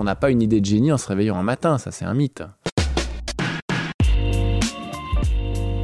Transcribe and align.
On 0.00 0.04
n'a 0.04 0.14
pas 0.14 0.30
une 0.30 0.42
idée 0.42 0.60
de 0.60 0.64
génie 0.64 0.92
en 0.92 0.96
se 0.96 1.08
réveillant 1.08 1.34
un 1.34 1.42
matin, 1.42 1.76
ça 1.76 1.90
c'est 1.90 2.04
un 2.04 2.14
mythe. 2.14 2.44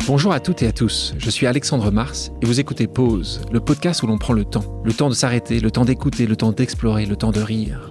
Bonjour 0.07 0.33
à 0.33 0.39
toutes 0.39 0.63
et 0.63 0.69
à 0.69 0.73
tous, 0.73 1.15
je 1.19 1.31
suis 1.31 1.49
Alexandre 1.49 1.91
Mars 1.91 2.31
et 2.41 2.47
vous 2.47 2.61
écoutez 2.61 2.87
Pause, 2.87 3.41
le 3.51 3.59
podcast 3.59 4.05
où 4.05 4.07
l'on 4.07 4.17
prend 4.17 4.33
le 4.33 4.45
temps. 4.45 4.81
Le 4.85 4.93
temps 4.93 5.09
de 5.09 5.15
s'arrêter, 5.15 5.59
le 5.59 5.73
temps 5.73 5.85
d'écouter, 5.85 6.29
le 6.29 6.37
temps 6.37 6.53
d'explorer, 6.53 7.07
le 7.07 7.17
temps 7.17 7.33
de 7.33 7.41
rire. 7.41 7.91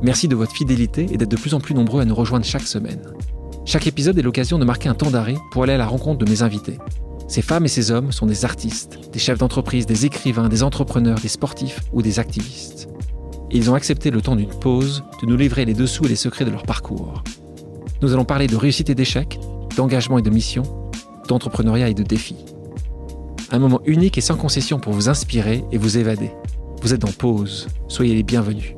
Merci 0.00 0.28
de 0.28 0.36
votre 0.36 0.52
fidélité 0.52 1.08
et 1.10 1.16
d'être 1.16 1.30
de 1.30 1.36
plus 1.36 1.54
en 1.54 1.60
plus 1.60 1.74
nombreux 1.74 2.02
à 2.02 2.04
nous 2.04 2.14
rejoindre 2.14 2.44
chaque 2.44 2.68
semaine. 2.68 3.02
Chaque 3.64 3.88
épisode 3.88 4.16
est 4.16 4.22
l'occasion 4.22 4.60
de 4.60 4.64
marquer 4.64 4.88
un 4.88 4.94
temps 4.94 5.10
d'arrêt 5.10 5.38
pour 5.50 5.64
aller 5.64 5.72
à 5.72 5.78
la 5.78 5.86
rencontre 5.86 6.24
de 6.24 6.30
mes 6.30 6.42
invités. 6.42 6.78
Ces 7.26 7.42
femmes 7.42 7.64
et 7.64 7.68
ces 7.68 7.90
hommes 7.90 8.12
sont 8.12 8.26
des 8.26 8.44
artistes, 8.44 9.10
des 9.12 9.18
chefs 9.18 9.38
d'entreprise, 9.38 9.86
des 9.86 10.06
écrivains, 10.06 10.48
des 10.48 10.62
entrepreneurs, 10.62 11.18
des 11.18 11.26
sportifs 11.26 11.80
ou 11.92 12.00
des 12.00 12.20
activistes. 12.20 12.93
Ils 13.54 13.70
ont 13.70 13.74
accepté 13.74 14.10
le 14.10 14.20
temps 14.20 14.34
d'une 14.34 14.48
pause 14.48 15.04
de 15.22 15.26
nous 15.28 15.36
livrer 15.36 15.64
les 15.64 15.74
dessous 15.74 16.04
et 16.06 16.08
les 16.08 16.16
secrets 16.16 16.44
de 16.44 16.50
leur 16.50 16.64
parcours. 16.64 17.22
Nous 18.02 18.12
allons 18.12 18.24
parler 18.24 18.48
de 18.48 18.56
réussite 18.56 18.90
et 18.90 18.96
d'échec, 18.96 19.38
d'engagement 19.76 20.18
et 20.18 20.22
de 20.22 20.30
mission, 20.30 20.64
d'entrepreneuriat 21.28 21.88
et 21.88 21.94
de 21.94 22.02
défis. 22.02 22.44
Un 23.52 23.60
moment 23.60 23.80
unique 23.86 24.18
et 24.18 24.20
sans 24.20 24.34
concession 24.34 24.80
pour 24.80 24.92
vous 24.92 25.08
inspirer 25.08 25.64
et 25.70 25.78
vous 25.78 25.98
évader. 25.98 26.32
Vous 26.82 26.94
êtes 26.94 27.04
en 27.04 27.12
pause, 27.12 27.68
soyez 27.86 28.16
les 28.16 28.24
bienvenus. 28.24 28.74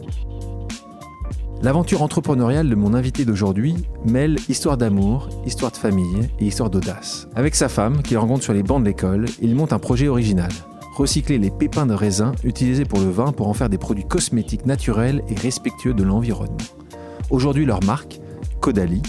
L'aventure 1.63 2.03
entrepreneuriale 2.03 2.69
de 2.69 2.75
mon 2.75 2.93
invité 2.93 3.25
d'aujourd'hui 3.25 3.77
mêle 4.05 4.37
histoire 4.51 4.77
d'amour, 4.77 5.31
histoire 5.47 5.73
de 5.73 5.79
famille 5.79 6.29
et 6.39 6.45
histoire 6.45 6.69
d'audace. 6.69 7.29
Avec 7.35 7.55
sa 7.55 7.71
femme, 7.71 8.03
qu'il 8.03 8.19
rencontre 8.19 8.45
sur 8.45 8.53
les 8.53 8.63
bancs 8.63 8.83
de 8.83 8.89
l'école, 8.89 9.25
il 9.41 9.55
monte 9.55 9.73
un 9.73 9.79
projet 9.79 10.07
original. 10.07 10.51
Recycler 10.97 11.37
les 11.37 11.51
pépins 11.51 11.85
de 11.85 11.93
raisin 11.93 12.33
utilisés 12.43 12.87
pour 12.87 13.01
le 13.01 13.11
vin 13.11 13.31
pour 13.31 13.49
en 13.49 13.53
faire 13.53 13.69
des 13.69 13.77
produits 13.77 14.09
cosmétiques 14.09 14.65
naturels 14.65 15.23
et 15.29 15.35
respectueux 15.35 15.93
de 15.93 16.03
l'environnement. 16.03 16.57
Aujourd'hui, 17.29 17.67
leur 17.67 17.85
marque, 17.85 18.19
Caudalie, 18.63 19.03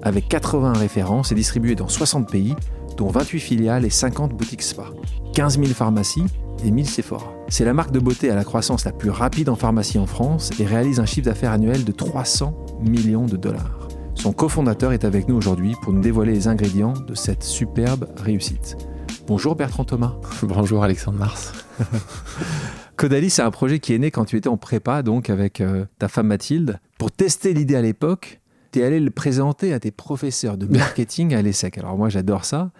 avec 0.00 0.26
80 0.26 0.72
références, 0.72 1.32
est 1.32 1.34
distribuée 1.34 1.74
dans 1.74 1.88
60 1.88 2.30
pays, 2.30 2.54
dont 2.96 3.08
28 3.08 3.40
filiales 3.40 3.84
et 3.84 3.90
50 3.90 4.32
boutiques 4.32 4.62
spa, 4.62 4.86
15 5.34 5.58
000 5.58 5.66
pharmacies 5.74 6.24
et 6.64 6.70
1000 6.70 6.88
Sephora. 6.88 7.30
C'est 7.48 7.66
la 7.66 7.74
marque 7.74 7.92
de 7.92 8.00
beauté 8.00 8.30
à 8.30 8.34
la 8.34 8.44
croissance 8.44 8.86
la 8.86 8.92
plus 8.92 9.10
rapide 9.10 9.50
en 9.50 9.56
pharmacie 9.56 9.98
en 9.98 10.06
France 10.06 10.48
et 10.58 10.64
réalise 10.64 10.98
un 10.98 11.04
chiffre 11.04 11.26
d'affaires 11.26 11.52
annuel 11.52 11.84
de 11.84 11.92
300 11.92 12.56
millions 12.80 13.26
de 13.26 13.36
dollars. 13.36 13.88
Son 14.14 14.32
cofondateur 14.32 14.92
est 14.92 15.04
avec 15.04 15.28
nous 15.28 15.36
aujourd'hui 15.36 15.74
pour 15.82 15.92
nous 15.92 16.00
dévoiler 16.00 16.32
les 16.32 16.48
ingrédients 16.48 16.94
de 16.94 17.14
cette 17.14 17.42
superbe 17.42 18.08
réussite. 18.16 18.78
Bonjour 19.26 19.56
Bertrand 19.56 19.84
Thomas. 19.84 20.14
Bonjour 20.42 20.84
Alexandre 20.84 21.18
Mars. 21.18 21.52
Caudalie, 22.96 23.30
c'est 23.30 23.42
un 23.42 23.50
projet 23.50 23.78
qui 23.78 23.94
est 23.94 23.98
né 23.98 24.10
quand 24.10 24.26
tu 24.26 24.36
étais 24.36 24.48
en 24.48 24.56
prépa, 24.56 25.02
donc 25.02 25.30
avec 25.30 25.60
euh, 25.60 25.86
ta 25.98 26.08
femme 26.08 26.26
Mathilde. 26.26 26.78
Pour 26.98 27.10
tester 27.10 27.54
l'idée 27.54 27.74
à 27.74 27.82
l'époque, 27.82 28.40
tu 28.72 28.80
es 28.80 28.84
allé 28.84 29.00
le 29.00 29.10
présenter 29.10 29.72
à 29.72 29.80
tes 29.80 29.90
professeurs 29.90 30.58
de 30.58 30.66
marketing 30.66 31.34
à 31.34 31.40
l'ESSEC. 31.40 31.78
Alors 31.78 31.96
moi, 31.96 32.10
j'adore 32.10 32.44
ça 32.44 32.70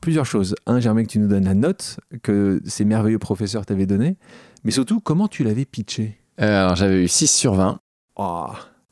plusieurs 0.00 0.26
choses. 0.26 0.56
Un, 0.66 0.80
j'aimerais 0.80 1.04
que 1.04 1.08
tu 1.10 1.20
nous 1.20 1.28
donnes 1.28 1.44
la 1.44 1.54
note 1.54 2.00
que 2.22 2.60
ces 2.66 2.84
merveilleux 2.84 3.20
professeurs 3.20 3.64
t'avaient 3.64 3.86
donnée, 3.86 4.16
mais 4.64 4.72
surtout, 4.72 5.00
comment 5.00 5.28
tu 5.28 5.44
l'avais 5.44 5.64
pitché? 5.64 6.18
Euh, 6.40 6.64
Alors, 6.64 6.76
j'avais 6.76 7.04
eu 7.04 7.08
6 7.08 7.28
sur 7.28 7.54
20. 7.54 7.78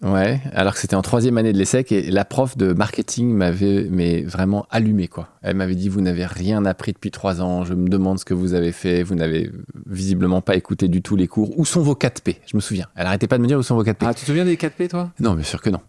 Ouais, 0.03 0.41
alors 0.55 0.73
que 0.73 0.81
c'était 0.81 0.97
en 0.97 1.03
troisième 1.03 1.37
année 1.37 1.53
de 1.53 1.59
l'ESSEC 1.59 1.93
et 1.93 2.11
la 2.11 2.25
prof 2.25 2.56
de 2.56 2.73
marketing 2.73 3.34
m'avait 3.34 3.87
mais 3.91 4.23
vraiment 4.23 4.65
allumé 4.70 5.09
quoi. 5.09 5.29
Elle 5.42 5.57
m'avait 5.57 5.75
dit 5.75 5.91
vous 5.91 6.01
n'avez 6.01 6.25
rien 6.25 6.65
appris 6.65 6.92
depuis 6.92 7.11
trois 7.11 7.42
ans, 7.42 7.65
je 7.65 7.75
me 7.75 7.87
demande 7.87 8.19
ce 8.19 8.25
que 8.25 8.33
vous 8.33 8.55
avez 8.55 8.73
fait, 8.73 9.03
vous 9.03 9.15
n'avez 9.15 9.53
visiblement 9.87 10.41
pas 10.41 10.57
écouté 10.57 10.89
du 10.89 11.03
tout 11.03 11.17
les 11.17 11.29
cours. 11.29 11.59
Où 11.59 11.67
sont 11.67 11.83
vos 11.83 11.95
4P 11.95 12.37
Je 12.47 12.57
me 12.57 12.62
souviens. 12.62 12.87
Elle 12.97 13.07
arrêtait 13.07 13.27
pas 13.27 13.37
de 13.37 13.42
me 13.42 13.47
dire 13.47 13.59
où 13.59 13.62
sont 13.62 13.75
vos 13.75 13.84
4P. 13.84 13.97
Ah, 14.01 14.15
tu 14.15 14.23
te 14.23 14.27
souviens 14.27 14.47
des 14.47 14.57
4P 14.57 14.89
toi? 14.89 15.11
Non, 15.20 15.34
bien 15.34 15.45
sûr 15.45 15.61
que 15.61 15.69
non. 15.69 15.81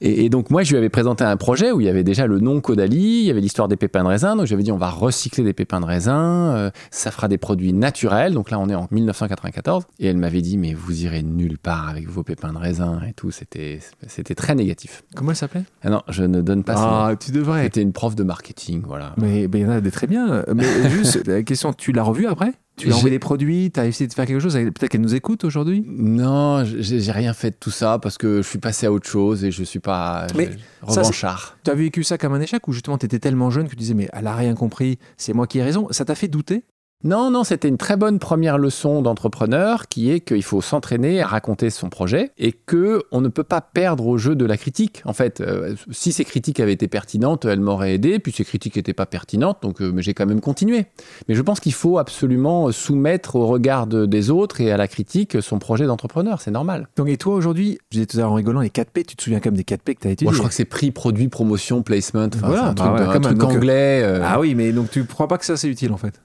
Et, 0.00 0.28
donc 0.28 0.50
moi 0.50 0.62
je 0.62 0.70
lui 0.70 0.78
avais 0.78 0.88
présenté 0.88 1.24
un 1.24 1.36
projet 1.36 1.72
où 1.72 1.80
il 1.80 1.86
y 1.86 1.90
avait 1.90 2.04
déjà 2.04 2.28
le 2.28 2.38
nom 2.38 2.60
Caudalie, 2.60 3.22
il 3.22 3.24
y 3.24 3.30
avait 3.30 3.40
l'histoire 3.40 3.66
des 3.66 3.76
pépins 3.76 4.04
de 4.04 4.08
raisin, 4.08 4.36
donc 4.36 4.46
j'avais 4.46 4.62
dit 4.62 4.70
on 4.70 4.76
va 4.76 4.90
recycler 4.90 5.42
des 5.42 5.54
pépins 5.54 5.80
de 5.80 5.86
raisin, 5.86 6.54
euh, 6.54 6.70
ça 6.92 7.10
fera 7.10 7.26
des 7.26 7.38
produits 7.38 7.72
naturels. 7.72 8.32
Donc 8.32 8.52
là 8.52 8.60
on 8.60 8.68
est 8.68 8.76
en 8.76 8.86
1994 8.92 9.86
et 9.98 10.06
elle 10.06 10.18
m'avait 10.18 10.42
dit 10.42 10.56
mais 10.56 10.72
vous 10.72 11.02
irez 11.02 11.24
nulle 11.24 11.58
part 11.58 11.88
avec 11.88 12.08
vos 12.08 12.22
pépins 12.22 12.52
de 12.52 12.58
raisin 12.58 13.00
et 13.08 13.12
tout. 13.12 13.32
C'était 13.32 13.55
c'était, 14.06 14.34
très 14.34 14.54
négatif. 14.54 15.02
Comment 15.14 15.30
elle 15.30 15.36
s'appelait? 15.36 15.64
Ah 15.82 15.90
Non, 15.90 16.02
je 16.08 16.24
ne 16.24 16.40
donne 16.40 16.64
pas 16.64 16.74
Ah, 16.76 17.16
tu 17.16 17.30
devrais. 17.30 17.64
C'était 17.64 17.82
une 17.82 17.92
prof 17.92 18.14
de 18.14 18.22
marketing, 18.22 18.82
voilà. 18.86 19.14
Mais 19.16 19.44
il 19.44 19.58
y 19.58 19.64
en 19.64 19.70
a 19.70 19.80
des 19.80 19.90
très 19.90 20.06
bien. 20.06 20.44
Mais 20.54 20.90
juste, 20.90 21.26
la 21.26 21.42
question, 21.42 21.72
tu 21.72 21.92
l'as 21.92 22.02
revue 22.02 22.26
après? 22.26 22.52
Tu 22.76 22.92
as 22.92 22.96
envoyé 22.96 23.14
des 23.14 23.18
produits, 23.18 23.70
tu 23.72 23.80
as 23.80 23.86
essayé 23.86 24.06
de 24.06 24.12
faire 24.12 24.26
quelque 24.26 24.40
chose, 24.40 24.52
peut-être 24.52 24.88
qu'elle 24.88 25.00
nous 25.00 25.14
écoute 25.14 25.44
aujourd'hui? 25.44 25.82
Non, 25.86 26.62
j'ai 26.64 27.10
rien 27.12 27.32
fait 27.32 27.50
de 27.52 27.56
tout 27.58 27.70
ça 27.70 27.98
parce 27.98 28.18
que 28.18 28.42
je 28.42 28.48
suis 28.48 28.58
passé 28.58 28.84
à 28.86 28.92
autre 28.92 29.08
chose 29.08 29.44
et 29.44 29.50
je 29.50 29.64
suis 29.64 29.78
pas 29.78 30.26
Mais 30.36 30.50
revanchard. 30.82 31.56
Tu 31.64 31.70
as 31.70 31.74
vécu 31.74 32.04
ça 32.04 32.18
comme 32.18 32.34
un 32.34 32.40
échec 32.40 32.68
ou 32.68 32.72
justement 32.72 32.98
tu 32.98 33.06
étais 33.06 33.18
tellement 33.18 33.50
jeune 33.50 33.64
que 33.64 33.70
tu 33.70 33.76
disais 33.76 33.94
mais 33.94 34.10
elle 34.12 34.26
a 34.26 34.34
rien 34.34 34.54
compris, 34.54 34.98
c'est 35.16 35.32
moi 35.32 35.46
qui 35.46 35.58
ai 35.58 35.62
raison? 35.62 35.88
Ça 35.90 36.04
t'a 36.04 36.14
fait 36.14 36.28
douter? 36.28 36.64
Non, 37.04 37.30
non, 37.30 37.44
c'était 37.44 37.68
une 37.68 37.76
très 37.76 37.96
bonne 37.96 38.18
première 38.18 38.58
leçon 38.58 39.02
d'entrepreneur 39.02 39.86
qui 39.86 40.10
est 40.10 40.20
qu'il 40.20 40.42
faut 40.42 40.60
s'entraîner 40.60 41.20
à 41.20 41.26
raconter 41.26 41.70
son 41.70 41.88
projet 41.88 42.32
et 42.38 42.52
que 42.52 43.02
on 43.12 43.20
ne 43.20 43.28
peut 43.28 43.44
pas 43.44 43.60
perdre 43.60 44.06
au 44.06 44.18
jeu 44.18 44.34
de 44.34 44.44
la 44.44 44.56
critique. 44.56 45.02
En 45.04 45.12
fait, 45.12 45.40
euh, 45.40 45.74
si 45.90 46.12
ces 46.12 46.24
critiques 46.24 46.58
avaient 46.58 46.72
été 46.72 46.88
pertinentes, 46.88 47.44
elles 47.44 47.60
m'auraient 47.60 47.94
aidé, 47.94 48.18
puis 48.18 48.32
ces 48.32 48.44
critiques 48.44 48.76
n'étaient 48.76 48.94
pas 48.94 49.06
pertinentes, 49.06 49.58
donc 49.62 49.82
euh, 49.82 49.92
j'ai 49.98 50.14
quand 50.14 50.26
même 50.26 50.40
continué. 50.40 50.86
Mais 51.28 51.34
je 51.34 51.42
pense 51.42 51.60
qu'il 51.60 51.74
faut 51.74 51.98
absolument 51.98 52.72
soumettre 52.72 53.36
au 53.36 53.46
regard 53.46 53.86
des 53.86 54.30
autres 54.30 54.60
et 54.60 54.72
à 54.72 54.76
la 54.76 54.88
critique 54.88 55.40
son 55.42 55.58
projet 55.58 55.86
d'entrepreneur, 55.86 56.40
c'est 56.40 56.50
normal. 56.50 56.88
Donc 56.96 57.08
et 57.08 57.18
toi 57.18 57.34
aujourd'hui, 57.34 57.78
je 57.90 57.98
disais 57.98 58.06
tout 58.06 58.16
à 58.16 58.20
l'heure 58.20 58.32
en 58.32 58.34
rigolant, 58.34 58.60
les 58.60 58.70
4P, 58.70 59.04
tu 59.06 59.16
te 59.16 59.22
souviens 59.22 59.40
comme 59.40 59.54
des 59.54 59.64
4P 59.64 59.94
que 59.94 60.00
tu 60.00 60.08
as 60.08 60.10
étudié 60.12 60.24
Moi 60.24 60.32
je 60.32 60.38
crois 60.38 60.48
que 60.48 60.54
c'est 60.54 60.64
prix, 60.64 60.90
produit, 60.90 61.28
promotion, 61.28 61.82
placement, 61.82 62.28
voilà, 62.40 62.68
un 62.68 62.74
truc, 62.74 62.90
bah 62.90 63.10
un 63.10 63.20
truc 63.20 63.42
anglais. 63.44 64.00
Euh. 64.02 64.22
Ah 64.24 64.40
oui, 64.40 64.54
mais 64.54 64.72
donc 64.72 64.90
tu 64.90 65.00
ne 65.00 65.04
crois 65.04 65.28
pas 65.28 65.38
que 65.38 65.44
ça 65.44 65.56
c'est 65.56 65.68
utile 65.68 65.92
en 65.92 65.98
fait? 65.98 66.20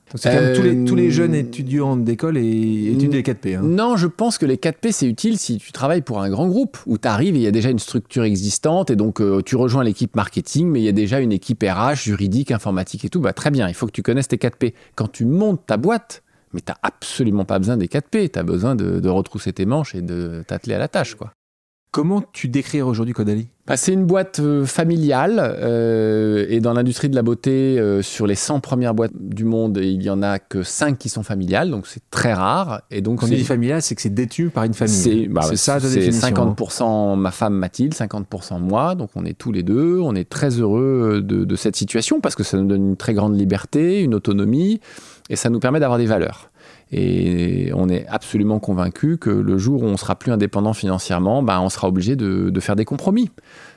Tous 0.85 0.95
les, 0.95 1.11
jeunes 1.11 1.35
étudiants 1.35 1.97
d'école 1.97 2.37
et 2.37 2.91
étudient 2.91 3.17
les 3.17 3.23
4P. 3.23 3.57
Hein. 3.57 3.61
Non, 3.63 3.95
je 3.95 4.07
pense 4.07 4.37
que 4.37 4.45
les 4.45 4.57
4P, 4.57 4.91
c'est 4.91 5.07
utile 5.07 5.37
si 5.37 5.57
tu 5.57 5.71
travailles 5.71 6.01
pour 6.01 6.21
un 6.21 6.29
grand 6.29 6.47
groupe 6.47 6.77
où 6.85 6.97
tu 6.97 7.07
arrives 7.07 7.35
et 7.35 7.39
il 7.39 7.43
y 7.43 7.47
a 7.47 7.51
déjà 7.51 7.69
une 7.69 7.79
structure 7.79 8.23
existante 8.23 8.89
et 8.89 8.95
donc 8.95 9.21
euh, 9.21 9.41
tu 9.41 9.55
rejoins 9.55 9.83
l'équipe 9.83 10.15
marketing, 10.15 10.67
mais 10.67 10.81
il 10.81 10.83
y 10.83 10.89
a 10.89 10.93
déjà 10.93 11.19
une 11.19 11.31
équipe 11.31 11.63
RH, 11.63 12.03
juridique, 12.03 12.51
informatique 12.51 13.05
et 13.05 13.09
tout. 13.09 13.19
Bah, 13.19 13.33
très 13.33 13.51
bien, 13.51 13.67
il 13.67 13.73
faut 13.73 13.85
que 13.85 13.91
tu 13.91 14.03
connaisses 14.03 14.27
tes 14.27 14.37
4P. 14.37 14.73
Quand 14.95 15.11
tu 15.11 15.25
montes 15.25 15.65
ta 15.65 15.77
boîte, 15.77 16.23
mais 16.53 16.61
tu 16.61 16.71
n'as 16.71 16.77
absolument 16.83 17.45
pas 17.45 17.59
besoin 17.59 17.77
des 17.77 17.87
4P. 17.87 18.31
Tu 18.31 18.39
as 18.39 18.43
besoin 18.43 18.75
de, 18.75 18.99
de, 18.99 19.09
retrousser 19.09 19.53
tes 19.53 19.65
manches 19.65 19.95
et 19.95 20.01
de 20.01 20.43
t'atteler 20.45 20.75
à 20.75 20.79
la 20.79 20.87
tâche. 20.87 21.15
quoi. 21.15 21.33
Comment 21.91 22.23
tu 22.31 22.47
décrirais 22.47 22.83
aujourd'hui 22.83 23.13
Caudalie 23.13 23.49
bah, 23.67 23.75
C'est 23.75 23.91
une 23.91 24.05
boîte 24.05 24.39
euh, 24.39 24.65
familiale 24.65 25.41
euh, 25.41 26.45
et 26.47 26.61
dans 26.61 26.71
l'industrie 26.71 27.09
de 27.09 27.15
la 27.15 27.21
beauté, 27.21 27.77
euh, 27.77 28.01
sur 28.01 28.27
les 28.27 28.35
100 28.35 28.61
premières 28.61 28.93
boîtes 28.93 29.11
du 29.13 29.43
monde, 29.43 29.77
il 29.77 30.01
y 30.01 30.09
en 30.09 30.23
a 30.23 30.39
que 30.39 30.63
5 30.63 30.97
qui 30.97 31.09
sont 31.09 31.21
familiales, 31.21 31.69
donc 31.69 31.87
c'est 31.87 32.03
très 32.09 32.31
rare. 32.31 32.81
Et 32.91 33.01
donc 33.01 33.19
Quand 33.19 33.25
on 33.25 33.29
dit 33.29 33.43
familial, 33.43 33.81
c'est 33.81 33.95
que 33.95 34.01
c'est 34.01 34.13
détenu 34.13 34.47
par 34.51 34.63
une 34.63 34.73
famille. 34.73 34.95
C'est 34.95 35.27
bah, 35.27 35.41
ça 35.55 35.81
C'est 35.81 36.11
50% 36.11 37.17
ma 37.17 37.31
femme 37.31 37.55
Mathilde, 37.55 37.93
50% 37.93 38.61
moi, 38.61 38.95
donc 38.95 39.09
on 39.15 39.25
est 39.25 39.37
tous 39.37 39.51
les 39.51 39.63
deux. 39.63 39.99
On 39.99 40.15
est 40.15 40.29
très 40.29 40.51
heureux 40.51 41.21
de, 41.21 41.43
de 41.43 41.55
cette 41.57 41.75
situation 41.75 42.21
parce 42.21 42.35
que 42.35 42.43
ça 42.43 42.55
nous 42.55 42.67
donne 42.67 42.91
une 42.91 42.97
très 42.97 43.13
grande 43.13 43.37
liberté, 43.37 44.01
une 44.01 44.15
autonomie 44.15 44.79
et 45.29 45.35
ça 45.35 45.49
nous 45.49 45.59
permet 45.59 45.81
d'avoir 45.81 45.99
des 45.99 46.05
valeurs. 46.05 46.50
Et 46.93 47.71
on 47.73 47.87
est 47.87 48.05
absolument 48.07 48.59
convaincu 48.59 49.17
que 49.17 49.29
le 49.29 49.57
jour 49.57 49.83
où 49.83 49.85
on 49.85 49.95
sera 49.95 50.15
plus 50.15 50.31
indépendant 50.31 50.73
financièrement, 50.73 51.41
bah, 51.41 51.61
on 51.61 51.69
sera 51.69 51.87
obligé 51.87 52.17
de, 52.17 52.59
faire 52.59 52.75
des 52.75 52.83
compromis. 52.83 53.29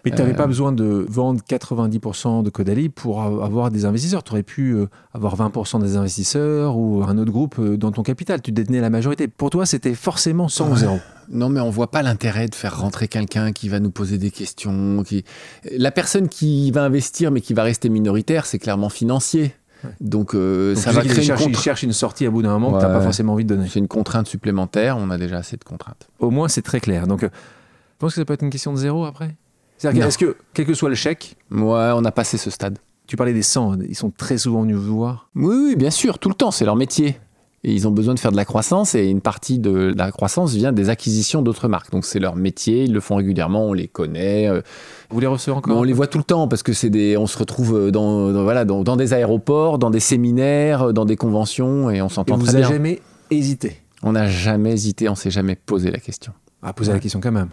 Mais 0.05 0.11
tu 0.11 0.19
n'avais 0.19 0.35
pas 0.35 0.45
euh, 0.45 0.49
besoin 0.49 0.73
de 0.73 1.07
vendre 1.09 1.41
90% 1.49 2.43
de 2.43 2.51
Caudalie 2.51 2.89
pour 2.89 3.23
avoir 3.23 3.71
des 3.71 3.85
investisseurs. 3.85 4.25
Tu 4.25 4.33
aurais 4.33 4.43
pu 4.43 4.73
euh, 4.73 4.89
avoir 5.15 5.37
20% 5.37 5.81
des 5.81 5.97
investisseurs 5.97 6.77
ou 6.77 7.05
un 7.05 7.17
autre 7.17 7.31
groupe 7.31 7.57
euh, 7.61 7.77
dans 7.77 7.93
ton 7.93 8.03
capital. 8.03 8.43
Tu 8.43 8.51
détenais 8.51 8.81
la 8.81 8.91
majorité. 8.91 9.29
Pour 9.29 9.49
toi, 9.49 9.65
c'était 9.65 9.95
forcément 9.95 10.49
100 10.49 10.73
ou 10.73 10.77
0. 10.77 10.99
Non, 11.31 11.49
mais 11.49 11.61
on 11.61 11.71
voit 11.71 11.91
pas 11.91 12.03
l'intérêt 12.03 12.49
de 12.49 12.55
faire 12.55 12.79
rentrer 12.79 13.07
quelqu'un 13.07 13.53
qui 13.53 13.69
va 13.69 13.79
nous 13.79 13.91
poser 13.91 14.19
des 14.19 14.31
questions. 14.31 15.03
Qui... 15.05 15.25
La 15.71 15.93
personne 15.93 16.29
qui 16.29 16.73
va 16.73 16.83
investir 16.83 17.31
mais 17.31 17.41
qui 17.41 17.55
va 17.55 17.63
rester 17.63 17.89
minoritaire, 17.89 18.45
c'est 18.45 18.59
clairement 18.59 18.89
financier. 18.89 19.55
Donc, 20.01 20.35
euh, 20.35 20.75
ça 20.75 20.93
va 20.93 21.03
créer 21.03 21.31
une 21.31 21.51
Il 21.51 21.57
cherche 21.57 21.83
une 21.83 21.93
sortie 21.93 22.27
à 22.27 22.31
bout 22.31 22.43
d'un 22.43 22.51
moment 22.51 22.73
que 22.73 22.79
tu 22.79 22.87
n'as 22.87 22.93
pas 22.93 23.01
forcément 23.01 23.35
envie 23.35 23.45
de 23.45 23.55
donner. 23.55 23.69
C'est 23.69 23.79
une 23.79 23.89
contrainte 23.89 24.27
supplémentaire, 24.27 24.97
on 24.99 25.11
a 25.11 25.19
déjà 25.19 25.39
assez 25.39 25.57
de 25.57 25.65
contraintes. 25.65 26.09
Au 26.19 26.31
moins, 26.31 26.49
c'est 26.49 26.63
très 26.63 26.81
clair. 26.81 27.07
Donc, 27.07 27.23
euh, 27.23 27.29
je 27.33 27.99
pense 27.99 28.15
que 28.15 28.21
ça 28.21 28.25
peut 28.25 28.35
être 28.35 28.43
une 28.43 28.51
question 28.51 28.73
de 28.73 28.79
zéro 28.79 29.05
après? 29.05 29.35
Est-ce 29.83 30.19
que, 30.19 30.37
quel 30.53 30.67
que 30.67 30.75
soit 30.75 30.89
le 30.89 30.95
chèque 30.95 31.37
Ouais, 31.51 31.91
on 31.95 32.05
a 32.05 32.13
passé 32.13 32.39
ce 32.39 32.51
stade. 32.51 32.79
Tu 33.07 33.17
parlais 33.17 33.35
des 33.35 33.43
100, 33.43 33.81
ils 33.83 33.95
sont 33.95 34.11
très 34.11 34.39
souvent 34.39 34.63
venus 34.63 34.77
vous 34.77 34.97
voir 34.97 35.29
Oui, 35.35 35.55
oui, 35.55 35.77
bien 35.77 35.91
sûr, 35.91 36.19
tout 36.19 36.31
le 36.31 36.35
temps, 36.35 36.51
c'est 36.51 36.65
leur 36.65 36.77
métier 36.77 37.19
et 37.65 37.73
ils 37.73 37.89
ont 37.89 37.91
besoin 37.91 38.15
de 38.15 38.21
faire 38.21 38.31
de 38.31 38.37
la 38.37 38.45
croissance 38.45 38.95
et 38.95 39.07
une 39.07 39.23
partie 39.23 39.59
de 39.59 39.95
la 39.97 40.13
croissance 40.13 40.55
vient 40.55 40.73
des 40.73 40.91
acquisitions 40.91 41.41
d'autres 41.41 41.67
marques. 41.67 41.91
Donc 41.91 42.05
c'est 42.05 42.19
leur 42.19 42.37
métier, 42.37 42.85
ils 42.85 42.93
le 42.93 43.01
font 43.01 43.17
régulièrement, 43.17 43.67
on 43.67 43.73
les 43.73 43.89
connaît. 43.89 44.49
Euh. 44.49 44.61
Vous 45.09 45.19
les 45.19 45.27
recevez 45.27 45.57
encore 45.57 45.77
On 45.77 45.83
les 45.83 45.95
voit 45.95 46.07
tout 46.07 46.19
le 46.19 46.25
temps 46.25 46.47
parce 46.47 46.63
que 46.63 46.75
c'est 46.75 46.91
des, 46.91 47.17
on 47.17 47.27
se 47.27 47.39
retrouve 47.39 47.91
dans, 47.91 48.33
voilà, 48.43 48.67
dans, 48.67 48.97
des 48.97 49.15
aéroports, 49.15 49.79
dans 49.79 49.91
des 49.91 50.01
séminaires, 50.01 50.93
dans 50.93 51.07
des 51.07 51.17
conventions 51.17 51.91
et 51.91 52.03
on 52.03 52.11
s'entend 52.11 52.37
très 52.37 52.45
bien. 52.45 52.53
Vous 52.53 52.59
n'avez 52.59 52.75
jamais 52.75 53.01
hésité? 53.31 53.79
On 54.03 54.13
n'a 54.13 54.29
jamais 54.29 54.73
hésité, 54.73 55.09
on 55.09 55.15
s'est 55.15 55.31
jamais 55.31 55.57
posé 55.57 55.91
la 55.91 55.99
question. 55.99 56.33
À 56.67 56.73
poser 56.73 56.93
la 56.93 56.99
question 56.99 57.21
quand 57.21 57.31
même. 57.31 57.51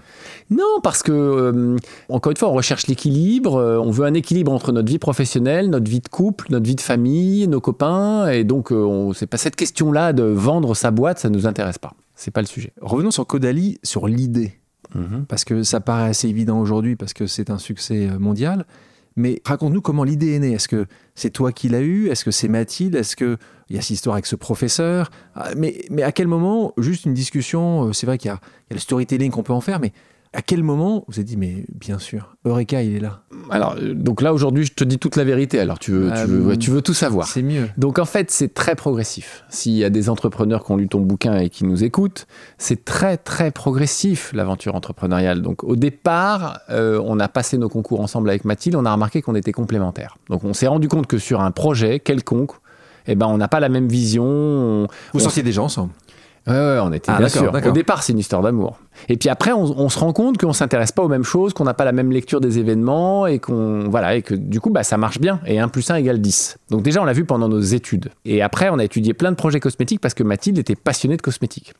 Non, 0.49 0.79
parce 0.81 1.03
que, 1.03 1.11
euh, 1.11 1.75
encore 2.07 2.31
une 2.31 2.37
fois, 2.37 2.49
on 2.49 2.53
recherche 2.53 2.87
l'équilibre, 2.87 3.57
euh, 3.57 3.77
on 3.77 3.91
veut 3.91 4.05
un 4.05 4.13
équilibre 4.13 4.53
entre 4.53 4.71
notre 4.71 4.87
vie 4.87 4.99
professionnelle, 4.99 5.69
notre 5.69 5.91
vie 5.91 5.99
de 5.99 6.07
couple, 6.07 6.47
notre 6.49 6.65
vie 6.65 6.75
de 6.75 6.81
famille, 6.81 7.45
nos 7.49 7.59
copains, 7.59 8.29
et 8.29 8.45
donc 8.45 8.71
euh, 8.71 9.11
c'est 9.13 9.27
pas 9.27 9.35
cette 9.35 9.57
question-là 9.57 10.13
de 10.13 10.23
vendre 10.23 10.75
sa 10.75 10.91
boîte, 10.91 11.19
ça 11.19 11.29
nous 11.29 11.45
intéresse 11.45 11.77
pas. 11.77 11.93
C'est 12.15 12.31
pas 12.31 12.39
le 12.39 12.47
sujet. 12.47 12.71
Revenons 12.79 13.11
sur 13.11 13.27
Caudalie, 13.27 13.79
sur 13.83 14.07
l'idée. 14.07 14.53
Mhm. 14.95 15.25
Parce 15.27 15.43
que 15.43 15.63
ça 15.63 15.81
paraît 15.81 16.09
assez 16.09 16.29
évident 16.29 16.59
aujourd'hui, 16.61 16.95
parce 16.95 17.11
que 17.11 17.27
c'est 17.27 17.49
un 17.49 17.57
succès 17.57 18.07
mondial. 18.17 18.65
Mais 19.15 19.41
raconte-nous 19.45 19.81
comment 19.81 20.03
l'idée 20.03 20.35
est 20.35 20.39
née. 20.39 20.53
Est-ce 20.53 20.67
que 20.67 20.85
c'est 21.15 21.31
toi 21.31 21.51
qui 21.51 21.69
l'as 21.69 21.81
eu? 21.81 22.07
Est-ce 22.09 22.23
que 22.23 22.31
c'est 22.31 22.47
Mathilde? 22.47 22.95
Est-ce 22.95 23.15
qu'il 23.15 23.37
y 23.69 23.77
a 23.77 23.81
cette 23.81 23.91
histoire 23.91 24.15
avec 24.15 24.25
ce 24.25 24.35
professeur? 24.35 25.11
Ah, 25.35 25.49
mais, 25.57 25.83
mais 25.89 26.03
à 26.03 26.11
quel 26.11 26.27
moment, 26.27 26.73
juste 26.77 27.05
une 27.05 27.13
discussion, 27.13 27.87
euh, 27.87 27.93
c'est 27.93 28.05
vrai 28.05 28.17
qu'il 28.17 28.31
y, 28.31 28.33
y 28.33 28.37
a, 28.37 28.39
le 28.71 28.79
storytelling 28.79 29.31
qu'on 29.31 29.43
peut 29.43 29.53
en 29.53 29.61
faire, 29.61 29.79
mais 29.79 29.91
à 30.33 30.41
quel 30.41 30.63
moment 30.63 31.03
vous 31.07 31.15
avez 31.15 31.25
dit, 31.25 31.35
mais 31.35 31.65
bien 31.73 31.99
sûr, 31.99 32.35
Eureka, 32.45 32.81
il 32.81 32.95
est 32.95 32.99
là 32.99 33.21
Alors, 33.49 33.75
euh, 33.77 33.93
donc 33.93 34.21
là, 34.21 34.33
aujourd'hui, 34.33 34.65
je 34.65 34.73
te 34.73 34.85
dis 34.85 34.97
toute 34.97 35.17
la 35.17 35.25
vérité. 35.25 35.59
Alors, 35.59 35.77
tu 35.77 35.91
veux, 35.91 36.11
tu, 36.13 36.25
veux, 36.25 36.57
tu 36.57 36.71
veux 36.71 36.81
tout 36.81 36.93
savoir. 36.93 37.27
C'est 37.27 37.41
mieux. 37.41 37.67
Donc, 37.77 37.99
en 37.99 38.05
fait, 38.05 38.31
c'est 38.31 38.53
très 38.53 38.75
progressif. 38.75 39.43
S'il 39.49 39.73
y 39.73 39.83
a 39.83 39.89
des 39.89 40.09
entrepreneurs 40.09 40.63
qui 40.63 40.71
ont 40.71 40.77
lu 40.77 40.87
ton 40.87 41.01
bouquin 41.01 41.37
et 41.37 41.49
qui 41.49 41.65
nous 41.65 41.83
écoutent, 41.83 42.27
c'est 42.57 42.85
très, 42.85 43.17
très 43.17 43.51
progressif, 43.51 44.31
l'aventure 44.33 44.75
entrepreneuriale. 44.75 45.41
Donc, 45.41 45.65
au 45.65 45.75
départ, 45.75 46.59
euh, 46.69 47.01
on 47.03 47.19
a 47.19 47.27
passé 47.27 47.57
nos 47.57 47.69
concours 47.69 47.99
ensemble 47.99 48.29
avec 48.29 48.45
Mathilde, 48.45 48.75
on 48.77 48.85
a 48.85 48.93
remarqué 48.93 49.21
qu'on 49.21 49.35
était 49.35 49.51
complémentaires. 49.51 50.17
Donc, 50.29 50.45
on 50.45 50.53
s'est 50.53 50.67
rendu 50.67 50.87
compte 50.87 51.07
que 51.07 51.17
sur 51.17 51.41
un 51.41 51.51
projet 51.51 51.99
quelconque, 51.99 52.51
eh 53.07 53.15
ben, 53.15 53.27
on 53.27 53.37
n'a 53.37 53.47
pas 53.47 53.59
la 53.59 53.69
même 53.69 53.87
vision. 53.87 54.87
Vous 55.13 55.19
sortiez 55.19 55.43
déjà 55.43 55.61
ensemble 55.61 55.91
Ouais, 56.47 56.53
ouais, 56.53 56.79
on 56.81 56.91
était 56.91 57.11
ah, 57.13 57.19
bien 57.19 57.29
sûr. 57.29 57.53
Au 57.53 57.71
départ, 57.71 58.01
c'est 58.01 58.13
une 58.13 58.19
histoire 58.19 58.41
d'amour. 58.41 58.79
Et 59.09 59.17
puis 59.17 59.29
après, 59.29 59.51
on, 59.51 59.89
se 59.89 59.99
rend 59.99 60.11
compte 60.11 60.39
qu'on 60.39 60.53
s'intéresse 60.53 60.91
pas 60.91 61.03
aux 61.03 61.07
mêmes 61.07 61.23
choses, 61.23 61.53
qu'on 61.53 61.63
n'a 61.63 61.75
pas 61.75 61.85
la 61.85 61.91
même 61.91 62.11
lecture 62.11 62.41
des 62.41 62.57
événements 62.57 63.27
et 63.27 63.39
qu'on 63.39 63.89
voilà 63.89 64.15
et 64.15 64.23
que 64.23 64.33
du 64.33 64.59
coup, 64.59 64.71
bah, 64.71 64.83
ça 64.83 64.97
marche 64.97 65.19
bien. 65.19 65.39
Et 65.45 65.59
1 65.59 65.67
plus 65.67 65.89
1 65.89 65.95
égale 65.95 66.19
10. 66.19 66.57
Donc 66.71 66.81
déjà, 66.81 67.01
on 67.01 67.05
l'a 67.05 67.13
vu 67.13 67.25
pendant 67.25 67.47
nos 67.47 67.59
études. 67.59 68.09
Et 68.25 68.41
après, 68.41 68.69
on 68.69 68.79
a 68.79 68.83
étudié 68.83 69.13
plein 69.13 69.31
de 69.31 69.35
projets 69.35 69.59
cosmétiques 69.59 70.01
parce 70.01 70.15
que 70.15 70.23
Mathilde 70.23 70.57
était 70.57 70.75
passionnée 70.75 71.15
de 71.15 71.21
cosmétiques. 71.21 71.73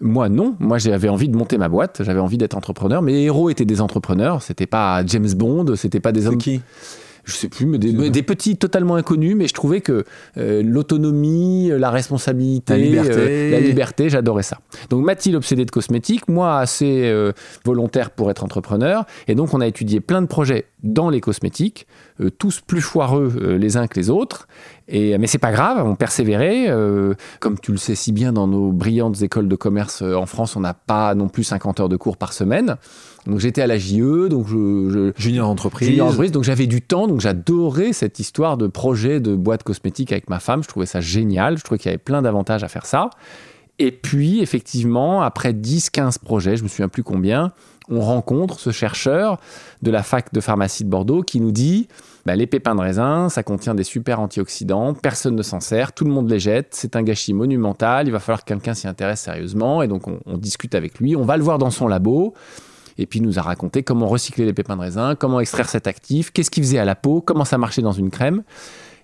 Moi, 0.00 0.28
non. 0.28 0.54
Moi, 0.60 0.78
j'avais 0.78 1.08
envie 1.08 1.28
de 1.28 1.36
monter 1.36 1.58
ma 1.58 1.68
boîte. 1.68 2.02
J'avais 2.04 2.20
envie 2.20 2.38
d'être 2.38 2.56
entrepreneur. 2.56 3.02
Mes 3.02 3.24
héros 3.24 3.50
étaient 3.50 3.64
des 3.64 3.80
entrepreneurs. 3.80 4.42
C'était 4.42 4.66
pas 4.66 5.04
James 5.06 5.32
Bond. 5.34 5.74
C'était 5.74 6.00
pas 6.00 6.12
des 6.12 6.28
hommes. 6.28 6.38
qui? 6.38 6.62
Je 7.24 7.32
sais 7.32 7.48
plus, 7.48 7.66
mais 7.66 7.78
des, 7.78 8.22
petits 8.22 8.56
totalement 8.56 8.96
inconnus, 8.96 9.34
mais 9.36 9.48
je 9.48 9.54
trouvais 9.54 9.80
que 9.80 10.04
euh, 10.36 10.62
l'autonomie, 10.62 11.70
la 11.70 11.90
responsabilité, 11.90 12.74
la 12.74 12.78
liberté, 12.78 13.12
euh, 13.18 13.50
la 13.50 13.60
liberté 13.60 14.08
j'adorais 14.08 14.42
ça. 14.42 14.58
Donc 14.90 15.04
Mathilde 15.04 15.36
obsédée 15.36 15.64
de 15.64 15.70
cosmétiques, 15.70 16.28
moi 16.28 16.58
assez 16.58 17.02
euh, 17.04 17.32
volontaire 17.64 18.10
pour 18.10 18.30
être 18.30 18.44
entrepreneur, 18.44 19.04
et 19.28 19.34
donc 19.34 19.54
on 19.54 19.60
a 19.60 19.66
étudié 19.66 20.00
plein 20.00 20.22
de 20.22 20.26
projets 20.26 20.66
dans 20.82 21.08
les 21.08 21.20
cosmétiques, 21.20 21.86
tous 22.38 22.60
plus 22.60 22.80
foireux 22.80 23.56
les 23.58 23.76
uns 23.76 23.86
que 23.86 23.98
les 23.98 24.10
autres, 24.10 24.46
et, 24.86 25.16
mais 25.18 25.26
c'est 25.26 25.38
pas 25.38 25.52
grave, 25.52 25.84
on 25.84 25.94
persévérait. 25.96 26.72
comme 27.40 27.58
tu 27.58 27.72
le 27.72 27.78
sais 27.78 27.94
si 27.94 28.12
bien, 28.12 28.32
dans 28.32 28.46
nos 28.46 28.72
brillantes 28.72 29.22
écoles 29.22 29.48
de 29.48 29.56
commerce 29.56 30.02
en 30.02 30.26
France, 30.26 30.56
on 30.56 30.60
n'a 30.60 30.74
pas 30.74 31.14
non 31.14 31.28
plus 31.28 31.44
50 31.44 31.80
heures 31.80 31.88
de 31.88 31.96
cours 31.96 32.16
par 32.16 32.32
semaine. 32.32 32.76
Donc 33.26 33.38
j'étais 33.38 33.62
à 33.62 33.66
la 33.66 33.78
JE, 33.78 34.28
donc 34.28 34.46
je, 34.48 35.12
junior 35.16 35.48
entreprise. 35.48 35.88
Junior 35.88 36.08
entreprise, 36.08 36.32
donc 36.32 36.44
j'avais 36.44 36.66
du 36.66 36.82
temps, 36.82 37.06
donc 37.08 37.20
j'adorais 37.20 37.92
cette 37.92 38.18
histoire 38.18 38.56
de 38.56 38.66
projet 38.66 39.20
de 39.20 39.34
boîte 39.34 39.62
cosmétique 39.62 40.12
avec 40.12 40.28
ma 40.28 40.40
femme. 40.40 40.62
Je 40.62 40.68
trouvais 40.68 40.86
ça 40.86 41.00
génial. 41.00 41.56
Je 41.56 41.64
trouvais 41.64 41.78
qu'il 41.78 41.90
y 41.90 41.94
avait 41.94 41.98
plein 41.98 42.20
d'avantages 42.22 42.64
à 42.64 42.68
faire 42.68 42.86
ça. 42.86 43.10
Et 43.78 43.90
puis 43.90 44.40
effectivement, 44.40 45.22
après 45.22 45.52
10-15 45.52 46.18
projets, 46.20 46.56
je 46.56 46.62
me 46.62 46.68
souviens 46.68 46.88
plus 46.88 47.02
combien, 47.02 47.52
on 47.88 48.00
rencontre 48.00 48.58
ce 48.58 48.70
chercheur 48.70 49.38
de 49.82 49.90
la 49.90 50.02
fac 50.02 50.32
de 50.32 50.40
pharmacie 50.40 50.84
de 50.84 50.88
Bordeaux 50.88 51.22
qui 51.22 51.40
nous 51.40 51.52
dit 51.52 51.88
bah, 52.26 52.36
les 52.36 52.46
pépins 52.46 52.74
de 52.74 52.80
raisin, 52.80 53.28
ça 53.28 53.42
contient 53.42 53.74
des 53.74 53.84
super 53.84 54.20
antioxydants, 54.20 54.94
personne 54.94 55.36
ne 55.36 55.42
s'en 55.42 55.60
sert, 55.60 55.92
tout 55.92 56.04
le 56.04 56.10
monde 56.10 56.30
les 56.30 56.40
jette, 56.40 56.68
c'est 56.70 56.96
un 56.96 57.02
gâchis 57.02 57.34
monumental, 57.34 58.06
il 58.06 58.10
va 58.10 58.18
falloir 58.18 58.40
que 58.40 58.48
quelqu'un 58.48 58.74
s'y 58.74 58.88
intéresse 58.88 59.20
sérieusement. 59.20 59.82
Et 59.82 59.88
donc 59.88 60.08
on, 60.08 60.20
on 60.24 60.38
discute 60.38 60.74
avec 60.74 60.98
lui, 60.98 61.16
on 61.16 61.24
va 61.24 61.36
le 61.36 61.42
voir 61.42 61.58
dans 61.58 61.70
son 61.70 61.86
labo 61.86 62.34
et 62.98 63.06
puis 63.06 63.18
il 63.18 63.22
nous 63.22 63.38
a 63.38 63.42
raconté 63.42 63.82
comment 63.82 64.06
recycler 64.06 64.44
les 64.44 64.52
pépins 64.52 64.76
de 64.76 64.82
raisin, 64.82 65.14
comment 65.14 65.40
extraire 65.40 65.68
cet 65.68 65.86
actif, 65.86 66.30
qu'est-ce 66.30 66.50
qu'il 66.50 66.62
faisait 66.62 66.78
à 66.78 66.84
la 66.84 66.94
peau, 66.94 67.20
comment 67.20 67.44
ça 67.44 67.58
marchait 67.58 67.82
dans 67.82 67.92
une 67.92 68.10
crème. 68.10 68.42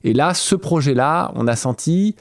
Et 0.05 0.13
là, 0.13 0.35
ce 0.35 0.55
projet-là, 0.55 1.33
on 1.35 1.47
a 1.47 1.57
senti, 1.57 2.15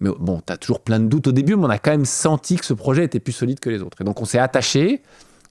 mais 0.00 0.10
bon, 0.18 0.40
tu 0.44 0.52
as 0.52 0.56
toujours 0.56 0.80
plein 0.80 0.98
de 0.98 1.06
doutes 1.06 1.28
au 1.28 1.32
début, 1.32 1.56
mais 1.56 1.66
on 1.66 1.70
a 1.70 1.78
quand 1.78 1.90
même 1.90 2.06
senti 2.06 2.56
que 2.56 2.64
ce 2.64 2.74
projet 2.74 3.04
était 3.04 3.20
plus 3.20 3.32
solide 3.32 3.60
que 3.60 3.70
les 3.70 3.82
autres. 3.82 4.00
Et 4.00 4.04
donc 4.04 4.20
on 4.20 4.24
s'est 4.24 4.38
attaché, 4.38 5.02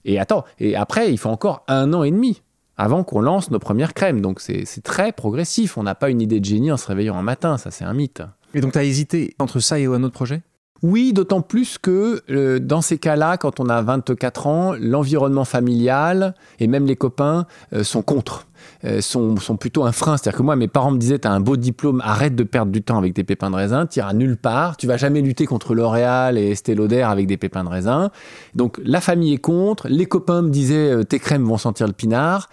et 0.04 0.18
attends, 0.18 0.44
et 0.58 0.76
après, 0.76 1.12
il 1.12 1.18
faut 1.18 1.28
encore 1.28 1.64
un 1.68 1.92
an 1.92 2.02
et 2.02 2.10
demi 2.10 2.42
avant 2.76 3.04
qu'on 3.04 3.20
lance 3.20 3.50
nos 3.50 3.58
premières 3.58 3.92
crèmes. 3.92 4.22
Donc 4.22 4.40
c'est 4.40 4.64
très 4.82 5.12
progressif, 5.12 5.76
on 5.76 5.82
n'a 5.82 5.94
pas 5.94 6.08
une 6.08 6.22
idée 6.22 6.40
de 6.40 6.44
génie 6.44 6.72
en 6.72 6.78
se 6.78 6.86
réveillant 6.86 7.16
un 7.16 7.22
matin, 7.22 7.58
ça 7.58 7.70
c'est 7.70 7.84
un 7.84 7.92
mythe. 7.92 8.22
Et 8.54 8.60
donc 8.60 8.72
tu 8.72 8.78
as 8.78 8.84
hésité 8.84 9.34
entre 9.38 9.60
ça 9.60 9.78
et 9.78 9.86
un 9.86 10.02
autre 10.02 10.14
projet? 10.14 10.42
Oui, 10.82 11.12
d'autant 11.12 11.42
plus 11.42 11.76
que 11.76 12.22
euh, 12.30 12.58
dans 12.58 12.80
ces 12.80 12.96
cas-là, 12.96 13.36
quand 13.36 13.60
on 13.60 13.68
a 13.68 13.82
24 13.82 14.46
ans, 14.46 14.74
l'environnement 14.80 15.44
familial 15.44 16.34
et 16.58 16.66
même 16.66 16.86
les 16.86 16.96
copains 16.96 17.46
euh, 17.74 17.84
sont 17.84 18.00
contre. 18.00 18.46
Euh, 18.84 19.02
sont, 19.02 19.34
plutôt 19.58 19.84
un 19.84 19.92
frein. 19.92 20.16
C'est-à-dire 20.16 20.38
que 20.38 20.42
moi, 20.42 20.56
mes 20.56 20.68
parents 20.68 20.90
me 20.90 20.98
disaient, 20.98 21.18
tu 21.18 21.28
as 21.28 21.32
un 21.32 21.40
beau 21.40 21.56
diplôme, 21.56 22.00
arrête 22.02 22.34
de 22.34 22.44
perdre 22.44 22.72
du 22.72 22.80
temps 22.80 22.96
avec 22.96 23.12
des 23.12 23.24
pépins 23.24 23.50
de 23.50 23.56
raisin, 23.56 23.84
tu 23.84 23.98
iras 23.98 24.14
nulle 24.14 24.38
part, 24.38 24.78
tu 24.78 24.86
vas 24.86 24.96
jamais 24.96 25.20
lutter 25.20 25.44
contre 25.44 25.74
L'Oréal 25.74 26.38
et 26.38 26.50
Estée 26.50 26.76
avec 27.02 27.26
des 27.26 27.36
pépins 27.36 27.62
de 27.62 27.68
raisin. 27.68 28.10
Donc 28.54 28.80
la 28.82 29.02
famille 29.02 29.34
est 29.34 29.38
contre, 29.38 29.86
les 29.88 30.06
copains 30.06 30.40
me 30.40 30.48
disaient, 30.48 30.92
euh, 30.92 31.04
tes 31.04 31.18
crèmes 31.18 31.44
vont 31.44 31.58
sentir 31.58 31.86
le 31.86 31.92
pinard. 31.92 32.48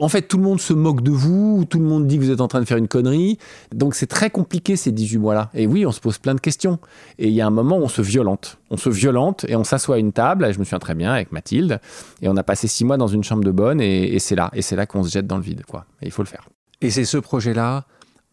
En 0.00 0.08
fait, 0.08 0.22
tout 0.22 0.36
le 0.36 0.42
monde 0.42 0.60
se 0.60 0.74
moque 0.74 1.02
de 1.02 1.10
vous, 1.10 1.64
tout 1.68 1.78
le 1.78 1.84
monde 1.84 2.06
dit 2.06 2.18
que 2.18 2.24
vous 2.24 2.30
êtes 2.30 2.42
en 2.42 2.48
train 2.48 2.60
de 2.60 2.66
faire 2.66 2.76
une 2.76 2.88
connerie. 2.88 3.38
Donc 3.74 3.94
c'est 3.94 4.06
très 4.06 4.28
compliqué 4.28 4.76
ces 4.76 4.92
18 4.92 5.18
mois-là. 5.18 5.50
Et 5.54 5.66
oui, 5.66 5.86
on 5.86 5.92
se 5.92 6.00
pose 6.00 6.18
plein 6.18 6.34
de 6.34 6.40
questions. 6.40 6.78
Et 7.18 7.28
il 7.28 7.34
y 7.34 7.40
a 7.40 7.46
un 7.46 7.50
moment 7.50 7.78
où 7.78 7.82
on 7.82 7.88
se 7.88 8.02
violente. 8.02 8.58
On 8.70 8.76
se 8.76 8.90
violente 8.90 9.46
et 9.48 9.56
on 9.56 9.64
s'assoit 9.64 9.96
à 9.96 9.98
une 9.98 10.12
table, 10.12 10.44
et 10.44 10.52
je 10.52 10.58
me 10.58 10.64
souviens 10.64 10.78
très 10.78 10.94
bien 10.94 11.12
avec 11.12 11.32
Mathilde, 11.32 11.80
et 12.22 12.28
on 12.28 12.36
a 12.36 12.42
passé 12.42 12.68
six 12.68 12.84
mois 12.84 12.96
dans 12.96 13.08
une 13.08 13.24
chambre 13.24 13.42
de 13.42 13.50
bonne, 13.50 13.80
et 13.80 14.18
c'est 14.20 14.36
là, 14.36 14.50
et 14.52 14.62
c'est 14.62 14.76
là 14.76 14.86
qu'on 14.86 15.02
se 15.02 15.10
jette 15.10 15.26
dans 15.26 15.36
le 15.36 15.42
vide 15.42 15.49
il 16.02 16.10
faut 16.10 16.22
le 16.22 16.28
faire. 16.28 16.48
Et 16.80 16.90
c'est 16.90 17.04
ce 17.04 17.18
projet-là, 17.18 17.84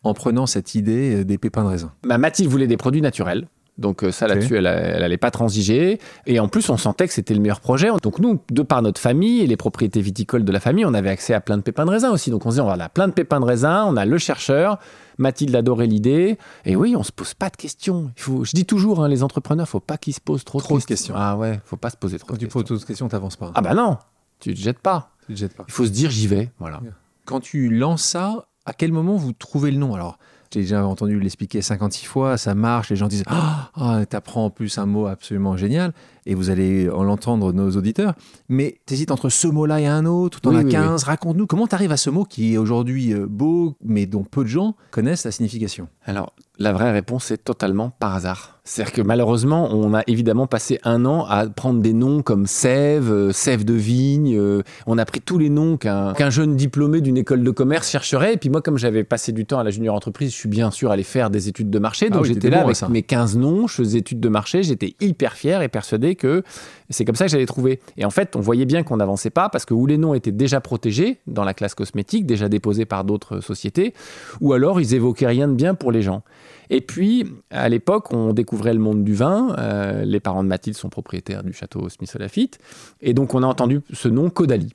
en 0.03 0.13
prenant 0.13 0.45
cette 0.45 0.75
idée 0.75 1.17
euh, 1.17 1.25
des 1.25 1.37
pépins 1.37 1.63
de 1.63 1.69
raisin. 1.69 1.91
Bah, 2.03 2.17
Mathilde 2.17 2.49
voulait 2.49 2.67
des 2.67 2.77
produits 2.77 3.01
naturels. 3.01 3.47
Donc 3.77 4.03
euh, 4.03 4.11
ça 4.11 4.27
là-dessus, 4.27 4.55
elle, 4.55 4.63
n'allait 4.63 5.17
pas 5.17 5.29
transiger. 5.29 5.99
Et 6.25 6.39
en 6.39 6.47
plus, 6.47 6.69
on 6.69 6.77
sentait 6.77 7.07
que 7.07 7.13
c'était 7.13 7.35
le 7.35 7.39
meilleur 7.39 7.59
projet. 7.59 7.89
Donc 8.01 8.19
nous, 8.19 8.39
de 8.49 8.61
par 8.63 8.81
notre 8.81 8.99
famille 8.99 9.41
et 9.41 9.47
les 9.47 9.57
propriétés 9.57 10.01
viticoles 10.01 10.43
de 10.43 10.51
la 10.51 10.59
famille, 10.59 10.83
on 10.85 10.95
avait 10.95 11.09
accès 11.09 11.35
à 11.35 11.41
plein 11.41 11.57
de 11.57 11.61
pépins 11.61 11.85
de 11.85 11.91
raisin 11.91 12.11
aussi. 12.11 12.31
Donc 12.31 12.45
on 12.45 12.49
se 12.49 12.55
disait, 12.55 12.67
on 12.67 12.69
a 12.69 12.89
plein 12.89 13.07
de 13.07 13.13
pépins 13.13 13.39
de 13.39 13.45
raisin, 13.45 13.85
on 13.85 13.95
a 13.95 14.05
le 14.05 14.17
chercheur. 14.17 14.79
Mathilde 15.19 15.55
adorait 15.55 15.85
l'idée. 15.85 16.37
Et 16.65 16.75
oui, 16.75 16.95
on 16.95 17.03
se 17.03 17.11
pose 17.11 17.35
pas 17.35 17.49
de 17.49 17.55
questions. 17.55 18.11
Il 18.17 18.21
faut, 18.23 18.43
je 18.43 18.51
dis 18.53 18.65
toujours, 18.65 19.03
hein, 19.03 19.09
les 19.09 19.21
entrepreneurs, 19.21 19.69
faut 19.69 19.79
pas 19.79 19.97
qu'ils 19.97 20.13
se 20.13 20.21
posent 20.21 20.43
trop, 20.43 20.59
trop 20.59 20.79
de, 20.79 20.83
questions. 20.83 21.13
Ah 21.15 21.37
ouais, 21.37 21.59
faut 21.63 21.77
pas 21.77 21.91
se 21.91 21.97
poser 21.97 22.17
trop 22.17 22.29
Quand 22.29 22.33
de 22.33 22.39
questions. 22.39 22.59
tu 22.59 22.65
poses 22.65 22.77
trop 22.77 22.83
de 22.83 22.87
questions, 22.87 23.07
t'avances 23.07 23.35
pas. 23.35 23.51
Ah 23.53 23.61
bah 23.61 23.75
non, 23.75 23.97
tu 24.39 24.55
te 24.55 24.59
jettes 24.59 24.79
pas. 24.79 25.11
Tu 25.27 25.35
te 25.35 25.39
jettes 25.39 25.55
pas. 25.55 25.65
Il 25.67 25.73
faut 25.73 25.85
se 25.85 25.91
dire, 25.91 26.09
j'y 26.09 26.25
vais. 26.25 26.49
Voilà 26.57 26.81
quand 27.27 27.41
tu 27.41 27.69
lances 27.69 28.03
ça, 28.03 28.47
à 28.65 28.73
quel 28.73 28.91
moment 28.91 29.17
vous 29.17 29.33
trouvez 29.33 29.69
le 29.69 29.77
nom? 29.77 29.93
Alors, 29.93 30.17
j'ai 30.51 30.61
déjà 30.61 30.87
entendu 30.87 31.19
l'expliquer 31.19 31.61
56 31.61 32.05
fois, 32.05 32.37
ça 32.37 32.55
marche, 32.55 32.89
les 32.89 32.95
gens 32.95 33.09
disent 33.09 33.25
Ah, 33.27 33.69
oh, 33.77 34.05
t'apprends 34.05 34.45
en 34.45 34.49
plus 34.49 34.77
un 34.77 34.85
mot 34.85 35.07
absolument 35.07 35.57
génial, 35.57 35.93
et 36.25 36.35
vous 36.35 36.49
allez 36.49 36.89
en 36.89 37.03
l'entendre, 37.03 37.51
nos 37.51 37.69
auditeurs. 37.71 38.13
Mais 38.47 38.79
t'hésites 38.85 39.11
entre 39.11 39.27
ce 39.27 39.47
mot-là 39.47 39.81
et 39.81 39.87
un 39.87 40.05
autre, 40.05 40.39
tu 40.39 40.47
en 40.47 40.55
as 40.55 40.63
15. 40.63 41.03
Raconte-nous 41.03 41.47
comment 41.47 41.67
tu 41.67 41.75
arrives 41.75 41.91
à 41.91 41.97
ce 41.97 42.09
mot 42.09 42.23
qui 42.23 42.53
est 42.53 42.57
aujourd'hui 42.57 43.13
euh, 43.13 43.27
beau, 43.27 43.75
mais 43.83 44.05
dont 44.05 44.23
peu 44.23 44.43
de 44.43 44.49
gens 44.49 44.77
connaissent 44.91 45.25
la 45.25 45.31
signification? 45.31 45.89
Alors, 46.05 46.33
la 46.59 46.73
vraie 46.73 46.91
réponse 46.91 47.31
est 47.31 47.37
totalement 47.37 47.91
par 47.99 48.15
hasard. 48.15 48.57
C'est-à-dire 48.67 48.93
que 48.93 49.01
malheureusement, 49.01 49.69
on 49.71 49.93
a 49.93 50.01
évidemment 50.07 50.45
passé 50.45 50.77
un 50.83 51.05
an 51.05 51.25
à 51.25 51.47
prendre 51.47 51.81
des 51.81 51.93
noms 51.93 52.21
comme 52.21 52.45
Sève, 52.47 53.09
euh, 53.09 53.31
Sève 53.31 53.63
de 53.63 53.73
Vigne. 53.73 54.37
Euh, 54.37 54.61
on 54.87 54.97
a 54.97 55.05
pris 55.05 55.21
tous 55.21 55.37
les 55.37 55.49
noms 55.49 55.77
qu'un 55.77 56.29
jeune 56.29 56.57
diplômé 56.57 56.99
d'une 56.99 57.15
école 57.15 57.43
de 57.43 57.51
commerce 57.51 57.89
chercherait. 57.89 58.33
Et 58.33 58.37
puis 58.37 58.49
moi, 58.49 58.61
comme 58.61 58.77
j'avais 58.77 59.05
passé 59.05 59.31
du 59.31 59.45
temps 59.45 59.59
à 59.59 59.63
la 59.63 59.69
junior 59.69 59.95
entreprise, 59.95 60.31
je 60.31 60.35
suis 60.35 60.49
bien 60.49 60.69
sûr 60.69 60.91
allé 60.91 61.03
faire 61.03 61.29
des 61.29 61.47
études 61.47 61.69
de 61.69 61.79
marché. 61.79 62.09
Donc 62.09 62.23
ah 62.25 62.27
j'étais 62.27 62.49
là 62.49 62.63
avec 62.63 62.89
mes 62.89 63.03
15 63.03 63.37
noms, 63.37 63.67
je 63.67 63.75
faisais 63.75 63.99
études 63.99 64.19
de 64.19 64.29
marché. 64.29 64.63
J'étais 64.63 64.95
hyper 64.99 65.33
fier 65.33 65.61
et 65.61 65.69
persuadé 65.69 66.15
que 66.15 66.43
c'est 66.89 67.05
comme 67.05 67.15
ça 67.15 67.25
que 67.25 67.31
j'allais 67.31 67.45
trouver. 67.45 67.79
Et 67.97 68.05
en 68.05 68.09
fait, 68.09 68.35
on 68.35 68.39
voyait 68.39 68.65
bien 68.65 68.83
qu'on 68.83 68.97
n'avançait 68.97 69.29
pas 69.29 69.49
parce 69.49 69.65
que 69.65 69.73
ou 69.73 69.85
les 69.85 69.97
noms 69.97 70.13
étaient 70.13 70.31
déjà 70.31 70.61
protégés 70.61 71.19
dans 71.27 71.43
la 71.43 71.53
classe 71.53 71.75
cosmétique, 71.75 72.25
déjà 72.25 72.49
déposés 72.49 72.85
par 72.85 73.03
d'autres 73.03 73.41
sociétés, 73.41 73.93
ou 74.41 74.53
alors 74.53 74.79
ils 74.79 74.93
évoquaient 74.93 75.27
rien 75.27 75.47
de 75.47 75.53
bien 75.53 75.75
pour 75.75 75.91
les 75.91 76.01
gens. 76.01 76.23
Et 76.69 76.81
puis, 76.81 77.25
à 77.49 77.69
l'époque, 77.69 78.11
on 78.13 78.33
découvrait 78.33 78.73
le 78.73 78.79
monde 78.79 79.03
du 79.03 79.13
vin. 79.13 79.55
Euh, 79.57 80.03
les 80.03 80.19
parents 80.19 80.43
de 80.43 80.49
Mathilde 80.49 80.75
sont 80.75 80.89
propriétaires 80.89 81.43
du 81.43 81.53
château 81.53 81.87
Smith 81.89 82.13
Lafitte. 82.19 82.59
Et 83.01 83.13
donc, 83.13 83.33
on 83.33 83.43
a 83.43 83.47
entendu 83.47 83.81
ce 83.93 84.07
nom 84.09 84.29
Caudalie 84.29 84.73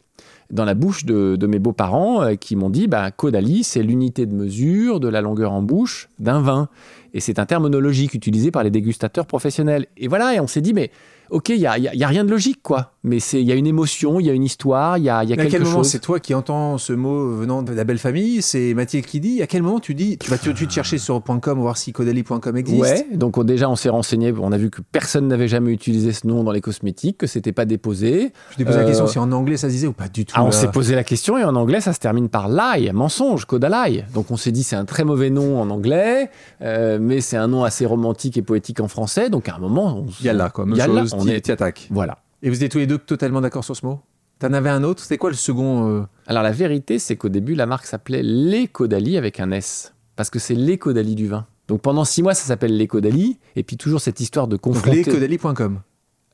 dans 0.51 0.65
la 0.65 0.75
bouche 0.75 1.05
de, 1.05 1.47
mes 1.47 1.59
beaux-parents 1.59 2.23
euh, 2.23 2.35
qui 2.35 2.57
m'ont 2.57 2.71
dit 2.71 2.87
bah, 2.87 3.11
Caudalie, 3.11 3.65
c'est 3.65 3.83
l'unité 3.83 4.27
de 4.27 4.35
mesure 4.35 5.01
de 5.01 5.09
la 5.09 5.21
longueur 5.21 5.53
en 5.53 5.63
bouche 5.63 6.09
d'un 6.19 6.41
vin. 6.41 6.69
Et 7.15 7.21
c'est 7.21 7.39
un 7.39 7.47
terminologique 7.47 8.15
utilisé 8.15 8.51
par 8.51 8.63
les 8.63 8.71
dégustateurs 8.71 9.27
professionnels. 9.27 9.87
Et 9.97 10.09
voilà, 10.09 10.35
et 10.35 10.41
on 10.41 10.47
s'est 10.47 10.61
dit, 10.61 10.73
mais 10.73 10.91
ok, 11.33 11.49
il 11.51 11.57
y 11.57 11.67
a, 11.67 11.77
y 11.79 11.89
a- 11.89 11.95
y 11.95 12.05
a 12.05 12.07
rien 12.09 12.25
de 12.25 12.31
logique, 12.31 12.61
quoi. 12.63 12.93
Mais 13.05 13.19
il 13.19 13.41
y 13.41 13.51
a 13.51 13.57
une 13.57 13.67
émotion, 13.67 14.21
il 14.21 14.27
y 14.27 14.31
a 14.31 14.33
une 14.33 14.45
histoire, 14.45 14.97
il 14.97 15.03
y 15.05 15.09
a, 15.11 15.25
y 15.25 15.33
a 15.33 15.37
Mais 15.37 15.43
à 15.43 15.45
quelque 15.47 15.51
quel 15.53 15.63
moment 15.65 15.79
chose. 15.79 15.89
c'est 15.89 15.99
toi 15.99 16.21
qui 16.21 16.35
entends 16.35 16.79
ce 16.79 16.93
mot 16.93 17.35
venant 17.35 17.63
de 17.65 17.73
la 17.73 17.83
belle 17.83 17.99
famille 17.99 18.43
C'est 18.43 18.75
Mathilde 18.75 19.07
qui 19.07 19.19
dit. 19.19 19.43
À 19.43 19.49
quel 19.49 19.63
moment 19.63 19.81
tu 19.81 19.95
dis 19.95 20.19
Tu 20.19 20.31
vas 20.31 20.39
tout 20.39 20.53
de 20.53 20.57
suite 20.57 20.71
chercher 20.71 20.99
sur 20.99 21.21
.com 21.23 21.59
voir 21.59 21.77
si 21.77 21.93
caudalie.com 21.93 22.57
existe? 22.57 22.81
Ouais, 22.81 23.07
donc 23.13 23.39
on- 23.39 23.45
déjà 23.45 23.69
on 23.69 23.75
s'est 23.75 23.89
renseigné, 23.89 24.33
on 24.41 24.53
a 24.53 24.57
vu 24.57 24.71
que 24.71 24.81
personne 24.93 25.27
n'avait 25.27 25.49
jamais 25.49 25.73
utilisé 25.73 26.13
ce 26.13 26.27
nom 26.29 26.45
dans 26.45 26.53
les 26.53 26.61
cosmétiques, 26.61 27.19
que 27.19 27.27
c'était 27.27 27.51
pas 27.53 27.65
déposé. 27.65 28.33
Je 28.53 28.59
t'ai 28.59 28.65
posé 28.65 28.79
la 28.79 28.85
Euh, 28.85 28.87
question 28.87 29.07
si 29.09 29.19
en 29.19 29.33
anglais 29.33 29.57
ça 29.57 29.67
se 29.69 29.73
disait 29.73 29.89
ou 29.89 29.93
pas 29.93 30.09
du 30.09 30.25
tout. 30.25 30.35
Ah, 30.37 30.45
on 30.45 30.53
s'est 30.53 30.71
posé 30.71 30.95
la 30.95 31.03
question 31.03 31.37
et 31.39 31.45
en 31.45 31.57
anglais 31.57 31.81
ça 31.81 31.93
se 31.93 31.99
termine 31.99 32.29
par 32.29 32.49
lie, 32.49 32.89
mensonge, 32.93 33.47
Kodalai. 33.47 34.05
Donc 34.15 34.31
on 34.31 34.37
s'est 34.37 34.53
dit 34.53 34.63
c'est 34.63 34.77
un 34.77 34.85
très 34.85 35.03
mauvais 35.03 35.31
nom 35.31 35.61
en 35.61 35.71
anglais, 35.71 36.31
euh, 36.63 36.99
mais 37.01 37.21
c'est 37.21 37.37
un 37.37 37.49
nom 37.49 37.65
assez 37.65 37.85
romantique 37.85 38.37
et 38.37 38.43
poétique 38.43 38.79
en 38.79 38.87
français. 38.89 39.29
Donc 39.29 39.49
à 39.49 39.57
un 39.57 39.59
moment, 39.59 39.99
on, 39.99 40.07
Il 40.21 40.27
y 40.27 40.29
a 40.29 40.33
là, 40.35 40.51
quoi. 40.51 40.67
Même 40.67 40.77
chose, 40.79 41.15
on 41.23 41.29
est- 41.29 41.51
attaques. 41.51 41.89
Voilà. 41.91 42.19
Et 42.43 42.49
vous 42.49 42.57
étiez 42.57 42.69
tous 42.69 42.79
les 42.79 42.87
deux 42.87 42.99
totalement 42.99 43.41
d'accord 43.41 43.65
sur 43.65 43.77
ce 43.77 43.85
mot? 43.87 44.01
T'en 44.39 44.53
avais 44.53 44.71
un 44.71 44.83
autre? 44.83 45.03
C'était 45.03 45.19
quoi 45.19 45.31
le 45.31 45.37
second 45.37 45.89
euh, 45.89 46.03
Alors 46.27 46.43
la 46.43 46.51
vérité, 46.51 46.99
c'est 46.99 47.17
qu'au 47.17 47.29
début, 47.29 47.55
la 47.55 47.67
marque 47.67 47.87
s'appelait 47.87 48.23
Les 48.23 48.67
Caudalie 48.67 49.17
avec 49.17 49.39
un 49.39 49.51
S, 49.53 49.95
parce 50.17 50.31
que 50.31 50.39
c'est 50.41 50.55
les 50.55 50.79
Caudalie 50.79 51.15
du 51.15 51.29
vin. 51.29 51.47
Donc 51.69 51.81
pendant 51.81 52.05
six 52.05 52.23
mois, 52.23 52.35
ça 52.35 52.45
s'appelle 52.47 52.77
les 52.77 52.89
Caudalie, 52.89 53.39
et 53.55 53.63
puis 53.63 53.77
toujours 53.77 54.01
cette 54.01 54.19
histoire 54.21 54.49
de 54.49 54.57
confronter. 54.57 55.05
lescaudalie.com. 55.05 55.81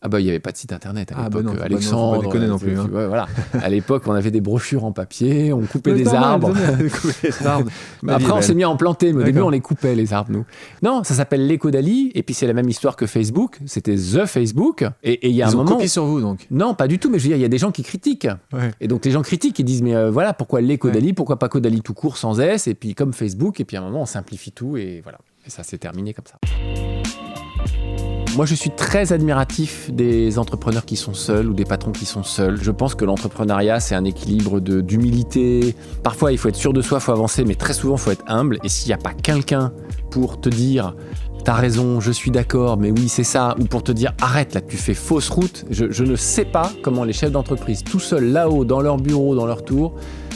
Ah 0.01 0.09
bah 0.09 0.21
il 0.21 0.25
n'y 0.25 0.31
avait 0.31 0.39
pas 0.39 0.53
de 0.53 0.57
site 0.57 0.73
internet 0.73 1.11
à 1.13 1.17
Ah 1.19 1.25
l'époque, 1.25 1.45
bah 1.45 1.53
non, 1.55 1.61
Alexandre. 1.61 2.17
non, 2.17 2.29
déconner 2.29 2.47
non 2.47 2.55
euh, 2.55 2.59
plus, 2.59 2.79
hein. 2.79 2.89
ouais, 2.93 3.07
voilà. 3.09 3.27
À 3.61 3.69
l'époque, 3.69 4.05
on 4.07 4.13
avait 4.13 4.31
des 4.31 4.41
brochures 4.41 4.85
en 4.85 4.93
papier, 4.93 5.53
on 5.53 5.63
coupait 5.63 5.95
des 5.95 6.07
arbres. 6.09 6.53
Mais 8.03 8.13
après, 8.13 8.31
on 8.33 8.41
s'est 8.41 8.55
mis 8.55 8.63
à 8.65 8.71
en 8.71 8.77
planter, 8.77 9.13
mais 9.13 9.23
au 9.23 9.25
début, 9.27 9.41
on 9.41 9.51
les 9.51 9.61
coupait, 9.61 9.95
les 9.95 10.13
arbres, 10.13 10.31
nous. 10.31 10.45
Non, 10.83 11.03
ça 11.05 11.15
s'appelle 11.15 11.47
l'éco-Dali, 11.47 12.13
et 12.15 12.23
puis 12.23 12.35
c'est 12.35 12.47
la 12.47 12.53
même 12.53 12.69
histoire 12.69 12.97
que 12.97 13.07
Facebook. 13.07 13.59
C'était 13.67 13.97
The 13.97 14.27
Facebook. 14.27 14.85
Et 15.03 15.29
il 15.29 15.35
y 15.35 15.43
a 15.43 15.47
Ils 15.47 15.51
un 15.51 15.55
ont 15.55 15.59
moment. 15.59 15.71
copié 15.73 15.89
sur 15.89 16.05
vous 16.05 16.21
donc. 16.21 16.47
Non, 16.51 16.75
pas 16.75 16.87
du 16.89 16.99
tout, 16.99 17.11
mais 17.11 17.19
je 17.19 17.25
veux 17.25 17.29
dire, 17.31 17.37
il 17.39 17.43
y 17.43 17.45
a 17.45 17.49
des 17.49 17.59
gens 17.59 17.73
qui 17.73 17.83
critiquent. 17.83 18.29
Ouais. 18.53 18.71
Et 18.81 18.89
donc, 18.89 19.05
les 19.05 19.11
gens 19.11 19.23
critiquent, 19.23 19.59
ils 19.59 19.65
disent, 19.65 19.83
mais 19.83 19.95
euh, 19.97 20.11
voilà, 20.11 20.33
pourquoi 20.33 20.61
l'éco-Dali, 20.61 21.13
pourquoi 21.13 21.39
pas 21.39 21.49
Codali 21.49 21.81
tout 21.81 21.95
court 21.95 22.17
sans 22.19 22.39
S, 22.41 22.69
et 22.69 22.75
puis 22.75 22.95
comme 22.95 23.13
Facebook, 23.13 23.59
et 23.61 23.65
puis 23.65 23.77
à 23.77 23.81
un 23.81 23.85
moment, 23.85 24.03
on 24.03 24.07
simplifie 24.07 24.53
tout, 24.53 24.77
et 24.77 25.01
voilà. 25.03 25.19
Et 25.47 25.51
ça 25.51 25.63
s'est 25.63 25.79
terminé 25.79 26.15
comme 26.15 26.27
ça. 26.27 26.39
Moi, 28.39 28.47
je 28.47 28.55
suis 28.55 28.71
très 28.71 29.13
admiratif 29.13 29.91
des 29.93 30.39
entrepreneurs 30.39 30.85
qui 30.85 30.95
sont 30.95 31.13
seuls 31.13 31.49
ou 31.49 31.55
des 31.55 31.65
patrons 31.65 31.91
qui 31.91 32.05
sont 32.05 32.23
seuls. 32.23 32.57
Je 32.63 32.71
pense 32.71 32.95
que 32.95 33.05
l'entrepreneuriat, 33.05 33.81
c'est 33.81 33.97
un 33.97 34.05
équilibre 34.05 34.61
d'humilité. 34.61 35.75
Parfois, 36.05 36.31
il 36.31 36.39
faut 36.39 36.49
être 36.49 36.55
sûr 36.55 36.73
de 36.73 36.81
soi, 36.81 36.99
il 36.99 37.05
faut 37.05 37.11
avancer, 37.11 37.45
mais 37.45 37.57
très 37.57 37.73
souvent, 37.73 37.97
il 37.97 37.99
faut 37.99 38.13
être 38.13 38.23
humble. 38.29 38.61
Et 38.63 38.69
s'il 38.69 38.91
n'y 38.91 38.93
a 38.93 38.99
pas 38.99 39.13
quelqu'un 39.13 39.73
pour 40.13 40.41
te 40.41 40.49
dire 40.49 40.95
T'as 41.45 41.55
raison, 41.55 41.99
je 41.99 42.13
suis 42.13 42.31
d'accord, 42.31 42.77
mais 42.77 42.93
oui, 42.93 43.09
c'est 43.09 43.25
ça, 43.25 43.57
ou 43.59 43.65
pour 43.65 43.83
te 43.83 43.91
dire 43.91 44.13
arrête, 44.21 44.55
là, 44.55 44.61
tu 44.61 44.77
fais 44.77 44.95
fausse 44.95 45.31
route. 45.31 45.65
Je, 45.71 46.05
ne 46.05 46.15
sais 46.15 46.45
pas 46.45 46.71
comment 46.85 47.03
les 47.03 47.13
chefs 47.13 47.33
d'entreprise, 47.33 47.83
tout 47.83 47.99
seuls 47.99 48.31
là-haut, 48.31 48.65
dans 48.65 48.81
leur 48.81 48.99
bureau, 48.99 49.35
dans 49.35 49.47
leur 49.47 49.65
tour, 49.65 49.95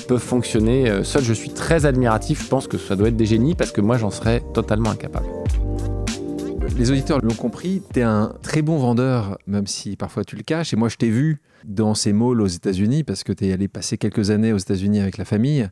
peuvent 0.08 0.18
fonctionner. 0.18 0.90
Euh, 0.90 1.04
Seul, 1.04 1.22
je 1.22 1.34
suis 1.34 1.50
très 1.50 1.86
admiratif. 1.86 2.42
Je 2.42 2.48
pense 2.48 2.66
que 2.66 2.78
ça 2.78 2.96
doit 2.96 3.06
être 3.06 3.16
des 3.16 3.26
génies 3.26 3.54
parce 3.54 3.70
que 3.70 3.80
moi, 3.80 3.96
j'en 3.96 4.10
serais 4.10 4.42
totalement 4.52 4.90
incapable. 4.90 5.26
Les 6.76 6.90
auditeurs 6.90 7.20
l'ont 7.22 7.34
compris, 7.34 7.82
tu 7.92 8.00
es 8.00 8.02
un 8.02 8.32
très 8.42 8.62
bon 8.62 8.78
vendeur, 8.78 9.38
même 9.46 9.66
si 9.66 9.96
parfois 9.96 10.24
tu 10.24 10.36
le 10.36 10.42
caches. 10.42 10.72
Et 10.72 10.76
moi, 10.76 10.88
je 10.88 10.96
t'ai 10.96 11.10
vu 11.10 11.40
dans 11.64 11.94
ces 11.94 12.12
malls 12.12 12.40
aux 12.40 12.46
États-Unis, 12.46 13.04
parce 13.04 13.22
que 13.24 13.32
tu 13.32 13.46
es 13.46 13.52
allé 13.52 13.68
passer 13.68 13.98
quelques 13.98 14.30
années 14.30 14.52
aux 14.52 14.58
États-Unis 14.58 15.00
avec 15.00 15.18
la 15.18 15.24
famille, 15.24 15.68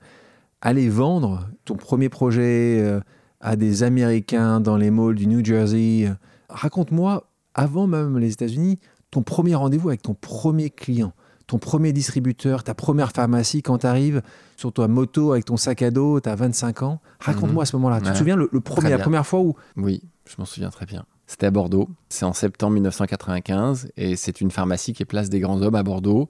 aller 0.61 0.89
vendre 0.89 1.49
ton 1.65 1.75
premier 1.75 2.09
projet 2.09 2.79
euh, 2.81 3.01
à 3.41 3.57
des 3.57 3.83
Américains 3.83 4.61
dans 4.61 4.77
les 4.77 4.91
malls 4.91 5.17
du 5.17 5.27
New 5.27 5.45
Jersey. 5.45 6.13
Raconte-moi, 6.49 7.29
avant 7.55 7.87
même 7.87 8.19
les 8.19 8.33
États-Unis, 8.33 8.79
ton 9.11 9.23
premier 9.23 9.55
rendez-vous 9.57 9.89
avec 9.89 10.03
ton 10.03 10.15
premier 10.15 10.71
client, 10.71 11.13
ton 11.49 11.59
premier 11.59 11.93
distributeur, 11.93 12.63
ta 12.63 12.75
première 12.75 13.11
pharmacie 13.11 13.63
quand 13.63 13.79
tu 13.79 13.87
arrives 13.87 14.23
sur 14.57 14.73
ta 14.73 14.87
moto 14.87 15.33
avec 15.33 15.47
ton 15.47 15.57
sac 15.57 15.83
à 15.83 15.91
dos, 15.91 16.21
tu 16.21 16.29
as 16.29 16.37
25 16.37 16.83
ans. 16.83 17.01
Raconte-moi 17.19 17.65
à 17.65 17.67
ce 17.67 17.75
moment-là. 17.77 18.01
Tu 18.01 18.13
te 18.13 18.17
souviens 18.17 18.37
le, 18.37 18.49
le 18.53 18.61
premier, 18.61 18.91
la 18.91 18.99
première 18.99 19.27
fois 19.27 19.41
où 19.41 19.57
Oui, 19.77 20.03
je 20.31 20.37
m'en 20.39 20.45
souviens 20.45 20.71
très 20.71 20.87
bien. 20.87 21.05
C'était 21.27 21.47
à 21.47 21.51
Bordeaux. 21.51 21.89
C'est 22.09 22.25
en 22.25 22.33
septembre 22.33 22.75
1995 22.75 23.91
et 23.97 24.17
c'est 24.17 24.41
une 24.41 24.51
pharmacie 24.51 24.93
qui 24.93 25.03
est 25.03 25.07
place 25.07 25.29
des 25.31 25.41
grands 25.41 25.61
hommes 25.63 25.75
à 25.75 25.83
Bordeaux. 25.83 26.29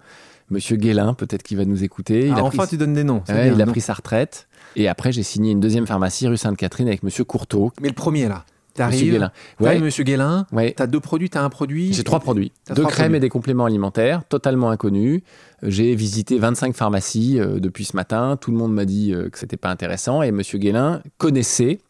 Monsieur 0.51 0.77
Guélin, 0.77 1.15
peut-être 1.15 1.43
qu'il 1.43 1.57
va 1.57 1.65
nous 1.65 1.85
écouter. 1.85 2.27
Il 2.27 2.33
Ah, 2.33 2.39
a 2.39 2.43
enfin, 2.43 2.59
pris... 2.65 2.69
tu 2.71 2.77
donnes 2.77 2.95
des 2.95 3.05
noms. 3.05 3.23
c'est 3.27 3.33
Ouais, 3.33 3.45
bien. 3.45 3.55
il 3.55 3.63
a 3.63 3.67
pris 3.67 3.81
sa 3.81 3.95
retraite. 3.95 4.49
Et 4.77 4.89
après, 4.89 5.13
j'ai 5.13 5.23
signé 5.23 5.53
une 5.53 5.61
deuxième 5.61 5.87
pharmacie 5.87 6.27
rue 6.27 6.37
Sainte-Catherine 6.37 6.89
avec 6.89 7.03
Monsieur 7.03 7.25
Courteau. 7.25 7.73
Mais 7.81 7.89
le 7.89 7.95
premier, 7.95 8.29
là. 8.29 8.45
T'arrives, 8.75 9.11
Guélin. 9.13 9.33
Ouais, 9.59 9.79
Monsieur 9.81 10.05
Guélin, 10.05 10.47
ouais. 10.53 10.73
t'as 10.77 10.87
deux 10.87 11.01
produits, 11.01 11.29
t'as 11.29 11.43
un 11.43 11.51
produit. 11.51 11.93
J'ai 11.93 12.05
trois 12.05 12.21
produits. 12.21 12.53
Deux 12.69 12.75
trois 12.77 12.91
crèmes 12.91 13.07
produits. 13.07 13.17
et 13.17 13.21
des 13.21 13.29
compléments 13.29 13.65
alimentaires, 13.65 14.23
totalement 14.29 14.71
inconnus. 14.71 15.23
Euh, 15.65 15.71
J'ai 15.71 15.95
visité 15.97 16.39
25 16.39 16.75
pharmacies 16.77 17.41
euh, 17.41 17.59
depuis 17.59 17.85
ce 17.85 17.97
matin. 17.97 18.37
Tout 18.41 18.53
le 18.53 18.57
monde 18.57 18.73
m'a 18.73 18.85
dit 18.85 19.13
euh, 19.13 19.29
que 19.29 19.39
c'était 19.39 19.57
pas 19.57 19.71
intéressant. 19.71 20.23
Et 20.23 20.31
Monsieur 20.31 20.59
Guélin 20.59 21.03
connaissait 21.19 21.81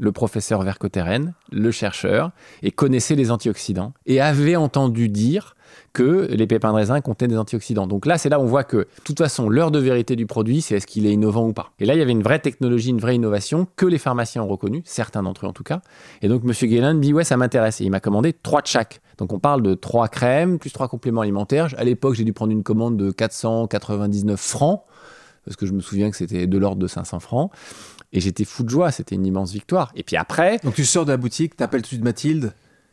le 0.00 0.12
professeur 0.12 0.62
Vercotteren, 0.62 1.34
le 1.52 1.70
chercheur, 1.70 2.32
et 2.62 2.70
connaissait 2.70 3.14
les 3.14 3.30
antioxydants. 3.30 3.92
Et 4.06 4.20
avait 4.20 4.56
entendu 4.56 5.08
dire 5.08 5.54
que 5.92 6.26
les 6.30 6.46
pépins 6.46 6.70
de 6.70 6.76
raisin 6.76 7.00
contenaient 7.00 7.28
des 7.28 7.38
antioxydants. 7.38 7.86
Donc 7.86 8.06
là, 8.06 8.16
c'est 8.16 8.30
là 8.30 8.40
où 8.40 8.42
on 8.42 8.46
voit 8.46 8.64
que, 8.64 8.78
de 8.78 8.88
toute 9.04 9.18
façon, 9.18 9.48
l'heure 9.48 9.70
de 9.70 9.78
vérité 9.78 10.16
du 10.16 10.26
produit, 10.26 10.62
c'est 10.62 10.76
est-ce 10.76 10.86
qu'il 10.86 11.06
est 11.06 11.12
innovant 11.12 11.46
ou 11.46 11.52
pas. 11.52 11.72
Et 11.78 11.84
là, 11.84 11.94
il 11.94 11.98
y 11.98 12.02
avait 12.02 12.12
une 12.12 12.22
vraie 12.22 12.38
technologie, 12.38 12.90
une 12.90 12.98
vraie 12.98 13.14
innovation 13.14 13.68
que 13.76 13.86
les 13.86 13.98
pharmaciens 13.98 14.42
ont 14.42 14.48
reconnue, 14.48 14.82
certains 14.86 15.22
d'entre 15.22 15.44
eux 15.44 15.48
en 15.48 15.52
tout 15.52 15.64
cas. 15.64 15.82
Et 16.22 16.28
donc, 16.28 16.44
Monsieur 16.44 16.66
Guélin 16.66 16.94
dit, 16.94 17.12
ouais, 17.12 17.24
ça 17.24 17.36
m'intéresse. 17.36 17.80
Et 17.82 17.84
il 17.84 17.90
m'a 17.90 18.00
commandé 18.00 18.32
trois 18.32 18.62
de 18.62 18.68
chaque. 18.68 19.02
Donc, 19.18 19.34
on 19.34 19.38
parle 19.38 19.62
de 19.62 19.74
trois 19.74 20.08
crèmes, 20.08 20.58
plus 20.58 20.72
trois 20.72 20.88
compléments 20.88 21.20
alimentaires. 21.20 21.68
À 21.76 21.84
l'époque, 21.84 22.14
j'ai 22.14 22.24
dû 22.24 22.32
prendre 22.32 22.52
une 22.52 22.62
commande 22.62 22.96
de 22.96 23.10
499 23.10 24.40
francs, 24.40 24.82
parce 25.44 25.56
que 25.56 25.66
je 25.66 25.72
me 25.72 25.80
souviens 25.80 26.10
que 26.10 26.16
c'était 26.16 26.46
de 26.46 26.58
l'ordre 26.58 26.80
de 26.80 26.86
500 26.86 27.20
francs. 27.20 27.50
Et 28.12 28.20
j'étais 28.20 28.44
fou 28.44 28.64
de 28.64 28.68
joie, 28.68 28.90
c'était 28.90 29.14
une 29.14 29.26
immense 29.26 29.52
victoire. 29.52 29.92
Et 29.94 30.02
puis 30.02 30.16
après, 30.16 30.58
Donc 30.64 30.74
tu 30.74 30.84
sors 30.84 31.04
de 31.04 31.12
la 31.12 31.16
boutique, 31.16 31.56
t'appelles 31.56 31.82
tout 31.82 31.86
de 31.86 31.94
suite 31.94 32.04
Mathilde. 32.04 32.52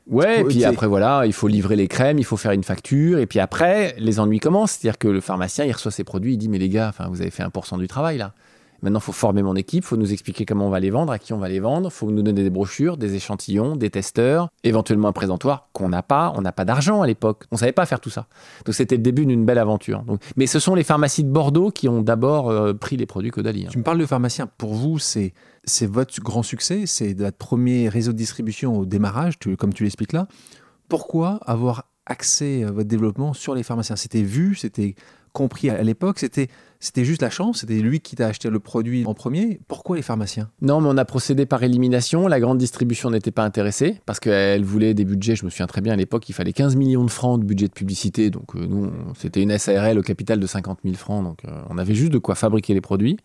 Ouais, 0.09 0.41
et 0.41 0.43
puis 0.45 0.63
après, 0.63 0.88
voilà, 0.88 1.24
il 1.25 1.33
faut 1.33 1.47
livrer 1.47 1.75
les 1.75 1.88
crèmes, 1.88 2.17
il 2.17 2.24
faut 2.24 2.38
faire 2.38 2.51
une 2.51 2.63
facture. 2.63 3.19
Et 3.19 3.25
puis 3.25 3.39
après, 3.39 3.93
les 3.97 4.19
ennuis 4.19 4.39
commencent. 4.39 4.74
C'est-à-dire 4.74 4.97
que 4.97 5.07
le 5.07 5.19
pharmacien, 5.19 5.65
il 5.65 5.71
reçoit 5.74 5.91
ses 5.91 6.05
produits, 6.05 6.33
il 6.33 6.38
dit 6.38 6.47
Mais 6.47 6.59
les 6.59 6.69
gars, 6.69 6.88
enfin, 6.88 7.09
vous 7.09 7.21
avez 7.21 7.31
fait 7.31 7.43
1% 7.43 7.77
du 7.77 7.88
travail 7.88 8.17
là. 8.17 8.33
Maintenant, 8.81 9.00
il 9.00 9.03
faut 9.03 9.12
former 9.12 9.41
mon 9.41 9.55
équipe, 9.55 9.84
il 9.84 9.88
faut 9.88 9.98
nous 9.98 10.13
expliquer 10.13 10.46
comment 10.46 10.67
on 10.67 10.69
va 10.69 10.79
les 10.79 10.89
vendre, 10.89 11.12
à 11.12 11.19
qui 11.19 11.34
on 11.34 11.38
va 11.38 11.50
les 11.50 11.60
vendre, 11.60 11.89
il 11.89 11.93
faut 11.93 12.12
nous 12.12 12.22
donner 12.22 12.43
des 12.43 12.50
brochures, 12.50 12.98
des 12.98 13.15
échantillons, 13.15 13.75
des 13.75 13.89
testeurs, 13.89 14.50
éventuellement 14.63 15.07
un 15.07 15.13
présentoir 15.13 15.69
qu'on 15.74 15.89
n'a 15.89 16.03
pas. 16.03 16.34
On 16.36 16.41
n'a 16.41 16.51
pas 16.51 16.65
d'argent 16.65 17.01
à 17.01 17.07
l'époque. 17.07 17.46
On 17.51 17.57
savait 17.57 17.72
pas 17.72 17.86
faire 17.86 18.00
tout 18.00 18.10
ça. 18.10 18.27
Donc 18.65 18.75
c'était 18.75 18.98
le 18.98 19.01
début 19.01 19.25
d'une 19.25 19.46
belle 19.46 19.57
aventure. 19.57 20.03
Donc, 20.03 20.22
mais 20.36 20.48
ce 20.48 20.60
sont 20.60 20.75
les 20.75 20.84
pharmacies 20.84 21.24
de 21.24 21.29
Bordeaux 21.29 21.72
qui 21.72 21.89
ont 21.89 22.01
d'abord 22.01 22.50
euh, 22.50 22.74
pris 22.74 22.98
les 22.98 23.05
produits 23.05 23.31
Caudalie. 23.31 23.65
hein. 23.65 23.69
Tu 23.72 23.77
me 23.77 23.84
parles 23.84 24.00
de 24.00 24.05
pharmacien. 24.05 24.48
Pour 24.57 24.74
vous, 24.74 25.00
c'est 25.00 25.34
c'est 25.63 25.86
votre 25.86 26.22
grand 26.22 26.43
succès, 26.43 26.86
c'est 26.86 27.13
votre 27.13 27.38
premier 27.38 27.89
réseau 27.89 28.13
de 28.13 28.17
distribution 28.17 28.77
au 28.77 28.86
démarrage, 28.86 29.34
comme 29.57 29.74
tu 29.74 29.84
l'expliques 29.84 30.13
là. 30.13 30.27
Pourquoi 30.88 31.39
avoir 31.46 31.89
axé 32.05 32.63
euh, 32.63 32.72
votre 32.72 32.88
développement 32.88 33.34
sur 33.34 33.53
les 33.53 33.63
pharmaciens? 33.63 33.96
C'était 33.96 34.22
vu, 34.22 34.55
c'était 34.55 34.96
compris 35.34 35.69
à 35.69 35.84
l'époque, 35.84 36.19
c'était 36.19 36.48
c'était 36.79 37.05
juste 37.05 37.22
la 37.22 37.29
chance, 37.29 37.60
c'était 37.60 37.79
lui 37.79 38.00
qui 38.00 38.15
t'a 38.15 38.27
acheté 38.27 38.50
le 38.50 38.60
produit 38.60 39.05
en 39.05 39.13
premier. 39.13 39.60
Pourquoi 39.67 39.96
les 39.96 40.01
pharmaciens? 40.01 40.50
Non, 40.62 40.79
mais 40.79 40.89
on 40.91 40.98
a 40.98 41.05
procédé 41.05 41.46
par 41.46 41.63
élimination. 41.63 42.27
La 42.27 42.39
grande 42.39 42.57
distribution 42.57 43.10
n'était 43.10 43.31
pas 43.31 43.43
intéressée 43.43 44.00
parce 44.05 44.19
qu'elle 44.19 44.63
voulait 44.63 44.93
des 44.93 45.05
budgets. 45.05 45.36
Je 45.36 45.46
me 45.46 45.50
souviens 45.50 45.67
très 45.67 45.81
bien 45.81 45.93
à 45.93 45.96
l'époque, 45.96 46.29
il 46.29 46.34
fallait 46.34 46.53
15 46.53 46.75
millions 46.75 47.03
de 47.03 47.10
francs 47.10 47.39
de 47.39 47.46
budget 47.46 47.67
de 47.67 47.74
publicité. 47.74 48.29
Donc, 48.29 48.55
euh, 48.55 48.65
nous, 48.67 48.91
c'était 49.15 49.41
une 49.41 49.57
SARL 49.57 49.98
au 49.98 50.03
capital 50.03 50.39
de 50.39 50.46
50 50.46 50.79
000 50.84 50.96
francs. 50.96 51.24
Donc, 51.24 51.46
euh, 51.46 51.62
on 51.69 51.77
avait 51.77 51.96
juste 51.96 52.12
de 52.12 52.19
quoi 52.19 52.36
fabriquer 52.36 52.74
les 52.74 52.81
produits. 52.81 53.17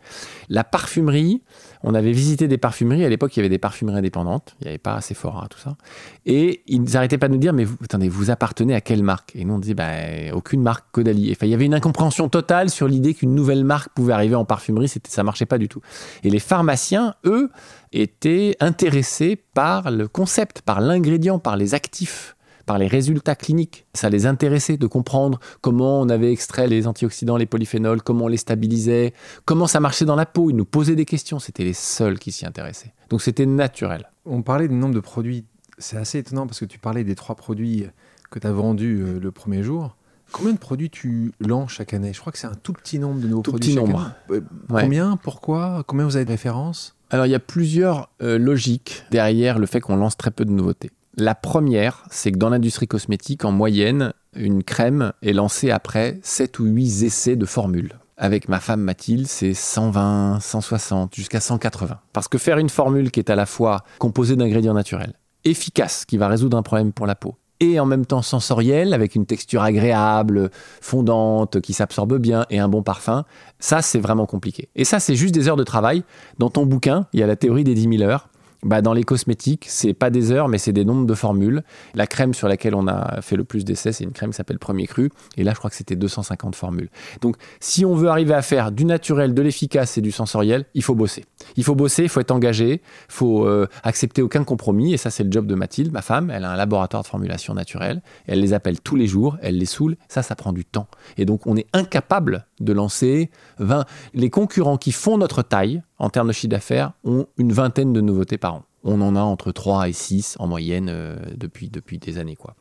La 0.49 0.64
parfumerie, 0.64 1.42
on 1.82 1.94
avait 1.94 2.12
visité 2.12 2.49
des 2.49 2.59
parfumeries. 2.59 3.04
À 3.04 3.09
l'époque, 3.09 3.37
il 3.37 3.40
y 3.40 3.42
avait 3.42 3.50
des 3.50 3.59
parfumeries 3.59 3.99
indépendantes. 3.99 4.56
Il 4.61 4.64
n'y 4.64 4.68
avait 4.71 4.78
pas 4.78 5.00
Sephora, 5.00 5.49
tout 5.49 5.59
ça. 5.59 5.76
Et 6.25 6.62
ils 6.66 6.82
n'arrêtaient 6.82 7.18
pas 7.18 7.28
de 7.28 7.35
nous 7.35 7.40
dire 7.40 7.52
Mais 7.52 7.66
attendez, 7.82 8.09
vous 8.09 8.30
appartenez 8.30 8.75
à 8.75 8.80
quelle 8.80 9.02
marque? 9.02 9.37
Et 9.37 9.44
nous, 9.44 9.54
on 9.54 9.59
disait 9.59 9.75
bah, 9.75 9.90
Aucune 10.32 10.62
marque 10.62 10.87
Caudalie. 10.92 11.30
Enfin, 11.32 11.47
il 11.47 11.50
y 11.50 11.54
avait 11.54 11.66
une 11.66 11.75
incompréhension 11.75 12.28
totale 12.28 12.71
sur 12.71 12.88
l'idée 12.88 13.14
qu'une 13.14 13.35
nouvelle 13.42 13.64
marque 13.64 13.92
pouvait 13.92 14.12
arriver 14.12 14.37
en 14.37 14.44
parfumerie. 14.44 14.88
C'était, 14.88 15.11
ça 15.11 15.25
marchait 15.25 15.46
pas 15.46 15.58
du 15.58 15.68
tout. 15.68 15.80
Et 16.22 16.30
les 16.30 16.38
pharmaciens, 16.38 17.16
eux, 17.25 17.50
étaient 17.92 18.56
intéressés 18.61 19.37
par 19.54 19.90
le 19.90 20.06
concept, 20.06 20.62
par 20.62 20.80
l'ingrédient, 20.80 21.40
par 21.40 21.56
les 21.56 21.75
actifs, 21.75 22.37
par 22.66 22.78
les 22.78 22.87
résultats 22.87 23.34
cliniques. 23.34 23.84
Ça 23.94 24.08
les 24.08 24.26
intéressait 24.26 24.76
de 24.76 24.87
comprendre 24.87 25.40
comment 25.61 26.00
on 26.00 26.08
avait 26.08 26.32
extrait 26.32 26.68
les 26.68 26.87
antioxydants, 26.87 27.37
les 27.37 27.46
polyphénols, 27.46 28.02
comment 28.02 28.26
on 28.26 28.28
les 28.28 28.37
stabilisait, 28.37 29.12
comment 29.44 29.66
ça 29.66 29.80
marchait 29.80 30.04
dans 30.04 30.16
la 30.16 30.26
peau. 30.26 30.49
Ils 30.50 30.56
nous 30.56 30.64
posaient 30.64 30.96
des 30.96 31.04
questions. 31.04 31.40
C'était 31.40 31.64
les 31.64 31.75
seuls 31.75 32.18
qui 32.18 32.30
s'y 32.30 32.46
intéressaient. 32.46 32.94
Donc 33.11 33.22
c'était 33.22 33.46
naturel. 33.46 34.08
On 34.25 34.42
parlait 34.42 34.68
du 34.68 34.75
nombre 34.75 34.94
de 34.94 35.00
produits. 35.00 35.44
C'est 35.78 35.96
assez 35.96 36.18
étonnant 36.18 36.46
parce 36.46 36.61
que 36.61 36.64
tu 36.64 36.78
parlais 36.78 37.02
des 37.02 37.16
trois 37.16 37.34
produits 37.34 37.87
que 38.30 38.38
tu 38.38 38.46
as 38.46 38.52
vendus 38.52 39.02
euh, 39.02 39.18
le 39.18 39.32
premier 39.32 39.62
jour. 39.64 39.96
Combien 40.33 40.53
de 40.53 40.59
produits 40.59 40.91
tu 40.91 41.33
lances 41.41 41.73
chaque 41.73 41.95
année? 41.95 42.12
Je 42.12 42.21
crois 42.21 42.33
que 42.33 42.39
c'est 42.39 42.47
un 42.47 42.55
tout 42.62 42.73
petit 42.73 42.99
nombre 42.99 43.21
de 43.21 43.29
nouveaux 43.29 43.43
Tout 43.43 43.53
produits. 43.53 43.71
petit 43.75 43.79
chaque 43.79 43.87
nombre. 43.87 44.01
année. 44.31 44.41
Euh, 44.41 44.41
Ouais. 44.75 44.83
Combien? 44.83 45.17
Pourquoi? 45.17 45.85
Combien 45.87 46.05
vous 46.07 46.17
avez 46.17 46.25
de 46.25 46.31
références? 46.31 46.97
Alors 47.11 47.27
il 47.27 47.31
y 47.31 47.35
a 47.35 47.39
plusieurs 47.41 48.09
euh, 48.23 48.39
logiques 48.39 49.05
derrière 49.11 49.59
le 49.59 49.67
fait 49.67 49.81
qu'on 49.81 49.97
lance 49.97 50.17
très 50.17 50.31
peu 50.31 50.45
de 50.47 50.51
nouveautés. 50.51 50.91
La 51.19 51.35
première, 51.35 52.05
c'est 52.11 52.33
que 52.33 52.39
dans 52.39 52.49
l'industrie 52.49 52.89
cosmétique, 52.89 53.45
en 53.45 53.53
moyenne, 53.53 54.15
une 54.35 54.65
crème 54.65 55.12
est 55.21 55.35
lancée 55.35 55.71
après 55.71 56.19
7 56.23 56.59
ou 56.59 56.65
8 56.65 57.03
essais 57.03 57.37
de 57.37 57.45
formule. 57.45 57.99
Avec 58.17 58.49
ma 58.49 58.61
femme 58.61 58.81
Mathilde, 58.81 59.27
c'est 59.27 59.53
120, 59.53 60.39
160, 60.41 61.15
jusqu'à 61.15 61.41
180. 61.41 61.99
Parce 62.15 62.29
que 62.29 62.39
faire 62.39 62.57
une 62.57 62.71
formule 62.71 63.11
qui 63.11 63.21
est 63.21 63.29
à 63.31 63.35
la 63.37 63.45
fois 63.47 63.85
composée 63.99 64.37
d'ingrédients 64.37 64.73
naturels, 64.75 65.12
efficace, 65.45 66.07
qui 66.07 66.17
va 66.17 66.29
résoudre 66.29 66.57
un 66.57 66.62
problème 66.62 66.93
pour 66.93 67.07
la 67.07 67.15
peau, 67.15 67.37
et 67.62 67.78
en 67.78 67.87
même 67.87 68.04
temps 68.04 68.23
sensorielle, 68.23 68.92
avec 68.92 69.14
une 69.14 69.25
texture 69.25 69.62
agréable, 69.62 70.50
fondante, 70.81 71.61
qui 71.61 71.73
s'absorbe 71.73 72.19
bien 72.19 72.45
et 72.50 72.59
un 72.59 72.69
bon 72.69 72.83
parfum, 72.83 73.25
ça 73.61 73.83
c'est 73.83 74.00
vraiment 74.00 74.26
compliqué. 74.26 74.69
Et 74.75 74.85
ça 74.85 74.99
c'est 74.99 75.14
juste 75.14 75.33
des 75.33 75.49
heures 75.49 75.57
de 75.57 75.62
travail. 75.62 76.02
Dans 76.38 76.50
ton 76.50 76.66
bouquin, 76.66 77.07
il 77.12 77.21
y 77.21 77.23
a 77.23 77.26
la 77.28 77.37
théorie 77.37 77.62
des 77.62 77.75
10 77.75 77.99
000 77.99 78.11
heures. 78.11 78.28
Bah, 78.64 78.81
dans 78.81 78.92
les 78.92 79.02
cosmétiques, 79.02 79.66
c'est 79.69 79.92
pas 79.92 80.11
des 80.11 80.31
heures, 80.31 80.47
mais 80.47 80.57
c'est 80.57 80.73
des 80.73 80.85
nombres 80.85 81.04
de 81.04 81.14
formules. 81.14 81.64
La 81.95 82.07
crème 82.07 82.33
sur 82.33 82.47
laquelle 82.47 82.76
on 82.76 82.87
a 82.87 83.21
fait 83.21 83.35
le 83.35 83.42
plus 83.42 83.64
d'essais, 83.64 83.90
c'est 83.90 84.04
une 84.04 84.12
crème 84.12 84.31
qui 84.31 84.37
s'appelle 84.37 84.61
Premier 84.61 84.87
Cru. 84.87 85.11
Et 85.37 85.42
là, 85.42 85.50
je 85.52 85.59
crois 85.59 85.69
que 85.69 85.75
c'était 85.75 85.97
250 85.97 86.54
formules. 86.54 86.88
Donc, 87.23 87.37
si 87.59 87.85
on 87.85 87.97
veut 87.97 88.09
arriver 88.09 88.35
à 88.35 88.42
faire 88.42 88.71
du 88.71 88.85
naturel, 88.85 89.35
de 89.35 89.42
l'efficace 89.42 89.99
et 89.99 90.00
du 90.00 90.12
sensoriel, 90.12 90.64
il 90.75 90.85
faut 90.85 90.95
bosser. 90.95 91.25
Il 91.57 91.64
faut 91.64 91.75
bosser, 91.75 92.04
il 92.04 92.09
faut 92.09 92.21
être 92.21 92.31
engagé, 92.31 92.75
il 92.75 93.12
faut 93.12 93.47
euh, 93.47 93.66
accepter 93.83 94.23
aucun 94.23 94.45
compromis. 94.45 94.95
Et 94.95 94.97
ça, 94.97 95.11
c'est 95.11 95.25
le 95.25 95.33
job 95.33 95.47
de 95.47 95.57
Mathilde, 95.57 95.92
ma 95.92 96.02
femme. 96.02 96.31
Elle 96.31 96.45
a 96.45 96.52
un 96.52 96.57
laboratoire 96.57 97.02
de 97.02 97.09
formulation 97.09 97.54
naturelle. 97.54 98.00
Elle 98.28 98.40
les 98.40 98.52
appelle 98.52 98.81
tous 98.81 98.95
les 98.95 99.09
jours, 99.09 99.38
elle 99.42 99.59
les 99.59 99.66
saoule. 99.66 99.97
Ça, 100.07 100.23
ça 100.23 100.37
prend 100.37 100.52
du 100.52 100.64
temps. 100.64 100.87
Et 101.19 101.25
donc, 101.25 101.49
on 101.49 101.57
est 101.57 101.66
incapable 101.73 102.47
de 102.61 102.73
lancer 102.73 103.31
20. 103.59 103.87
Les 104.14 104.31
concurrents 104.31 104.76
qui 104.76 104.92
font 104.92 105.19
notre 105.19 105.42
taille, 105.42 105.83
en 106.02 106.11
termes 106.11 106.28
de 106.28 106.32
chiffre 106.32 106.50
d'affaires, 106.50 106.92
ont 107.04 107.26
une 107.38 107.52
vingtaine 107.52 107.92
de 107.92 108.00
nouveautés 108.00 108.37
par 108.37 108.54
an. 108.56 108.62
On 108.82 109.00
en 109.00 109.14
a 109.14 109.21
entre 109.21 109.52
3 109.52 109.88
et 109.88 109.92
6 109.92 110.35
en 110.40 110.49
moyenne 110.49 110.88
euh, 110.90 111.16
depuis, 111.37 111.71
depuis 111.71 111.99
des 111.99 112.18
années. 112.18 112.35
Quoi. 112.35 112.56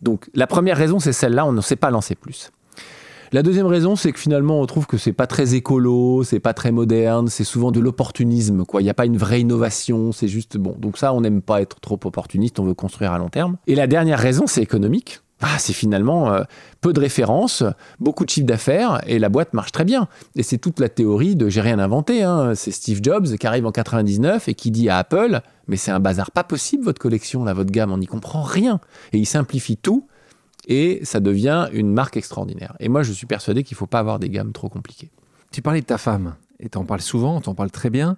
Donc 0.00 0.30
la 0.32 0.46
première 0.46 0.76
raison, 0.76 1.00
c'est 1.00 1.12
celle-là, 1.12 1.44
on 1.44 1.50
ne 1.50 1.60
sait 1.60 1.74
pas 1.74 1.90
lancer 1.90 2.14
plus. 2.14 2.52
La 3.32 3.42
deuxième 3.42 3.66
raison, 3.66 3.96
c'est 3.96 4.12
que 4.12 4.20
finalement, 4.20 4.60
on 4.60 4.66
trouve 4.66 4.86
que 4.86 4.96
c'est 4.96 5.12
pas 5.12 5.26
très 5.26 5.56
écolo, 5.56 6.22
c'est 6.22 6.38
pas 6.38 6.54
très 6.54 6.70
moderne, 6.70 7.26
c'est 7.26 7.42
souvent 7.42 7.72
de 7.72 7.80
l'opportunisme. 7.80 8.62
Il 8.74 8.84
n'y 8.84 8.90
a 8.90 8.94
pas 8.94 9.06
une 9.06 9.16
vraie 9.16 9.40
innovation, 9.40 10.12
c'est 10.12 10.28
juste 10.28 10.56
bon. 10.56 10.76
Donc 10.78 10.96
ça, 10.96 11.12
on 11.12 11.20
n'aime 11.20 11.42
pas 11.42 11.60
être 11.62 11.80
trop 11.80 11.98
opportuniste, 12.04 12.60
on 12.60 12.64
veut 12.64 12.74
construire 12.74 13.10
à 13.10 13.18
long 13.18 13.28
terme. 13.28 13.56
Et 13.66 13.74
la 13.74 13.88
dernière 13.88 14.20
raison, 14.20 14.46
c'est 14.46 14.62
économique. 14.62 15.23
Ah, 15.40 15.58
c'est 15.58 15.72
finalement 15.72 16.32
euh, 16.32 16.44
peu 16.80 16.92
de 16.92 17.00
références, 17.00 17.64
beaucoup 18.00 18.24
de 18.24 18.30
chiffres 18.30 18.46
d'affaires 18.46 19.00
et 19.06 19.18
la 19.18 19.28
boîte 19.28 19.52
marche 19.52 19.72
très 19.72 19.84
bien. 19.84 20.08
Et 20.36 20.42
c'est 20.42 20.58
toute 20.58 20.80
la 20.80 20.88
théorie 20.88 21.36
de 21.36 21.48
j'ai 21.48 21.60
rien 21.60 21.78
inventé. 21.78 22.22
Hein. 22.22 22.54
C'est 22.54 22.70
Steve 22.70 23.00
Jobs 23.02 23.36
qui 23.36 23.46
arrive 23.46 23.66
en 23.66 23.72
99 23.72 24.48
et 24.48 24.54
qui 24.54 24.70
dit 24.70 24.88
à 24.88 24.98
Apple 24.98 25.42
mais 25.66 25.76
c'est 25.76 25.90
un 25.90 26.00
bazar 26.00 26.30
pas 26.30 26.44
possible 26.44 26.84
votre 26.84 27.00
collection, 27.00 27.44
là, 27.44 27.52
votre 27.52 27.70
gamme, 27.70 27.92
on 27.92 27.98
n'y 27.98 28.06
comprend 28.06 28.42
rien. 28.42 28.80
Et 29.12 29.18
il 29.18 29.26
simplifie 29.26 29.76
tout 29.76 30.06
et 30.66 31.00
ça 31.04 31.20
devient 31.20 31.68
une 31.72 31.92
marque 31.92 32.16
extraordinaire. 32.16 32.74
Et 32.80 32.88
moi, 32.88 33.02
je 33.02 33.12
suis 33.12 33.26
persuadé 33.26 33.64
qu'il 33.64 33.76
faut 33.76 33.86
pas 33.86 33.98
avoir 33.98 34.18
des 34.18 34.28
gammes 34.28 34.52
trop 34.52 34.68
compliquées. 34.68 35.10
Tu 35.50 35.62
parlais 35.62 35.80
de 35.80 35.86
ta 35.86 35.98
femme 35.98 36.34
et 36.60 36.68
tu 36.68 36.78
en 36.78 36.84
parles 36.84 37.00
souvent, 37.00 37.40
tu 37.40 37.48
en 37.48 37.54
parles 37.54 37.70
très 37.70 37.90
bien. 37.90 38.16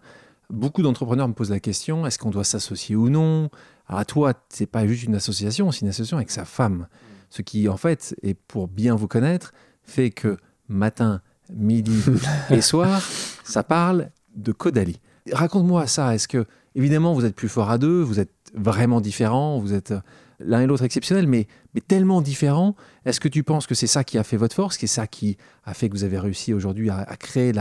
Beaucoup 0.51 0.83
d'entrepreneurs 0.83 1.29
me 1.29 1.35
posent 1.35 1.51
la 1.51 1.61
question 1.61 2.07
est-ce 2.07 2.19
qu'on 2.19 2.31
doit 2.31 2.45
s'associer 2.45 2.95
ou 2.95 3.09
non? 3.11 3.51
Alors 3.89 4.01
à 4.01 4.05
toi, 4.05 4.35
c'est 4.49 4.67
pas 4.67 4.87
juste 4.87 5.05
une 5.05 5.15
association, 5.15 5.73
c'est 5.73 5.81
une 5.81 5.89
association 5.89 6.17
avec 6.17 6.31
sa 6.31 6.45
femme. 6.45 6.87
Ce 7.31 7.43
qui, 7.43 7.69
en 7.69 7.77
fait, 7.77 8.15
et 8.23 8.35
pour 8.35 8.69
bien 8.69 8.95
vous 8.95 9.09
connaître, 9.09 9.53
fait 9.83 10.11
que 10.11 10.37
matin, 10.69 11.21
midi 11.53 12.03
et 12.51 12.61
soir, 12.61 13.03
ça 13.45 13.63
parle 13.63 14.11
de 14.37 14.53
Caudalie. 14.53 15.01
Raconte-moi 15.33 15.87
ça. 15.87 16.15
Est-ce 16.15 16.29
que, 16.29 16.47
évidemment, 16.75 17.15
vous 17.15 17.25
êtes 17.25 17.35
plus 17.35 17.49
fort 17.49 17.71
à 17.71 17.79
deux, 17.79 18.01
vous 18.01 18.21
êtes 18.21 18.31
vraiment 18.55 19.01
différents, 19.01 19.59
vous 19.59 19.75
êtes 19.75 19.93
l'un 20.41 20.61
et 20.61 20.67
l'autre 20.67 20.85
exceptionnels, 20.85 21.27
mais, 21.27 21.47
mais 21.75 21.81
tellement 21.81 22.21
différents. 22.21 22.77
Est-ce 23.05 23.21
que 23.21 23.29
tu 23.29 23.43
penses 23.43 23.67
que 23.67 23.75
c'est 23.75 23.87
ça 23.87 24.05
qui 24.05 24.19
a 24.19 24.25
fait 24.25 24.37
votre 24.37 24.55
force, 24.55 24.77
que 24.77 24.87
c'est 24.87 24.95
ça 24.95 25.07
qui 25.07 25.37
a 25.65 25.75
fait 25.75 25.89
que 25.89 25.95
vous 25.95 26.05
avez 26.05 26.19
réussi 26.19 26.53
aujourd'hui 26.53 26.91
à, 26.91 27.05
créer 27.19 27.53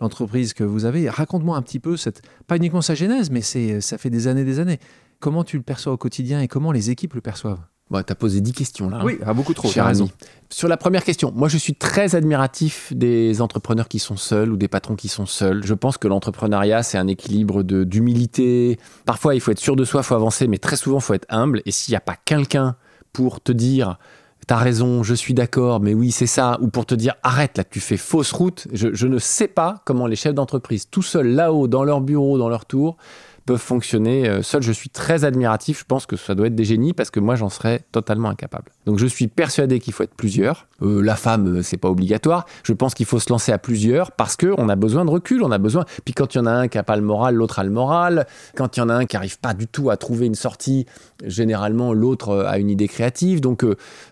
l'entreprise 0.00 0.54
que 0.54 0.64
vous 0.64 0.84
avez? 0.84 1.08
Raconte-moi 1.08 1.56
un 1.56 1.62
petit 1.62 1.80
peu, 1.80 1.96
cette, 1.96 2.22
pas 2.46 2.56
uniquement 2.56 2.82
sa 2.82 2.94
genèse, 2.94 3.30
mais 3.30 3.42
ça 3.42 3.98
fait 3.98 4.10
des 4.10 4.28
années 4.28 4.44
des 4.44 4.60
années. 4.60 4.78
Comment 5.20 5.44
tu 5.44 5.56
le 5.56 5.62
perçois 5.62 5.92
au 5.92 5.96
quotidien 5.96 6.40
et 6.40 6.48
comment 6.48 6.72
les 6.72 6.90
équipes 6.90 7.14
le 7.14 7.20
perçoivent? 7.20 7.60
Bon, 7.90 8.02
tu 8.02 8.12
as 8.12 8.16
posé 8.16 8.40
10 8.40 8.52
questions 8.52 8.88
là. 8.88 8.98
Hein. 8.98 9.04
Oui, 9.04 9.18
à 9.24 9.34
beaucoup 9.34 9.52
trop. 9.52 9.68
Cher 9.68 9.86
ami. 9.86 10.10
Sur 10.50 10.68
la 10.68 10.76
première 10.76 11.04
question, 11.04 11.32
moi 11.34 11.48
je 11.48 11.58
suis 11.58 11.74
très 11.74 12.14
admiratif 12.14 12.92
des 12.94 13.42
entrepreneurs 13.42 13.88
qui 13.88 13.98
sont 13.98 14.16
seuls 14.16 14.52
ou 14.52 14.56
des 14.56 14.68
patrons 14.68 14.96
qui 14.96 15.08
sont 15.08 15.26
seuls. 15.26 15.64
Je 15.64 15.74
pense 15.74 15.98
que 15.98 16.08
l'entrepreneuriat, 16.08 16.82
c'est 16.82 16.96
un 16.96 17.08
équilibre 17.08 17.62
d'humilité. 17.62 18.78
Parfois, 19.04 19.34
il 19.34 19.40
faut 19.40 19.50
être 19.50 19.58
sûr 19.58 19.76
de 19.76 19.84
soi, 19.84 20.00
il 20.00 20.04
faut 20.04 20.14
avancer, 20.14 20.46
mais 20.46 20.58
très 20.58 20.76
souvent, 20.76 20.98
il 20.98 21.02
faut 21.02 21.14
être 21.14 21.26
humble. 21.28 21.60
Et 21.66 21.72
s'il 21.72 21.92
n'y 21.92 21.96
a 21.96 22.00
pas 22.00 22.16
quelqu'un 22.24 22.76
pour 23.12 23.40
te 23.40 23.52
dire 23.52 23.98
T'as 24.46 24.56
raison, 24.56 25.02
je 25.02 25.14
suis 25.14 25.32
d'accord, 25.32 25.80
mais 25.80 25.94
oui, 25.94 26.10
c'est 26.10 26.26
ça. 26.26 26.58
Ou 26.60 26.68
pour 26.68 26.84
te 26.84 26.94
dire, 26.94 27.14
arrête, 27.22 27.56
là, 27.56 27.64
tu 27.64 27.80
fais 27.80 27.96
fausse 27.96 28.32
route. 28.32 28.66
Je, 28.72 28.92
je 28.92 29.06
ne 29.06 29.18
sais 29.18 29.48
pas 29.48 29.82
comment 29.86 30.06
les 30.06 30.16
chefs 30.16 30.34
d'entreprise, 30.34 30.88
tout 30.90 31.02
seuls 31.02 31.28
là-haut, 31.28 31.66
dans 31.66 31.82
leur 31.82 32.02
bureau, 32.02 32.36
dans 32.36 32.50
leur 32.50 32.66
tour, 32.66 32.96
peuvent 33.44 33.60
fonctionner 33.60 34.28
euh, 34.28 34.42
seuls. 34.42 34.62
Je 34.62 34.72
suis 34.72 34.88
très 34.88 35.24
admiratif. 35.24 35.80
Je 35.80 35.84
pense 35.84 36.06
que 36.06 36.16
ça 36.16 36.34
doit 36.34 36.46
être 36.46 36.54
des 36.54 36.64
génies 36.64 36.92
parce 36.92 37.10
que 37.10 37.20
moi, 37.20 37.34
j'en 37.36 37.48
serais 37.48 37.84
totalement 37.92 38.28
incapable. 38.28 38.72
Donc, 38.86 38.98
je 38.98 39.06
suis 39.06 39.28
persuadé 39.28 39.80
qu'il 39.80 39.92
faut 39.92 40.02
être 40.02 40.14
plusieurs. 40.14 40.66
Euh, 40.82 41.02
la 41.02 41.16
femme, 41.16 41.58
euh, 41.58 41.62
c'est 41.62 41.76
pas 41.76 41.88
obligatoire. 41.88 42.46
Je 42.62 42.72
pense 42.72 42.94
qu'il 42.94 43.06
faut 43.06 43.18
se 43.18 43.30
lancer 43.30 43.52
à 43.52 43.58
plusieurs 43.58 44.12
parce 44.12 44.36
que 44.36 44.54
on 44.58 44.68
a 44.68 44.76
besoin 44.76 45.04
de 45.04 45.10
recul. 45.10 45.42
On 45.42 45.50
a 45.50 45.58
besoin. 45.58 45.84
Puis 46.04 46.14
quand 46.14 46.34
il 46.34 46.38
y 46.38 46.40
en 46.40 46.46
a 46.46 46.52
un 46.52 46.68
qui 46.68 46.78
a 46.78 46.82
pas 46.82 46.96
le 46.96 47.02
moral, 47.02 47.34
l'autre 47.34 47.58
a 47.58 47.64
le 47.64 47.70
moral. 47.70 48.26
Quand 48.56 48.76
il 48.76 48.80
y 48.80 48.82
en 48.82 48.88
a 48.88 48.94
un 48.94 49.04
qui 49.06 49.16
arrive 49.16 49.38
pas 49.38 49.54
du 49.54 49.66
tout 49.66 49.90
à 49.90 49.96
trouver 49.96 50.26
une 50.26 50.34
sortie, 50.34 50.86
généralement 51.24 51.92
l'autre 51.92 52.44
a 52.46 52.58
une 52.58 52.70
idée 52.70 52.88
créative. 52.88 53.40
Donc 53.40 53.64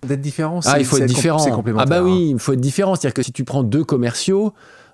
d'être 0.06 0.20
différent. 0.20 0.60
Ah, 0.66 0.78
il 0.78 0.84
faut 0.84 0.98
être 0.98 1.06
différent. 1.06 1.44
Ah 1.78 1.86
bah 1.86 2.02
oui, 2.02 2.30
il 2.30 2.38
faut 2.38 2.52
être 2.52 2.60
différent. 2.60 2.94
C'est-à-dire 2.94 3.14
que 3.14 3.22
si 3.22 3.32
tu 3.32 3.44
prends 3.44 3.62
deux 3.62 3.84
commerciaux 3.84 4.52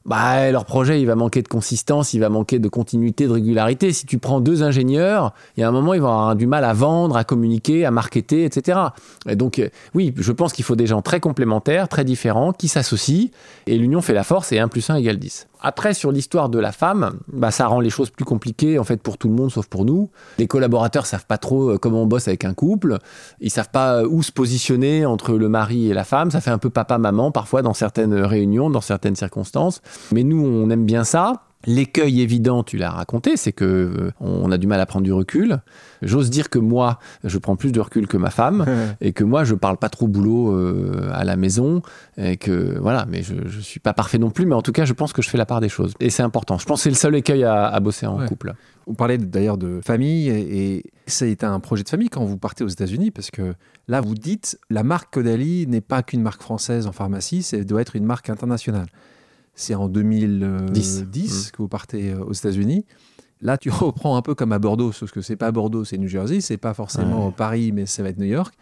bah, 0.08 0.50
leur 0.50 0.64
projet, 0.64 1.00
il 1.02 1.06
va 1.06 1.14
manquer 1.14 1.42
de 1.42 1.48
consistance, 1.48 2.14
il 2.14 2.20
va 2.20 2.30
manquer 2.30 2.58
de 2.58 2.68
continuité, 2.68 3.26
de 3.26 3.32
régularité. 3.32 3.92
Si 3.92 4.06
tu 4.06 4.16
prends 4.18 4.40
deux 4.40 4.62
ingénieurs, 4.62 5.34
il 5.56 5.60
y 5.60 5.62
a 5.62 5.68
un 5.68 5.70
moment, 5.70 5.92
ils 5.92 6.00
vont 6.00 6.08
avoir 6.08 6.34
du 6.34 6.46
mal 6.46 6.64
à 6.64 6.72
vendre, 6.72 7.14
à 7.16 7.24
communiquer, 7.24 7.84
à 7.84 7.90
marketer, 7.90 8.44
etc. 8.44 8.78
Et 9.28 9.36
donc, 9.36 9.58
euh, 9.58 9.68
oui, 9.94 10.14
je 10.16 10.32
pense 10.32 10.54
qu'il 10.54 10.64
faut 10.64 10.76
des 10.76 10.86
gens 10.86 11.02
très 11.02 11.20
complémentaires, 11.20 11.88
très 11.88 12.04
différents, 12.04 12.52
qui 12.52 12.68
s'associent, 12.68 13.28
et 13.66 13.76
l'union 13.76 14.00
fait 14.00 14.14
la 14.14 14.24
force, 14.24 14.50
et 14.50 14.58
1 14.58 14.68
plus 14.68 14.88
1 14.88 14.96
égale 14.96 15.18
10. 15.18 15.46
Après, 15.60 15.92
sur 15.92 16.12
l'histoire 16.12 16.48
de 16.48 16.58
la 16.58 16.70
femme, 16.70 17.18
bah, 17.32 17.50
ça 17.50 17.66
rend 17.66 17.80
les 17.80 17.90
choses 17.90 18.10
plus 18.10 18.24
compliquées 18.24 18.78
en 18.78 18.84
fait 18.84 19.02
pour 19.02 19.18
tout 19.18 19.28
le 19.28 19.34
monde 19.34 19.50
sauf 19.50 19.66
pour 19.66 19.84
nous. 19.84 20.08
Les 20.38 20.46
collaborateurs 20.46 21.06
savent 21.06 21.26
pas 21.26 21.38
trop 21.38 21.70
euh, 21.70 21.78
comment 21.78 22.02
on 22.02 22.06
bosse 22.06 22.28
avec 22.28 22.44
un 22.44 22.54
couple. 22.54 22.98
Ils 23.40 23.50
savent 23.50 23.70
pas 23.70 23.96
euh, 23.96 24.08
où 24.08 24.22
se 24.22 24.30
positionner 24.30 25.04
entre 25.04 25.32
le 25.32 25.48
mari 25.48 25.90
et 25.90 25.94
la 25.94 26.04
femme. 26.04 26.30
Ça 26.30 26.40
fait 26.40 26.50
un 26.50 26.58
peu 26.58 26.70
papa-maman 26.70 27.32
parfois 27.32 27.62
dans 27.62 27.74
certaines 27.74 28.14
réunions, 28.14 28.70
dans 28.70 28.80
certaines 28.80 29.16
circonstances. 29.16 29.82
Mais 30.12 30.24
nous, 30.24 30.44
on 30.44 30.70
aime 30.70 30.86
bien 30.86 31.04
ça. 31.04 31.44
L'écueil 31.66 32.22
évident, 32.22 32.62
tu 32.62 32.76
l'as 32.76 32.90
raconté, 32.90 33.36
c'est 33.36 33.52
que 33.52 33.64
euh, 33.64 34.10
on 34.20 34.52
a 34.52 34.58
du 34.58 34.68
mal 34.68 34.80
à 34.80 34.86
prendre 34.86 35.04
du 35.04 35.12
recul. 35.12 35.58
J'ose 36.02 36.30
dire 36.30 36.50
que 36.50 36.60
moi, 36.60 37.00
je 37.24 37.36
prends 37.36 37.56
plus 37.56 37.72
de 37.72 37.80
recul 37.80 38.06
que 38.06 38.16
ma 38.16 38.30
femme 38.30 38.64
et 39.00 39.12
que 39.12 39.24
moi, 39.24 39.42
je 39.42 39.56
parle 39.56 39.76
pas 39.76 39.88
trop 39.88 40.06
boulot 40.06 40.52
euh, 40.52 41.10
à 41.12 41.24
la 41.24 41.34
maison 41.36 41.82
et 42.16 42.36
que 42.36 42.78
voilà, 42.78 43.06
mais 43.10 43.24
je, 43.24 43.34
je 43.46 43.60
suis 43.60 43.80
pas 43.80 43.92
parfait 43.92 44.18
non 44.18 44.30
plus, 44.30 44.46
mais 44.46 44.54
en 44.54 44.62
tout 44.62 44.70
cas, 44.70 44.84
je 44.84 44.92
pense 44.92 45.12
que 45.12 45.20
je 45.20 45.28
fais 45.28 45.36
la 45.36 45.46
part 45.46 45.60
des 45.60 45.68
choses 45.68 45.94
et 45.98 46.10
c'est 46.10 46.22
important. 46.22 46.58
Je 46.58 46.64
pense 46.64 46.78
que 46.78 46.82
c'est 46.84 46.90
le 46.90 46.94
seul 46.96 47.16
écueil 47.16 47.42
à, 47.42 47.78
bosser 47.80 48.06
en 48.06 48.24
couple. 48.24 48.54
Vous 48.86 48.94
parlez 48.94 49.18
d'ailleurs 49.18 49.58
de 49.58 49.80
famille 49.84 50.28
et, 50.28 50.84
ça 51.08 51.24
a 51.24 51.28
été 51.28 51.44
un 51.44 51.58
projet 51.58 51.82
de 51.82 51.88
famille 51.88 52.10
quand 52.10 52.24
vous 52.24 52.38
partez 52.38 52.64
aux 52.64 52.68
États-Unis 52.68 53.10
parce 53.10 53.30
que 53.30 53.54
là, 53.88 54.00
vous 54.00 54.14
dites 54.14 54.58
la 54.70 54.84
marque 54.84 55.12
Caudalie 55.12 55.66
n'est 55.66 55.80
pas 55.80 56.02
qu'une 56.02 56.22
marque 56.22 56.42
française 56.42 56.86
en 56.86 56.92
pharmacie, 56.92 57.42
ça 57.42 57.58
doit 57.64 57.80
être 57.80 57.96
une 57.96 58.04
marque 58.04 58.30
internationale 58.30 58.86
c'est 59.58 59.74
en 59.74 59.88
2010 59.88 61.02
mmh. 61.02 61.50
que 61.50 61.56
vous 61.58 61.68
partez 61.68 62.12
euh, 62.12 62.24
aux 62.24 62.32
États-Unis. 62.32 62.86
Là, 63.40 63.58
tu 63.58 63.70
reprends 63.70 64.16
un 64.16 64.22
peu 64.22 64.34
comme 64.34 64.52
à 64.52 64.58
Bordeaux, 64.58 64.92
sauf 64.92 65.10
que 65.10 65.20
c'est 65.20 65.36
pas 65.36 65.50
Bordeaux, 65.52 65.84
c'est 65.84 65.98
New 65.98 66.08
Jersey, 66.08 66.40
c'est 66.40 66.56
pas 66.56 66.74
forcément 66.74 67.30
Paris, 67.32 67.72
mais 67.72 67.84
ça 67.86 68.02
va 68.02 68.08
être 68.08 68.18
New 68.18 68.26
York. 68.26 68.54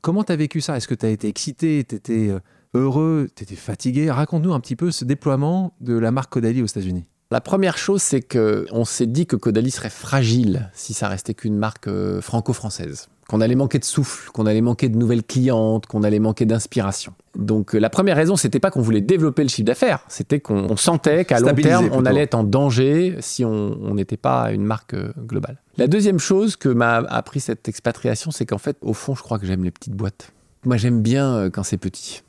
Comment 0.00 0.24
tu 0.24 0.32
as 0.32 0.36
vécu 0.36 0.60
ça? 0.60 0.76
Est-ce 0.76 0.88
que 0.88 0.94
tu 0.94 1.06
as 1.06 1.10
été 1.10 1.28
excité, 1.28 1.84
tu 1.84 1.94
étais 1.94 2.28
euh, 2.28 2.40
heureux, 2.74 3.28
tu 3.34 3.42
étais 3.42 3.56
fatigué? 3.56 4.10
Raconte-nous 4.10 4.52
un 4.52 4.60
petit 4.60 4.76
peu 4.76 4.90
ce 4.90 5.04
déploiement 5.04 5.74
de 5.80 5.94
la 5.94 6.10
marque 6.10 6.32
Caudalie 6.32 6.62
aux 6.62 6.66
États-Unis. 6.66 7.04
La 7.32 7.40
première 7.40 7.78
chose, 7.78 8.02
c'est 8.02 8.20
qu'on 8.20 8.84
s'est 8.84 9.06
dit 9.06 9.24
que 9.24 9.36
Caudalie 9.36 9.70
serait 9.70 9.88
fragile 9.88 10.68
si 10.74 10.92
ça 10.92 11.08
restait 11.08 11.32
qu'une 11.32 11.56
marque 11.56 11.88
euh, 11.88 12.20
franco-française 12.20 13.08
qu'on 13.26 13.40
allait 13.40 13.54
manquer 13.54 13.78
de 13.78 13.86
souffle, 13.86 14.30
qu'on 14.32 14.44
allait 14.44 14.60
manquer 14.60 14.90
de 14.90 14.98
nouvelles 14.98 15.22
clientes, 15.22 15.86
qu'on 15.86 16.02
allait 16.02 16.18
manquer 16.18 16.44
d'inspiration. 16.44 17.14
Donc 17.34 17.74
euh, 17.74 17.78
la 17.78 17.88
première 17.88 18.16
raison, 18.16 18.36
c'était 18.36 18.60
pas 18.60 18.70
qu'on 18.70 18.82
voulait 18.82 19.00
développer 19.00 19.44
le 19.44 19.48
chiffre 19.48 19.64
d'affaires, 19.64 20.04
c'était 20.08 20.40
qu'on 20.40 20.76
sentait 20.76 21.24
qu'à 21.24 21.40
long 21.40 21.54
terme, 21.54 21.88
on 21.92 22.04
allait 22.04 22.24
être 22.24 22.34
en 22.34 22.44
danger 22.44 23.16
si 23.20 23.46
on 23.46 23.94
n'était 23.94 24.18
pas 24.18 24.52
une 24.52 24.64
marque 24.64 24.92
euh, 24.92 25.14
globale. 25.16 25.56
La 25.78 25.86
deuxième 25.86 26.18
chose 26.18 26.56
que 26.56 26.68
m'a 26.68 26.96
appris 26.96 27.40
cette 27.40 27.66
expatriation, 27.66 28.30
c'est 28.30 28.44
qu'en 28.44 28.58
fait, 28.58 28.76
au 28.82 28.92
fond, 28.92 29.14
je 29.14 29.22
crois 29.22 29.38
que 29.38 29.46
j'aime 29.46 29.64
les 29.64 29.70
petites 29.70 29.94
boîtes. 29.94 30.32
Moi, 30.66 30.76
j'aime 30.76 31.00
bien 31.00 31.48
quand 31.50 31.62
c'est 31.62 31.78
petit. 31.78 32.22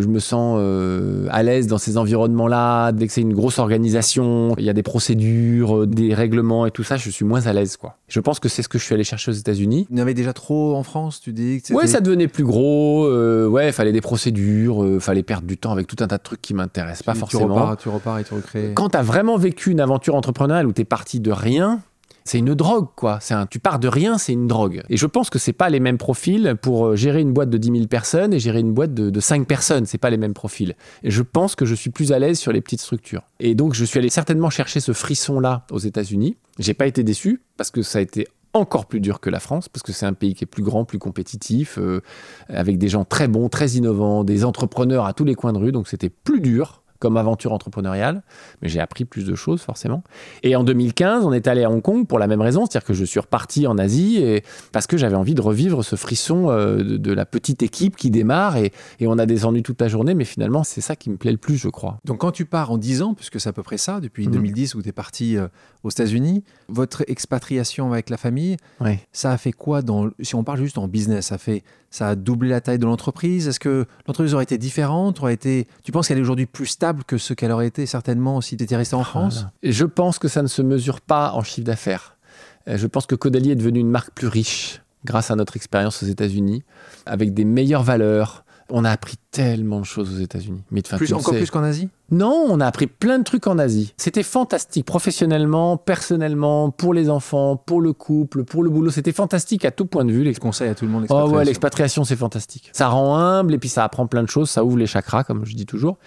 Je 0.00 0.06
me 0.06 0.18
sens 0.18 0.56
euh, 0.60 1.26
à 1.30 1.42
l'aise 1.42 1.66
dans 1.66 1.78
ces 1.78 1.96
environnements-là. 1.96 2.92
Dès 2.92 3.06
que 3.06 3.12
c'est 3.12 3.20
une 3.20 3.34
grosse 3.34 3.58
organisation, 3.58 4.54
il 4.58 4.64
y 4.64 4.70
a 4.70 4.72
des 4.72 4.82
procédures, 4.82 5.82
euh, 5.82 5.86
des 5.86 6.14
règlements 6.14 6.66
et 6.66 6.70
tout 6.70 6.84
ça, 6.84 6.96
je 6.96 7.10
suis 7.10 7.24
moins 7.24 7.46
à 7.46 7.52
l'aise, 7.52 7.76
quoi. 7.76 7.96
Je 8.08 8.20
pense 8.20 8.40
que 8.40 8.48
c'est 8.48 8.62
ce 8.62 8.68
que 8.68 8.78
je 8.78 8.84
suis 8.84 8.94
allé 8.94 9.04
chercher 9.04 9.30
aux 9.30 9.34
États-Unis. 9.34 9.86
Il 9.90 9.96
y 9.96 10.00
en 10.00 10.02
avait 10.02 10.14
déjà 10.14 10.32
trop 10.32 10.76
en 10.76 10.82
France, 10.82 11.20
tu 11.20 11.32
dis 11.32 11.62
Ouais, 11.70 11.86
ça 11.86 12.00
devenait 12.00 12.28
plus 12.28 12.44
gros. 12.44 13.06
Euh, 13.06 13.46
ouais, 13.46 13.68
il 13.68 13.72
fallait 13.72 13.92
des 13.92 14.00
procédures, 14.00 14.86
il 14.86 15.00
fallait 15.00 15.22
perdre 15.22 15.46
du 15.46 15.56
temps 15.56 15.72
avec 15.72 15.86
tout 15.86 15.96
un 16.00 16.06
tas 16.06 16.18
de 16.18 16.22
trucs 16.22 16.42
qui 16.42 16.54
m'intéressent 16.54 17.02
pas 17.02 17.14
forcément. 17.14 17.46
Tu 17.46 17.52
repars, 17.52 17.76
tu 17.76 17.88
repars 17.88 18.18
et 18.18 18.24
tu 18.24 18.34
recrées. 18.34 18.72
Quand 18.74 18.90
tu 18.90 18.96
as 18.96 19.02
vraiment 19.02 19.36
vécu 19.36 19.70
une 19.70 19.80
aventure 19.80 20.14
entrepreneuriale 20.14 20.66
où 20.66 20.72
tu 20.72 20.82
es 20.82 20.84
parti 20.84 21.20
de 21.20 21.30
rien, 21.30 21.80
c'est 22.28 22.38
une 22.38 22.54
drogue, 22.54 22.88
quoi. 22.94 23.20
Un, 23.30 23.46
tu 23.46 23.58
pars 23.58 23.78
de 23.78 23.88
rien, 23.88 24.18
c'est 24.18 24.32
une 24.32 24.46
drogue. 24.46 24.82
Et 24.88 24.96
je 24.96 25.06
pense 25.06 25.30
que 25.30 25.38
c'est 25.38 25.52
pas 25.52 25.70
les 25.70 25.80
mêmes 25.80 25.98
profils 25.98 26.56
pour 26.60 26.88
euh, 26.88 26.96
gérer 26.96 27.20
une 27.20 27.32
boîte 27.32 27.50
de 27.50 27.56
10 27.58 27.70
000 27.72 27.86
personnes 27.86 28.34
et 28.34 28.38
gérer 28.38 28.60
une 28.60 28.72
boîte 28.72 28.92
de, 28.92 29.10
de 29.10 29.20
5 29.20 29.46
personnes. 29.46 29.86
C'est 29.86 29.98
pas 29.98 30.10
les 30.10 30.18
mêmes 30.18 30.34
profils. 30.34 30.74
Et 31.02 31.10
je 31.10 31.22
pense 31.22 31.54
que 31.54 31.64
je 31.64 31.74
suis 31.74 31.90
plus 31.90 32.12
à 32.12 32.18
l'aise 32.18 32.38
sur 32.38 32.52
les 32.52 32.60
petites 32.60 32.80
structures. 32.80 33.22
Et 33.40 33.54
donc, 33.54 33.74
je 33.74 33.84
suis 33.84 33.98
allé 33.98 34.10
certainement 34.10 34.50
chercher 34.50 34.80
ce 34.80 34.92
frisson-là 34.92 35.66
aux 35.70 35.78
États-Unis. 35.78 36.36
J'ai 36.58 36.74
pas 36.74 36.86
été 36.86 37.02
déçu 37.02 37.42
parce 37.56 37.70
que 37.70 37.82
ça 37.82 37.98
a 37.98 38.02
été 38.02 38.28
encore 38.52 38.86
plus 38.86 39.00
dur 39.00 39.20
que 39.20 39.30
la 39.30 39.40
France, 39.40 39.68
parce 39.68 39.82
que 39.82 39.92
c'est 39.92 40.06
un 40.06 40.12
pays 40.12 40.34
qui 40.34 40.44
est 40.44 40.46
plus 40.46 40.62
grand, 40.62 40.84
plus 40.84 40.98
compétitif, 40.98 41.78
euh, 41.78 42.00
avec 42.48 42.78
des 42.78 42.88
gens 42.88 43.04
très 43.04 43.28
bons, 43.28 43.48
très 43.48 43.70
innovants, 43.72 44.24
des 44.24 44.44
entrepreneurs 44.44 45.06
à 45.06 45.12
tous 45.12 45.24
les 45.24 45.34
coins 45.34 45.52
de 45.52 45.58
rue, 45.58 45.72
donc 45.72 45.88
c'était 45.88 46.08
plus 46.08 46.40
dur 46.40 46.82
comme 46.98 47.16
aventure 47.16 47.52
entrepreneuriale, 47.52 48.22
mais 48.62 48.68
j'ai 48.68 48.80
appris 48.80 49.04
plus 49.04 49.24
de 49.24 49.34
choses 49.34 49.60
forcément. 49.60 50.02
Et 50.42 50.56
en 50.56 50.64
2015, 50.64 51.24
on 51.24 51.32
est 51.32 51.46
allé 51.46 51.64
à 51.64 51.70
Hong 51.70 51.82
Kong 51.82 52.06
pour 52.06 52.18
la 52.18 52.26
même 52.26 52.40
raison, 52.40 52.66
c'est-à-dire 52.66 52.86
que 52.86 52.94
je 52.94 53.04
suis 53.04 53.20
reparti 53.20 53.66
en 53.66 53.78
Asie 53.78 54.18
et, 54.18 54.42
parce 54.72 54.86
que 54.86 54.96
j'avais 54.96 55.16
envie 55.16 55.34
de 55.34 55.40
revivre 55.40 55.84
ce 55.84 55.96
frisson 55.96 56.50
euh, 56.50 56.98
de, 56.98 57.12
la 57.12 57.26
petite 57.26 57.62
équipe 57.62 57.96
qui 57.96 58.10
démarre 58.10 58.56
et, 58.56 58.72
et, 59.00 59.06
on 59.06 59.18
a 59.18 59.26
des 59.26 59.44
ennuis 59.44 59.62
toute 59.62 59.80
la 59.80 59.88
journée, 59.88 60.14
mais 60.14 60.24
finalement 60.24 60.64
c'est 60.64 60.80
ça 60.80 60.96
qui 60.96 61.10
me 61.10 61.16
plaît 61.16 61.32
le 61.32 61.38
plus, 61.38 61.56
je 61.56 61.68
crois. 61.68 61.98
Donc 62.04 62.18
quand 62.18 62.32
tu 62.32 62.44
pars 62.44 62.70
en 62.70 62.78
10 62.78 63.02
ans, 63.02 63.14
puisque 63.14 63.40
c'est 63.40 63.48
à 63.48 63.52
peu 63.52 63.62
près 63.62 63.78
ça, 63.78 64.00
depuis 64.00 64.26
2010 64.28 64.74
mhm. 64.74 64.78
où 64.78 64.82
tu 64.82 64.88
es 64.88 64.92
parti 64.92 65.36
euh, 65.36 65.48
aux 65.82 65.90
États-Unis, 65.90 66.44
votre 66.68 67.04
expatriation 67.08 67.92
avec 67.92 68.10
la 68.10 68.16
famille, 68.16 68.56
ça 69.12 69.32
a 69.32 69.38
fait 69.38 69.52
quoi 69.52 69.82
dans, 69.82 70.10
si 70.20 70.34
on 70.34 70.44
parle 70.44 70.58
juste 70.58 70.78
en 70.78 70.88
business, 70.88 71.26
ça, 71.26 71.38
fait, 71.38 71.62
ça 71.90 72.08
a 72.08 72.14
doublé 72.14 72.48
la 72.50 72.60
taille 72.60 72.78
de 72.78 72.86
l'entreprise? 72.86 73.48
Est-ce 73.48 73.60
que 73.60 73.86
l'entreprise 74.06 74.34
aurait 74.34 74.44
été 74.44 74.58
différente? 74.58 75.20
Aurait 75.20 75.34
été, 75.34 75.66
Tu 75.84 75.92
penses 75.92 76.08
qu'elle 76.08 76.18
est 76.18 76.22
aujourd'hui 76.22 76.46
plus 76.46 76.66
stable 76.66 76.87
que 77.06 77.18
ce 77.18 77.34
qu'elle 77.34 77.52
aurait 77.52 77.66
été 77.66 77.86
certainement 77.86 78.40
si 78.40 78.56
tu 78.56 78.64
étais 78.64 78.76
resté 78.76 78.94
en 78.94 79.04
France 79.04 79.46
Je 79.62 79.84
pense 79.84 80.18
que 80.18 80.28
ça 80.28 80.42
ne 80.42 80.48
se 80.48 80.62
mesure 80.62 81.00
pas 81.00 81.32
en 81.32 81.42
chiffre 81.42 81.66
d'affaires. 81.66 82.16
Euh, 82.68 82.76
je 82.76 82.86
pense 82.86 83.06
que 83.06 83.14
Caudalie 83.14 83.50
est 83.50 83.56
devenue 83.56 83.80
une 83.80 83.90
marque 83.90 84.12
plus 84.12 84.28
riche 84.28 84.82
grâce 85.04 85.30
à 85.30 85.36
notre 85.36 85.56
expérience 85.56 86.02
aux 86.02 86.06
États-Unis, 86.06 86.64
avec 87.06 87.32
des 87.32 87.44
meilleures 87.44 87.82
valeurs, 87.82 88.44
on 88.70 88.84
a 88.84 88.90
appris 88.90 89.16
tellement 89.30 89.80
de 89.80 89.84
choses 89.84 90.14
aux 90.14 90.20
États-Unis. 90.20 90.62
Mais 90.70 90.82
plus, 90.82 91.12
encore 91.12 91.34
plus 91.34 91.50
qu'en 91.50 91.62
Asie? 91.62 91.88
Non, 92.10 92.46
on 92.48 92.60
a 92.60 92.66
appris 92.66 92.86
plein 92.86 93.18
de 93.18 93.24
trucs 93.24 93.46
en 93.46 93.58
Asie. 93.58 93.92
C'était 93.96 94.22
fantastique, 94.22 94.86
professionnellement, 94.86 95.76
personnellement, 95.76 96.70
pour 96.70 96.94
les 96.94 97.10
enfants, 97.10 97.56
pour 97.56 97.80
le 97.80 97.92
couple, 97.92 98.44
pour 98.44 98.62
le 98.62 98.70
boulot. 98.70 98.90
C'était 98.90 99.12
fantastique 99.12 99.64
à 99.64 99.70
tout 99.70 99.84
point 99.84 100.04
de 100.04 100.12
vue. 100.12 100.24
Les 100.24 100.34
conseils 100.34 100.68
à 100.68 100.74
tout 100.74 100.84
le 100.84 100.90
monde. 100.90 101.06
Oh 101.10 101.28
ouais, 101.30 101.44
l'expatriation, 101.44 102.04
c'est 102.04 102.16
fantastique. 102.16 102.70
Ça 102.72 102.88
rend 102.88 103.16
humble 103.16 103.54
et 103.54 103.58
puis 103.58 103.68
ça 103.68 103.84
apprend 103.84 104.06
plein 104.06 104.22
de 104.22 104.28
choses. 104.28 104.50
Ça 104.50 104.64
ouvre 104.64 104.78
les 104.78 104.86
chakras, 104.86 105.24
comme 105.24 105.44
je 105.44 105.54
dis 105.54 105.66
toujours. 105.66 105.98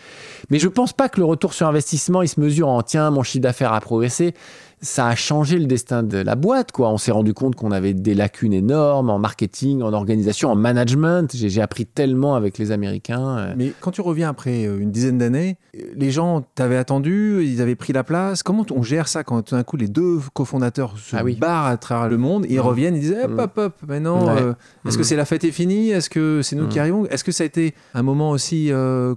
Mais 0.50 0.60
je 0.60 0.68
pense 0.68 0.94
pas 0.94 1.10
que 1.10 1.20
le 1.20 1.26
retour 1.26 1.54
sur 1.54 1.68
investissement, 1.68 2.22
il 2.22 2.28
se 2.28 2.40
mesure 2.40 2.68
en 2.68 2.82
tiens, 2.82 3.12
mon 3.12 3.24
chiffre 3.24 3.44
d'affaires 3.44 3.74
a 3.74 3.82
progressé 3.82 4.34
ça 4.82 5.08
a 5.08 5.16
changé 5.16 5.60
le 5.60 5.66
destin 5.66 6.02
de 6.02 6.18
la 6.18 6.36
boîte. 6.36 6.72
Quoi. 6.72 6.90
On 6.90 6.98
s'est 6.98 7.12
rendu 7.12 7.34
compte 7.34 7.56
qu'on 7.56 7.72
avait 7.72 7.94
des 7.94 8.16
lacunes 8.16 8.54
énormes 8.54 9.12
en 9.12 9.20
marketing, 9.20 9.84
en 9.84 9.94
organisation, 9.94 10.50
en 10.50 10.56
management. 10.56 11.30
J'ai 11.36 11.62
appris 11.62 11.86
tellement 11.86 12.36
avec 12.36 12.58
les 12.58 12.72
Américains. 12.72 13.38
Euh. 13.38 13.54
Mais 13.56 13.74
quand 13.80 13.92
tu 13.92 14.02
reviens 14.02 14.30
après 14.30 14.66
euh, 14.66 14.80
une 14.80 14.92
dizaine 14.92 15.20
d'années, 15.20 15.58
les 15.96 16.10
gens 16.10 16.44
t'avaient 16.56 16.78
attendu, 16.78 17.44
ils 17.46 17.62
avaient 17.62 17.76
pris 17.76 17.94
la 17.94 18.04
place. 18.04 18.42
Comment 18.42 18.66
on 18.72 18.82
gère 18.82 19.08
ça 19.08 19.24
quand 19.24 19.42
tout 19.44 19.56
d'un 19.56 19.64
coup 19.64 19.78
les 19.78 19.88
deux 19.88 20.20
cofondateurs 20.34 20.98
se 20.98 21.16
ah 21.16 21.24
barrent 21.40 21.68
à 21.68 21.78
travers 21.78 22.10
le 22.10 22.18
monde 22.18 22.46
ils 22.50 22.58
mmh. 22.58 22.62
reviennent 22.62 22.96
et 22.96 23.00
disent 23.00 23.16
hop, 23.24 23.32
mmh. 23.32 23.40
hop, 23.40 23.58
hop, 23.58 23.76
maintenant, 23.88 24.30
euh, 24.30 24.54
est-ce 24.86 24.98
que 24.98 25.02
mmh. 25.02 25.06
c'est 25.06 25.16
la 25.16 25.26
fête 25.26 25.44
est 25.44 25.52
finie? 25.52 25.92
Est-ce 25.92 26.10
que 26.10 26.42
c'est 26.42 26.56
nous 26.56 26.68
qui 26.68 26.80
arrivons? 26.80 27.06
Est-ce 27.06 27.24
que 27.24 27.32
ça 27.32 27.44
a 27.44 27.46
été 27.46 27.76
un 27.94 28.04
moment 28.04 28.32
aussi 28.32 28.72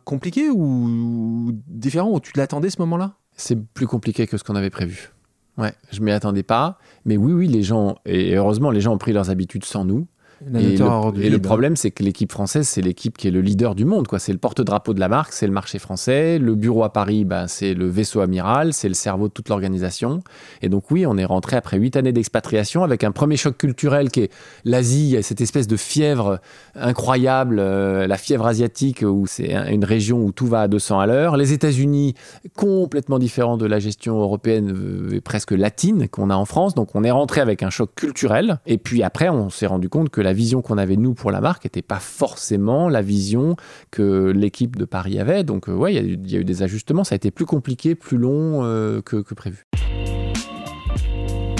compliqué 0.04 0.50
ou 0.50 1.52
différent 1.68 2.10
où 2.10 2.20
tu 2.20 2.32
l'attendais 2.36 2.70
ce 2.70 2.80
moment-là? 2.80 3.14
C'est 3.36 3.60
plus 3.60 3.86
compliqué 3.86 4.26
que 4.26 4.36
ce 4.36 4.44
qu'on 4.44 4.54
avait 4.54 4.70
prévu. 4.70 5.14
Ouais, 5.56 5.72
je 5.92 6.00
m'y 6.00 6.10
attendais 6.10 6.42
pas. 6.42 6.78
Mais 7.04 7.16
oui, 7.16 7.32
oui, 7.32 7.46
les 7.46 7.62
gens, 7.62 7.96
et 8.04 8.34
heureusement, 8.34 8.70
les 8.70 8.80
gens 8.80 8.94
ont 8.94 8.98
pris 8.98 9.12
leurs 9.12 9.30
habitudes 9.30 9.64
sans 9.64 9.84
nous. 9.84 10.06
Et 10.54 11.30
le, 11.30 11.38
problème, 11.38 11.76
c'est 11.76 11.90
que 11.90 12.02
l'équipe 12.02 12.30
française, 12.30 12.68
c'est 12.68 12.82
l'équipe 12.82 13.16
qui 13.16 13.28
est 13.28 13.30
le 13.30 13.40
leader 13.40 13.74
du 13.74 13.84
monde. 13.84 14.06
quoi. 14.06 14.18
C'est 14.18 14.32
le 14.32 14.38
porte-drapeau 14.38 14.94
de 14.94 15.00
la 15.00 15.08
marque, 15.08 15.32
c'est 15.32 15.46
le 15.46 15.52
marché 15.52 15.78
français. 15.78 16.38
Le 16.38 16.54
bureau 16.54 16.84
à 16.84 16.92
Paris, 16.92 17.24
bah, 17.24 17.48
c'est 17.48 17.74
le 17.74 17.88
vaisseau 17.88 18.20
amiral, 18.20 18.72
c'est 18.72 18.88
le 18.88 18.94
cerveau 18.94 19.28
de 19.28 19.32
toute 19.32 19.48
l'organisation. 19.48 20.22
Et 20.62 20.68
donc 20.68 20.90
oui, 20.90 21.06
on 21.06 21.16
est 21.16 21.24
rentré 21.24 21.56
après 21.56 21.78
huit 21.78 21.96
années 21.96 22.12
d'expatriation 22.12 22.84
avec 22.84 23.04
un 23.04 23.12
premier 23.12 23.36
choc 23.36 23.56
culturel 23.56 24.10
qui 24.10 24.20
est 24.20 24.32
l'Asie, 24.64 25.16
cette 25.22 25.40
espèce 25.40 25.66
de 25.66 25.76
fièvre 25.76 26.40
incroyable, 26.74 27.58
euh, 27.58 28.06
la 28.06 28.16
fièvre 28.16 28.46
asiatique, 28.46 29.02
où 29.02 29.26
c'est 29.26 29.54
une 29.54 29.84
région 29.84 30.22
où 30.22 30.32
tout 30.32 30.46
va 30.46 30.62
à 30.62 30.68
200 30.68 31.00
à 31.00 31.06
l'heure. 31.06 31.36
Les 31.36 31.52
États-Unis, 31.52 32.14
complètement 32.56 33.18
différent 33.18 33.56
de 33.56 33.66
la 33.66 33.78
gestion 33.78 34.20
européenne 34.20 34.72
euh, 34.72 35.20
presque 35.22 35.52
latine 35.52 36.08
qu'on 36.08 36.30
a 36.30 36.36
en 36.36 36.44
France. 36.44 36.74
Donc 36.74 36.94
on 36.94 37.04
est 37.04 37.10
rentré 37.10 37.40
avec 37.40 37.62
un 37.62 37.70
choc 37.70 37.90
culturel. 37.94 38.58
Et 38.66 38.78
puis 38.78 39.02
après, 39.02 39.28
on 39.28 39.50
s'est 39.50 39.66
rendu 39.66 39.88
compte 39.88 40.10
que 40.10 40.20
la 40.24 40.32
vision 40.32 40.62
qu'on 40.62 40.78
avait 40.78 40.96
nous 40.96 41.14
pour 41.14 41.30
la 41.30 41.40
marque 41.40 41.64
n'était 41.64 41.82
pas 41.82 42.00
forcément 42.00 42.88
la 42.88 43.02
vision 43.02 43.54
que 43.92 44.32
l'équipe 44.34 44.74
de 44.74 44.84
Paris 44.84 45.20
avait. 45.20 45.44
Donc 45.44 45.68
euh, 45.68 45.74
ouais, 45.74 45.94
il 45.94 46.30
y, 46.30 46.36
a 46.36 46.38
eu 46.40 46.44
des 46.44 46.62
ajustements. 46.62 47.04
Ça 47.04 47.14
a 47.14 47.16
été 47.16 47.30
plus 47.30 47.46
compliqué, 47.46 47.94
plus 47.94 48.18
long 48.18 48.64
euh, 48.64 49.00
que, 49.02 49.22
prévu. 49.34 49.64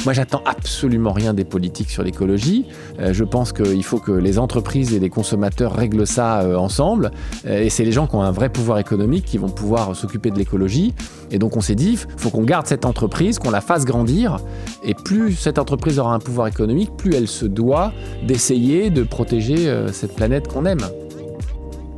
Moi, 0.05 0.13
j'attends 0.13 0.43
absolument 0.45 1.13
rien 1.13 1.33
des 1.33 1.45
politiques 1.45 1.91
sur 1.91 2.03
l'écologie. 2.03 2.67
Euh, 2.99 3.13
je 3.13 3.25
pense 3.25 3.53
qu'il 3.53 3.83
faut 3.85 3.99
que 3.99 4.13
les 4.13 4.39
entreprises 4.39 4.93
et 4.93 4.99
les 4.99 5.11
consommateurs 5.11 5.75
règlent 5.75 6.07
ça 6.07 6.59
ensemble. 6.59 7.11
et 7.47 7.71
c'est 7.71 7.85
les 7.85 7.93
gens 7.93 8.07
qui 8.07 8.17
ont 8.17 8.23
un 8.23 8.31
vrai 8.31 8.49
pouvoir 8.49 8.79
économique 8.79 9.25
qui 9.25 9.39
vont 9.39 9.49
pouvoir 9.49 9.97
s'occuper 9.97 10.31
de 10.31 10.39
l'écologie. 10.39 10.95
Et 11.31 11.39
donc, 11.39 11.57
on 11.57 11.61
s'est 11.61 11.75
dit, 11.75 11.93
il 11.93 12.21
faut 12.21 12.31
qu'on 12.31 12.45
garde 12.45 12.67
cette 12.67 12.85
entreprise, 12.85 13.39
qu'on 13.39 13.51
la 13.51 13.61
fasse 13.61 13.85
grandir. 13.85 14.37
Et 14.85 14.95
plus 14.95 15.35
cette 15.35 15.59
entreprise 15.59 15.99
aura 15.99 16.15
un 16.15 16.19
pouvoir 16.19 16.47
économique, 16.47 16.91
plus 16.97 17.15
elle 17.15 17.29
se 17.29 17.47
doit 17.47 17.93
d'essayer 18.27 18.91
de 18.91 19.03
protéger 19.03 19.69
euh, 19.69 19.93
cette 19.93 20.15
planète 20.15 20.49
qu'on 20.49 20.67
aime. 20.67 20.87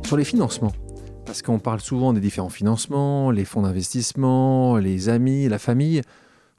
Sur 0.05 0.17
les 0.17 0.23
financements, 0.23 0.71
parce 1.25 1.41
qu'on 1.41 1.59
parle 1.59 1.81
souvent 1.81 2.13
des 2.13 2.21
différents 2.21 2.49
financements, 2.49 3.29
les 3.31 3.45
fonds 3.45 3.63
d'investissement, 3.63 4.77
les 4.77 5.09
amis, 5.09 5.49
la 5.49 5.59
famille. 5.59 6.01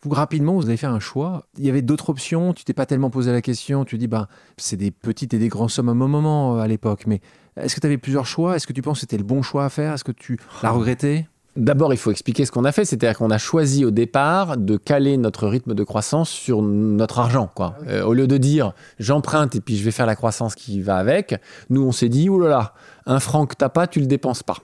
Vous, 0.03 0.11
rapidement, 0.11 0.55
vous 0.55 0.67
avez 0.67 0.77
fait 0.77 0.87
un 0.87 1.01
choix. 1.01 1.47
Il 1.59 1.65
y 1.65 1.69
avait 1.69 1.83
d'autres 1.83 2.11
options. 2.11 2.53
Tu 2.53 2.65
t'es 2.65 2.73
pas 2.73 2.87
tellement 2.87 3.11
posé 3.11 3.33
la 3.33 3.43
question. 3.43 3.85
Tu 3.85 3.99
dis, 3.99 4.07
ben, 4.07 4.29
c'est 4.57 4.77
des 4.77 4.91
petites 4.91 5.35
et 5.35 5.39
des 5.39 5.49
grandes 5.49 5.71
sommes 5.71 5.89
à 5.89 5.93
un 5.93 5.95
moment 5.95 6.57
euh, 6.57 6.61
à 6.61 6.69
l'époque. 6.69 7.05
Mais 7.07 7.21
est-ce 7.57 7.75
que 7.75 7.81
tu 7.81 7.87
avais 7.87 7.99
plusieurs 7.99 8.27
choix? 8.27 8.57
Est-ce 8.57 8.67
que 8.67 8.73
tu 8.73 8.83
penses 8.83 8.99
que 8.99 9.01
c'était 9.01 9.19
le 9.19 9.25
bon 9.25 9.43
choix 9.43 9.65
à 9.65 9.69
faire? 9.69 9.95
Est-ce 9.95 10.05
que 10.05 10.13
tu 10.13 10.39
l'as 10.63 10.71
regretté? 10.71 11.27
D'abord, 11.59 11.93
il 11.93 11.97
faut 11.97 12.13
expliquer 12.13 12.45
ce 12.45 12.53
qu'on 12.53 12.65
a 12.65 12.71
fait, 12.71 12.85
c'est-à-dire 12.85 13.19
qu'on 13.19 13.33
a 13.33 13.39
choisi 13.39 13.85
au 13.85 13.91
départ 13.91 14.57
de 14.57 14.77
caler 14.77 15.17
notre 15.17 15.49
rythme 15.49 15.75
de 15.75 15.83
croissance 15.83 16.31
sur 16.31 16.63
notre 16.63 17.19
argent. 17.19 17.51
Quoi. 17.53 17.75
Ah 17.81 17.89
euh, 17.89 18.05
au 18.05 18.15
lieu 18.15 18.29
de 18.29 18.37
dire 18.37 18.75
j'emprunte 19.01 19.57
et 19.57 19.61
puis 19.61 19.77
je 19.77 19.83
vais 19.83 19.91
faire 19.91 20.07
la 20.07 20.15
croissance 20.15 20.55
qui 20.55 20.81
va 20.81 20.99
avec, 20.99 21.35
nous 21.69 21.83
on 21.83 21.91
s'est 21.91 22.09
dit, 22.09 22.29
oh 22.29 22.39
là 22.39 22.49
là, 22.49 22.75
un 23.07 23.19
franc 23.19 23.47
que 23.47 23.57
t'as 23.57 23.71
pas, 23.71 23.89
tu 23.89 23.99
le 23.99 24.07
dépenses 24.07 24.45
pas. 24.45 24.59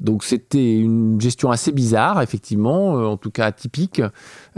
Donc 0.00 0.24
c'était 0.24 0.78
une 0.78 1.18
gestion 1.20 1.50
assez 1.50 1.72
bizarre, 1.72 2.20
effectivement, 2.20 2.98
euh, 2.98 3.06
en 3.06 3.16
tout 3.16 3.30
cas 3.30 3.46
atypique. 3.46 4.02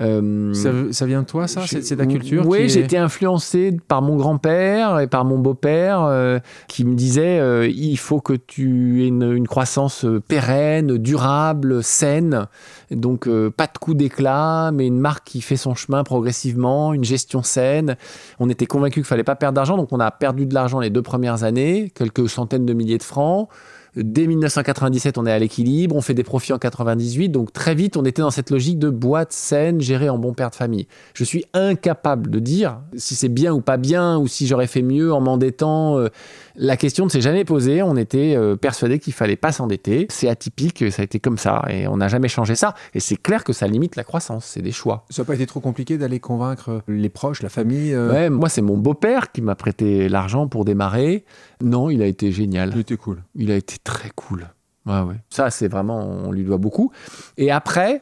Euh, 0.01 0.53
ça, 0.91 1.07
vient 1.07 1.23
de 1.23 1.27
toi, 1.27 1.47
ça 1.47 1.63
C'est 1.67 1.97
ta 1.97 2.07
culture 2.07 2.45
Oui, 2.47 2.69
j'ai 2.69 2.81
été 2.81 2.99
influencé 2.99 3.77
par 3.87 4.03
mon 4.03 4.17
grand-père 4.17 4.99
et 4.99 5.07
par 5.07 5.25
mon 5.25 5.39
beau-père 5.39 6.03
euh, 6.03 6.41
qui 6.67 6.85
me 6.85 6.95
disait 6.95 7.39
il 7.71 7.97
faut 7.97 8.21
que 8.21 8.33
tu 8.33 9.05
aies 9.05 9.09
une, 9.09 9.47
croissance 9.47 10.05
pérenne, 10.27 10.99
durable, 10.99 11.85
saine. 11.85 12.47
Donc 12.91 13.29
pas 13.51 13.67
de 13.67 13.79
coup 13.79 13.95
d'éclat, 13.95 14.71
mais 14.73 14.87
une 14.87 14.99
marque 14.99 15.25
qui 15.25 15.41
fait 15.41 15.57
son 15.57 15.75
chemin 15.75 16.03
progressivement, 16.03 16.93
une 16.95 17.05
gestion 17.05 17.43
saine. 17.43 17.97
On 18.41 18.49
était 18.49 18.67
convaincus 18.67 19.03
qu'il 19.03 19.09
fallait 19.09 19.25
pas 19.25 19.37
perdre 19.37 19.55
d'argent, 19.55 19.77
donc 19.77 19.93
on 19.93 20.01
a 20.01 20.11
perdu 20.11 20.47
de 20.47 20.55
l'argent 20.55 20.81
les 20.81 20.91
deux 20.91 21.03
premières 21.03 21.45
années, 21.45 21.93
quelques 21.95 22.29
centaines 22.29 22.67
de 22.67 22.73
milliers 22.73 22.99
de 22.99 23.03
francs. 23.05 23.49
Dès 23.97 24.27
1997, 24.27 25.19
on 25.19 25.27
est 25.27 25.33
à 25.33 25.39
l'équilibre, 25.39 25.97
on 25.97 26.01
fait 26.01 26.15
des 26.15 26.25
profits 26.25 26.53
en 26.53 26.59
98, 26.59 27.29
donc 27.29 27.53
très 27.53 27.75
vite, 27.75 27.97
on 27.97 28.05
était 28.05 28.23
dans 28.23 28.31
cette 28.31 28.51
logique 28.51 28.79
de 28.79 28.91
boîte 28.91 29.33
saine 29.33 29.81
gérée 29.81 30.09
en 30.09 30.19
bon 30.19 30.35
père 30.35 30.51
de 30.51 30.55
famille. 30.55 30.87
Je 31.15 31.25
suis 31.25 31.45
incapable 31.55 32.31
de 32.31 32.39
dire 32.39 32.81
si 32.97 33.15
c'est 33.15 33.29
bien 33.29 33.53
ou 33.53 33.61
pas 33.61 33.77
bien, 33.77 34.19
ou 34.19 34.29
si 34.29 34.47
j'aurais 34.47 34.67
fait 34.67 34.83
mieux 34.83 35.13
en 35.13 35.21
m'endettant. 35.21 35.99
Euh, 35.99 36.09
la 36.57 36.77
question 36.77 37.05
ne 37.05 37.11
s'est 37.11 37.21
jamais 37.21 37.45
posée. 37.45 37.83
On 37.83 37.97
était 37.97 38.35
euh, 38.37 38.57
persuadé 38.57 38.99
qu'il 38.99 39.13
fallait 39.13 39.37
pas 39.37 39.53
s'endetter. 39.53 40.07
C'est 40.11 40.29
atypique, 40.29 40.91
ça 40.91 41.03
a 41.03 41.05
été 41.05 41.21
comme 41.21 41.39
ça, 41.39 41.63
et 41.69 41.87
on 41.87 41.97
n'a 41.97 42.09
jamais 42.09 42.29
changé 42.29 42.55
ça. 42.55 42.75
Et 42.95 43.01
c'est 43.01 43.17
clair 43.17 43.45
que 43.45 43.53
ça 43.53 43.67
limite 43.67 43.97
la 43.97 44.05
croissance. 44.05 44.45
C'est 44.45 44.63
des 44.63 44.73
choix. 44.73 45.05
Ça 45.11 45.23
n'a 45.23 45.27
pas 45.27 45.35
été 45.35 45.47
trop 45.47 45.61
compliqué 45.61 45.99
d'aller 45.99 46.21
convaincre 46.21 46.83
les 46.89 47.09
proches, 47.09 47.43
la 47.43 47.49
famille 47.49 47.93
euh? 47.93 48.13
Ouais, 48.13 48.31
moi 48.31 48.49
c'est 48.49 48.63
mon 48.63 48.77
beau-père 48.77 49.33
qui 49.33 49.43
m'a 49.43 49.55
prêté 49.55 50.09
l'argent 50.09 50.49
pour 50.49 50.65
démarrer. 50.65 51.25
Non, 51.63 51.91
il 51.91 52.03
a 52.03 52.07
été 52.07 52.31
génial. 52.33 52.71
Il 52.75 52.81
était 52.81 52.97
cool. 52.97 53.23
Il 53.35 53.51
a 53.51 53.57
été 53.57 53.77
très 53.83 54.11
cool. 54.15 54.49
Ouais, 54.87 55.01
ouais. 55.01 55.17
Ça, 55.31 55.51
c'est 55.51 55.69
vraiment, 55.69 55.99
on 56.01 56.33
lui 56.33 56.45
doit 56.45 56.57
beaucoup. 56.59 56.93
Et 57.37 57.51
après, 57.51 58.01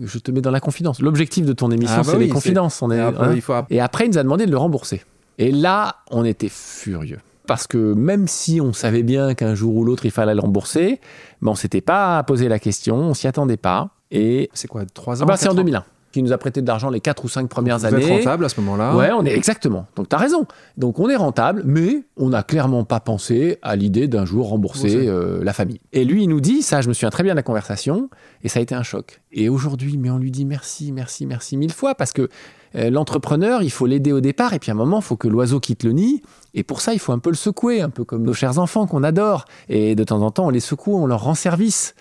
je 0.00 0.18
te 0.18 0.30
mets 0.30 0.40
dans 0.40 0.50
la 0.50 0.60
confidence. 0.60 1.00
L'objectif 1.00 1.44
de 1.46 1.52
ton 1.52 1.70
émission, 1.70 1.96
Ah 1.98 2.02
bah 2.04 2.10
c'est 2.12 2.16
oui, 2.18 2.24
les 2.26 2.30
confidences. 2.30 2.80
On 2.82 2.90
Et 2.90 3.00
après, 3.00 3.26
hein. 3.26 3.32
il 3.34 3.40
faut 3.40 3.54
app- 3.54 3.66
Et 3.70 3.80
après, 3.80 4.04
il 4.06 4.10
nous 4.12 4.18
a 4.18 4.22
demandé 4.22 4.46
de 4.46 4.50
le 4.50 4.58
rembourser. 4.58 5.02
Et 5.38 5.50
là, 5.50 5.96
on 6.10 6.24
était 6.24 6.48
furieux. 6.50 7.18
Parce 7.46 7.66
que 7.66 7.94
même 7.94 8.28
si 8.28 8.60
on 8.60 8.72
savait 8.74 9.02
bien 9.02 9.34
qu'un 9.34 9.54
jour 9.54 9.74
ou 9.74 9.84
l'autre, 9.84 10.04
il 10.04 10.10
fallait 10.10 10.34
le 10.34 10.40
rembourser, 10.40 11.00
mais 11.40 11.50
on 11.50 11.54
s'était 11.54 11.80
pas 11.80 12.22
posé 12.24 12.46
la 12.48 12.58
question, 12.58 12.96
on 12.96 13.14
s'y 13.14 13.26
attendait 13.26 13.56
pas. 13.56 13.90
Et 14.10 14.50
C'est 14.52 14.68
quoi, 14.68 14.84
3 14.84 15.22
ans 15.22 15.24
ah 15.24 15.26
bah, 15.28 15.36
c'est 15.38 15.46
en 15.46 15.50
quatre 15.52 15.60
ans 15.60 15.64
2001 15.64 15.84
qui 16.18 16.22
nous 16.22 16.32
a 16.32 16.38
prêté 16.38 16.60
de 16.62 16.66
l'argent 16.66 16.90
les 16.90 17.00
4 17.00 17.24
ou 17.24 17.28
5 17.28 17.48
premières 17.48 17.78
Vous 17.78 17.86
êtes 17.86 17.94
années. 17.94 18.18
rentable 18.18 18.44
à 18.44 18.48
ce 18.48 18.60
moment-là. 18.60 18.94
Ouais, 18.96 19.10
on 19.12 19.24
est 19.24 19.34
exactement. 19.34 19.86
Donc 19.96 20.08
tu 20.08 20.14
as 20.16 20.18
raison. 20.18 20.46
Donc 20.76 20.98
on 20.98 21.08
est 21.08 21.16
rentable, 21.16 21.62
mais 21.64 22.02
on 22.16 22.28
n'a 22.28 22.42
clairement 22.42 22.84
pas 22.84 23.00
pensé 23.00 23.58
à 23.62 23.76
l'idée 23.76 24.08
d'un 24.08 24.24
jour 24.24 24.48
rembourser 24.48 24.88
Rembourser. 24.88 25.08
euh, 25.08 25.42
la 25.44 25.52
famille. 25.52 25.80
Et 25.92 26.04
lui, 26.04 26.24
il 26.24 26.28
nous 26.28 26.40
dit, 26.40 26.62
ça, 26.62 26.80
je 26.80 26.88
me 26.88 26.92
souviens 26.94 27.10
très 27.10 27.22
bien 27.22 27.32
de 27.32 27.36
la 27.36 27.42
conversation, 27.42 28.10
et 28.42 28.48
ça 28.48 28.58
a 28.58 28.62
été 28.62 28.74
un 28.74 28.82
choc. 28.82 29.20
Et 29.32 29.48
aujourd'hui, 29.48 29.96
mais 29.98 30.10
on 30.10 30.18
lui 30.18 30.30
dit 30.30 30.44
merci, 30.44 30.92
merci, 30.92 31.24
merci 31.26 31.56
mille 31.56 31.72
fois, 31.72 31.94
parce 31.94 32.12
que 32.12 32.28
euh, 32.74 32.90
l'entrepreneur, 32.90 33.62
il 33.62 33.70
faut 33.70 33.86
l'aider 33.86 34.12
au 34.12 34.20
départ, 34.20 34.52
et 34.54 34.58
puis 34.58 34.70
à 34.70 34.74
un 34.74 34.76
moment, 34.76 34.98
il 34.98 35.04
faut 35.04 35.16
que 35.16 35.28
l'oiseau 35.28 35.60
quitte 35.60 35.84
le 35.84 35.92
nid, 35.92 36.22
et 36.54 36.62
pour 36.64 36.80
ça, 36.80 36.92
il 36.92 36.98
faut 36.98 37.12
un 37.12 37.18
peu 37.18 37.30
le 37.30 37.36
secouer, 37.36 37.80
un 37.80 37.90
peu 37.90 38.04
comme 38.04 38.22
nos 38.24 38.34
chers 38.34 38.58
enfants 38.58 38.86
qu'on 38.86 39.02
adore. 39.04 39.44
Et 39.68 39.94
de 39.94 40.04
temps 40.04 40.20
en 40.22 40.30
temps, 40.30 40.46
on 40.46 40.50
les 40.50 40.60
secoue, 40.60 40.96
on 40.96 41.06
leur 41.06 41.22
rend 41.22 41.34
service. 41.34 41.94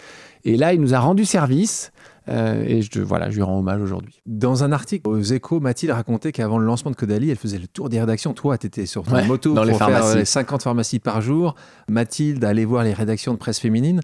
Et 0.43 0.57
là, 0.57 0.73
il 0.73 0.81
nous 0.81 0.93
a 0.93 0.99
rendu 0.99 1.25
service, 1.25 1.91
euh, 2.29 2.63
et 2.65 2.81
je, 2.81 2.99
voilà, 3.01 3.29
je 3.29 3.35
lui 3.35 3.41
rends 3.43 3.59
hommage 3.59 3.81
aujourd'hui. 3.81 4.21
Dans 4.25 4.63
un 4.63 4.71
article 4.71 5.07
aux 5.09 5.21
Échos, 5.21 5.59
Mathilde 5.59 5.91
racontait 5.93 6.31
qu'avant 6.31 6.57
le 6.57 6.65
lancement 6.65 6.91
de 6.91 6.95
Caudalie, 6.95 7.29
elle 7.29 7.37
faisait 7.37 7.59
le 7.59 7.67
tour 7.67 7.89
des 7.89 7.99
rédactions. 7.99 8.33
Toi, 8.33 8.57
tu 8.57 8.67
étais 8.67 8.85
sur 8.85 9.03
ton 9.03 9.13
Ouais, 9.13 9.25
moto 9.25 9.53
dans 9.53 9.63
les 9.63 9.71
pour 9.71 9.79
faire 9.79 9.89
pharmacies. 9.89 10.17
euh, 10.19 10.25
50 10.25 10.63
pharmacies 10.63 10.99
par 10.99 11.21
jour. 11.21 11.55
Mathilde 11.89 12.43
allait 12.43 12.65
voir 12.65 12.83
les 12.83 12.93
rédactions 12.93 13.33
de 13.33 13.37
presse 13.37 13.59
féminine. 13.59 14.01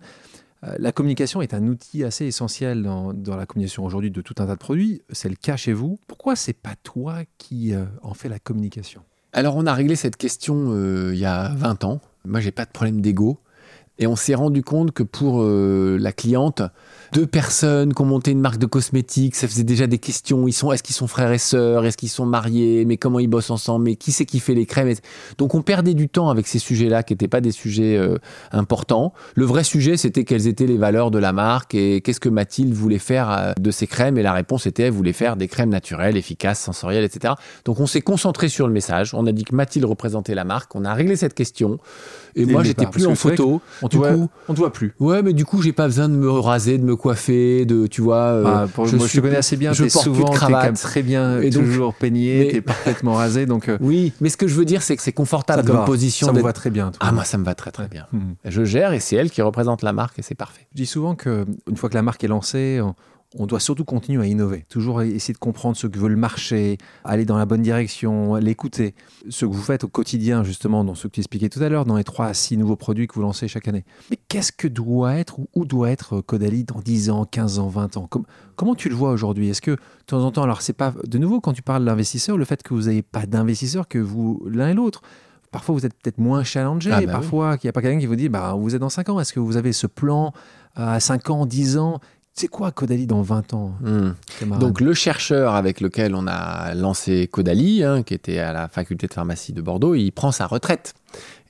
Euh, 0.64 0.76
La 0.80 0.92
communication 0.94 1.42
est 1.42 1.54
un 1.54 1.68
outil 1.68 2.04
assez 2.04 2.26
essentiel 2.26 2.84
dans, 2.84 3.14
dans 3.14 3.36
la 3.36 3.46
communication 3.46 3.84
aujourd'hui 3.84 4.12
de 4.12 4.22
tout 4.22 4.36
un 4.40 4.46
tas 4.46 4.54
de 4.54 4.60
produits. 4.60 5.02
C'est 5.12 5.30
le 5.30 5.36
cas 5.36 5.58
chez 5.58 5.74
vous. 5.74 6.00
Pourquoi 6.08 6.36
c'est 6.36 6.54
pas 6.54 6.76
toi 6.84 7.18
qui 7.38 7.74
euh, 7.74 7.84
en 8.02 8.14
fais 8.14 8.30
la 8.30 8.40
communication? 8.40 9.02
Alors, 9.34 9.56
on 9.58 9.66
a 9.66 9.74
réglé 9.74 9.96
cette 9.96 10.16
question 10.16 10.68
euh, 10.70 11.12
il 11.14 11.20
y 11.20 11.26
a 11.26 11.54
20 11.56 11.84
ans. 11.84 12.00
Moi, 12.24 12.40
j'ai 12.40 12.52
pas 12.52 12.66
de 12.66 12.72
problème 12.72 13.02
d'ego. 13.02 13.40
Et 14.00 14.08
on 14.08 14.16
s'est 14.16 14.34
rendu 14.34 14.64
compte 14.64 14.92
que 14.92 15.04
pour 15.04 15.44
euh, 15.44 15.98
la 16.00 16.12
cliente, 16.12 16.64
deux 17.12 17.28
personnes 17.28 17.94
qui 17.94 18.02
ont 18.02 18.06
monté 18.06 18.32
une 18.32 18.42
marque 18.42 18.58
de 18.58 18.66
cosmétiques, 18.66 19.36
ça 19.36 19.48
faisait 19.48 19.64
déjà 19.64 19.86
des 19.86 20.00
questions. 20.00 20.48
Ils 20.48 20.54
sont, 20.54 20.72
est-ce 20.72 20.82
qu'ils 20.82 20.96
sont 20.96 21.06
frères 21.06 21.32
et 21.32 21.38
sœurs? 21.38 21.86
Est-ce 21.86 21.96
qu'ils 21.96 22.10
sont 22.10 22.26
mariés? 22.26 22.86
Mais 22.86 22.98
comment 22.98 23.20
ils 23.20 23.28
bossent 23.28 23.52
ensemble? 23.52 23.86
Mais 23.86 23.96
qui 23.96 24.12
c'est 24.12 24.26
qui 24.26 24.40
fait 24.40 24.56
les 24.56 24.66
crèmes? 24.66 24.92
Donc 25.38 25.54
on 25.54 25.62
perdait 25.62 25.94
du 25.94 26.10
temps 26.10 26.32
avec 26.32 26.48
ces 26.48 26.58
sujets-là 26.58 27.04
qui 27.04 27.14
n'étaient 27.14 27.28
pas 27.28 27.40
des 27.40 27.52
sujets 27.52 27.96
euh, 27.96 28.18
importants. 28.52 29.14
Le 29.36 29.46
vrai 29.46 29.64
sujet, 29.64 29.96
c'était 29.96 30.24
quelles 30.24 30.48
étaient 30.48 30.66
les 30.66 30.78
valeurs 30.78 31.12
de 31.12 31.20
la 31.20 31.32
marque 31.32 31.76
et 31.76 32.02
qu'est-ce 32.02 32.20
que 32.20 32.30
Mathilde 32.30 32.74
voulait 32.74 32.98
faire 32.98 33.30
euh, 33.30 33.54
de 33.60 33.70
ces 33.70 33.86
crèmes? 33.86 34.18
Et 34.18 34.24
la 34.24 34.34
réponse 34.34 34.66
était, 34.66 34.84
elle 34.84 34.92
voulait 34.92 35.14
faire 35.14 35.36
des 35.36 35.48
crèmes 35.48 35.70
naturelles, 35.70 36.18
efficaces, 36.18 36.60
sensorielles, 36.60 37.04
etc. 37.04 37.36
Donc 37.64 37.80
on 37.80 37.86
s'est 37.86 38.02
concentré 38.02 38.50
sur 38.50 38.66
le 38.66 38.74
message. 38.74 39.14
On 39.14 39.28
a 39.28 39.32
dit 39.32 39.44
que 39.44 39.54
Mathilde 39.56 39.86
représentait 39.86 40.34
la 40.34 40.46
marque. 40.46 40.76
On 40.76 40.84
a 40.84 40.96
réglé 40.96 41.16
cette 41.16 41.36
question. 41.36 41.78
Et 42.36 42.46
moi, 42.46 42.64
j'étais 42.64 42.86
plus 42.88 43.06
en 43.08 43.16
photo. 43.16 43.62
On 43.82 43.88
te, 43.88 43.92
Du 43.92 43.98
voit, 43.98 44.12
coup, 44.14 44.30
on 44.48 44.54
te 44.54 44.60
voit 44.60 44.74
plus. 44.74 44.94
Ouais, 45.00 45.22
mais 45.22 45.34
du 45.34 45.46
coup, 45.46 45.62
j'ai 45.62 45.74
pas 45.74 45.86
besoin 45.88 46.10
de 46.10 46.16
me 46.16 46.30
raser, 46.30 46.78
de 46.78 46.84
me 46.84 46.96
coiffer, 46.96 47.66
de, 47.66 47.88
tu 47.88 48.02
vois. 48.02 48.16
euh, 48.18 48.44
Ah, 48.46 48.68
pour- 48.74 48.86
je 48.88 48.96
moi, 48.96 49.06
je 49.06 49.10
suis 49.12 49.18
te 49.20 49.22
connais 49.22 49.34
plus- 49.36 49.40
assez 49.40 49.58
bien. 49.58 49.74
je 49.74 49.84
porte 49.84 49.92
plus 50.04 50.10
de 50.12 50.16
souvent, 50.16 50.26
quand 50.28 50.32
même 50.50 50.50
cravate. 50.52 50.76
très 50.76 51.04
bien, 51.04 51.40
Et 51.42 51.50
donc- 51.50 51.64
toujours 51.66 51.94
peigné, 51.94 52.50
t'es 52.52 52.62
parfaitement 52.62 53.14
rasé. 53.14 53.46
Donc, 53.46 53.70
euh, 53.70 53.78
Oui, 53.82 54.14
mais 54.22 54.30
ce 54.30 54.38
que 54.38 54.48
je 54.48 54.56
veux 54.56 54.66
dire, 54.66 54.82
c'est 54.82 54.96
que 54.96 55.02
c'est 55.02 55.12
ça 55.12 55.16
confortable 55.16 55.62
te 55.64 55.68
comme 55.68 55.78
va. 55.78 55.84
position. 55.86 56.28
Ça 56.28 56.34
me 56.34 56.42
va 56.42 56.54
très 56.54 56.70
bien. 56.70 56.92
toi. 56.92 57.00
Ah, 57.02 57.12
moi, 57.12 57.24
ça 57.24 57.38
me 57.38 57.44
va 57.46 57.56
très 57.56 57.72
très 57.72 57.88
bien. 57.88 58.06
Je 58.46 58.64
gère 58.64 58.94
et 58.94 59.00
c'est 59.00 59.16
elle 59.16 59.30
qui 59.30 59.42
représente 59.42 59.82
la 59.84 59.94
marque 59.94 60.20
et 60.20 60.22
c'est 60.22 60.36
parfait. 60.36 60.66
Je 60.72 60.78
dis 60.78 60.86
souvent 60.86 61.16
que 61.16 61.46
une 61.70 61.78
fois 61.78 61.90
que 61.90 61.96
la 61.96 62.02
marque 62.02 62.24
est 62.24 62.28
lancée, 62.28 62.80
on, 62.82 62.96
on 63.36 63.48
doit 63.48 63.60
surtout 63.60 63.84
continuer 63.86 64.24
à 64.24 64.28
innover, 64.28 64.66
toujours 64.70 65.02
essayer 65.02 65.34
de 65.34 65.40
comprendre 65.40 65.76
ce 65.76 65.88
que 65.88 65.98
veut 65.98 66.08
le 66.10 66.16
marché, 66.16 66.78
aller 67.04 67.26
dans 67.26 67.38
la 67.38 67.46
bonne 67.46 67.62
direction, 67.64 68.36
l'écouter. 68.36 68.94
Ce 69.30 69.46
que 69.46 69.52
vous 69.52 69.62
faites 69.62 69.84
au 69.84 69.88
quotidien, 69.88 70.44
justement, 70.44 70.84
dans 70.84 70.94
ce 70.96 71.08
que 71.08 71.14
tu 71.14 71.20
expliquais 71.22 71.50
tout 71.50 71.62
à 71.64 71.70
l'heure, 71.70 71.86
dans 71.86 71.96
les 71.98 72.04
3 72.04 72.28
à 72.28 72.34
6 72.34 72.58
nouveaux 72.58 72.76
produits 72.76 73.08
que 73.08 73.16
vous 73.16 73.22
lancez 73.22 73.48
chaque 73.48 73.68
année. 73.68 73.86
Mais 74.12 74.18
qu'est-ce 74.28 74.52
que 74.52 74.68
doit 74.68 75.16
être 75.16 75.40
ou 75.40 75.48
où 75.56 75.66
doit 75.66 75.90
être 75.90 76.22
Caudalie 76.22 76.64
dans 76.64 76.80
10 76.80 77.10
ans, 77.10 77.26
15 77.26 77.60
ans, 77.60 77.68
20 77.70 77.98
ans? 77.98 78.08
Com- 78.08 78.26
Comment 78.56 78.76
tu 78.76 78.88
le 78.90 78.96
vois 78.96 79.12
aujourd'hui? 79.12 79.50
Est-ce 79.50 79.62
que 79.62 79.72
de 79.72 79.80
temps 80.06 80.24
en 80.24 80.32
temps, 80.32 80.44
alors 80.44 80.62
c'est 80.62 80.74
pas 80.74 80.94
de 81.08 81.18
nouveau 81.18 81.42
quand 81.42 81.54
tu 81.54 81.64
parles 81.64 81.86
d'investisseurs, 81.86 82.38
le 82.38 82.46
fait 82.46 82.62
que 82.62 82.74
vous 82.76 82.84
n'ayez 82.84 83.02
pas 83.02 83.26
d'investisseurs 83.26 83.88
que 83.88 83.98
vous 83.98 84.44
l'un 84.48 84.70
et 84.70 84.74
l'autre. 84.76 85.02
Parfois, 85.52 85.76
vous 85.76 85.86
êtes 85.86 85.94
peut-être 85.94 86.18
moins 86.18 86.44
challengé. 86.44 86.90
Ah 86.92 86.96
bah 86.96 87.02
oui. 87.06 87.12
parfois, 87.12 87.58
qu'il 87.58 87.68
n'y 87.68 87.70
a 87.70 87.74
pas 87.74 87.82
quelqu'un 87.84 88.00
qui 88.00 88.08
vous 88.08 88.16
dit 88.16 88.28
bah, 88.28 88.56
vous 88.58 88.74
êtes 88.74 88.82
dans 88.82 88.90
5 88.90 89.10
ans. 89.10 89.20
Est-ce 89.20 89.34
que 89.34 89.40
vous 89.40 89.56
avez 89.56 89.72
ce 89.72 89.86
plan 89.86 90.34
à 90.76 91.00
5 91.00 91.30
ans, 91.30 91.46
10 91.46 91.78
ans? 91.78 92.00
C'est 92.36 92.48
quoi 92.48 92.72
Caudalie 92.72 93.06
dans 93.06 93.22
20 93.22 93.54
ans 93.54 93.74
Hmm. 93.82 94.14
Donc 94.60 94.82
le 94.82 94.94
chercheur 94.94 95.54
avec 95.54 95.82
lequel 95.82 96.16
on 96.16 96.26
a 96.28 96.74
lancé 96.74 97.28
Caudalie, 97.28 97.84
hein, 97.84 98.02
qui 98.02 98.14
était 98.14 98.40
à 98.40 98.54
la 98.54 98.68
faculté 98.68 99.08
de 99.08 99.14
pharmacie 99.14 99.54
de 99.54 99.62
Bordeaux, 99.62 99.94
il 99.94 100.12
prend 100.12 100.32
sa 100.32 100.48
retraite. 100.48 100.96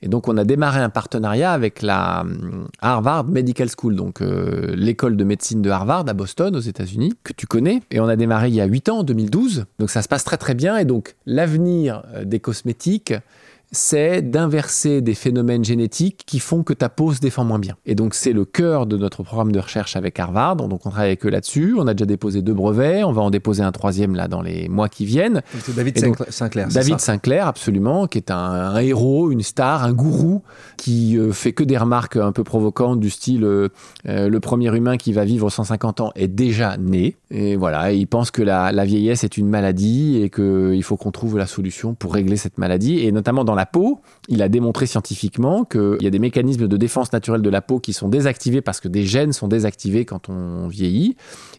Et 0.02 0.10
donc 0.10 0.28
on 0.28 0.36
a 0.36 0.44
démarré 0.44 0.82
un 0.82 0.90
partenariat 0.90 1.54
avec 1.54 1.82
la 1.82 2.22
hum, 2.22 2.68
Harvard 2.82 3.24
Medical 3.24 3.70
School, 3.70 3.96
donc 3.96 4.22
euh, 4.22 4.76
l'école 4.76 5.16
de 5.16 5.24
médecine 5.24 5.62
de 5.62 5.70
Harvard 5.70 6.04
à 6.10 6.14
Boston 6.14 6.54
aux 6.56 6.60
États-Unis, 6.60 7.14
que 7.24 7.32
tu 7.32 7.48
connais. 7.48 7.82
Et 7.90 8.02
on 8.02 8.08
a 8.08 8.18
démarré 8.18 8.50
il 8.50 8.56
y 8.56 8.62
a 8.62 8.66
8 8.66 8.90
ans, 8.90 9.00
en 9.00 9.04
2012. 9.04 9.66
Donc 9.80 9.90
ça 9.90 10.02
se 10.02 10.10
passe 10.10 10.26
très 10.26 10.38
très 10.38 10.54
bien. 10.54 10.78
Et 10.78 10.84
donc 10.84 11.16
l'avenir 11.26 12.04
euh, 12.14 12.26
des 12.26 12.42
cosmétiques, 12.42 13.14
c'est 13.74 14.22
d'inverser 14.22 15.02
des 15.02 15.16
phénomènes 15.16 15.66
génétiques 15.66 16.24
qui 16.26 16.40
font 16.40 16.64
que 16.64 16.74
ta 16.74 16.90
peau 16.90 17.12
se 17.12 17.20
défend 17.20 17.44
moins 17.44 17.60
bien. 17.60 17.76
Et 17.86 17.96
donc 17.96 18.14
c'est 18.14 18.32
le 18.32 18.46
cœur 18.46 18.86
de 18.86 18.98
notre 18.98 19.24
programme 19.24 19.52
de 19.52 19.60
recherche 19.60 19.96
avec 19.96 20.20
Harvard. 20.20 20.56
Donc 20.56 20.86
on 20.86 20.90
travaille 20.90 21.08
avec 21.08 21.26
eux 21.26 21.30
là-dessus. 21.30 21.76
On 21.78 21.88
a 21.88 21.96
déjà 21.96 22.06
déposé 22.06 22.44
deux 22.44 22.54
brevets. 22.54 23.04
On 23.04 23.12
va 23.12 23.24
en 23.24 23.32
déposer 23.32 23.64
un 23.64 23.72
troisième 23.72 24.16
là 24.16 24.28
dans 24.28 24.42
les 24.42 24.70
mois 24.70 24.90
qui 24.90 25.06
viennent. 25.06 25.42
C'est 25.60 25.76
David 25.76 26.02
donc, 26.02 26.18
Sinclair, 26.30 26.68
David 26.68 27.00
ça 27.00 27.14
Sinclair, 27.14 27.48
absolument, 27.48 28.06
qui 28.06 28.20
est 28.20 28.30
un, 28.30 28.36
un 28.36 28.78
héros, 28.78 29.32
une 29.32 29.42
star, 29.42 29.84
un 29.84 29.92
gourou, 29.92 30.44
qui 30.78 31.18
euh, 31.18 31.32
fait 31.32 31.54
que 31.54 31.64
des 31.64 31.78
remarques 31.78 32.18
un 32.18 32.32
peu 32.32 32.44
provocantes 32.44 33.00
du 33.00 33.10
style 33.10 33.44
euh, 33.44 33.70
euh, 34.08 34.30
le 34.30 34.40
premier 34.40 34.76
humain 34.76 34.98
qui 34.98 35.14
va 35.14 35.26
vivre 35.26 35.50
150 35.50 36.02
ans 36.02 36.12
est 36.16 36.28
déjà 36.28 36.78
né. 36.78 37.18
Et 37.32 37.56
voilà, 37.56 37.92
et 37.92 37.98
il 37.98 38.06
pense 38.06 38.30
que 38.30 38.44
la, 38.44 38.72
la 38.72 38.86
vieillesse 38.86 39.24
est 39.24 39.38
une 39.38 39.50
maladie 39.50 40.22
et 40.22 40.30
qu'il 40.30 40.84
faut 40.84 40.98
qu'on 40.98 41.12
trouve 41.12 41.38
la 41.40 41.48
solution 41.48 41.96
pour 41.96 42.14
régler 42.14 42.38
cette 42.38 42.60
maladie. 42.60 43.00
Et 43.00 43.12
notamment 43.12 43.44
dans 43.44 43.56
la 43.56 43.63
peau, 43.66 44.02
il 44.28 44.42
a 44.42 44.50
démontré 44.50 44.86
scientifiquement 44.86 45.66
qu'il 45.66 45.98
y 46.02 46.08
a 46.08 46.10
des 46.10 46.20
mécanismes 46.20 46.68
de 46.68 46.78
défense 46.78 47.14
naturelle 47.14 47.42
de 47.42 47.50
la 47.50 47.62
peau 47.62 47.80
qui 47.80 47.94
sont 47.94 48.10
désactivés 48.10 48.62
parce 48.62 48.80
que 48.80 48.88
des 48.88 49.04
gènes 49.04 49.34
sont 49.34 49.48
désactivés 49.48 50.06
quand 50.06 50.30
on 50.30 50.68
vieillit. 50.68 51.16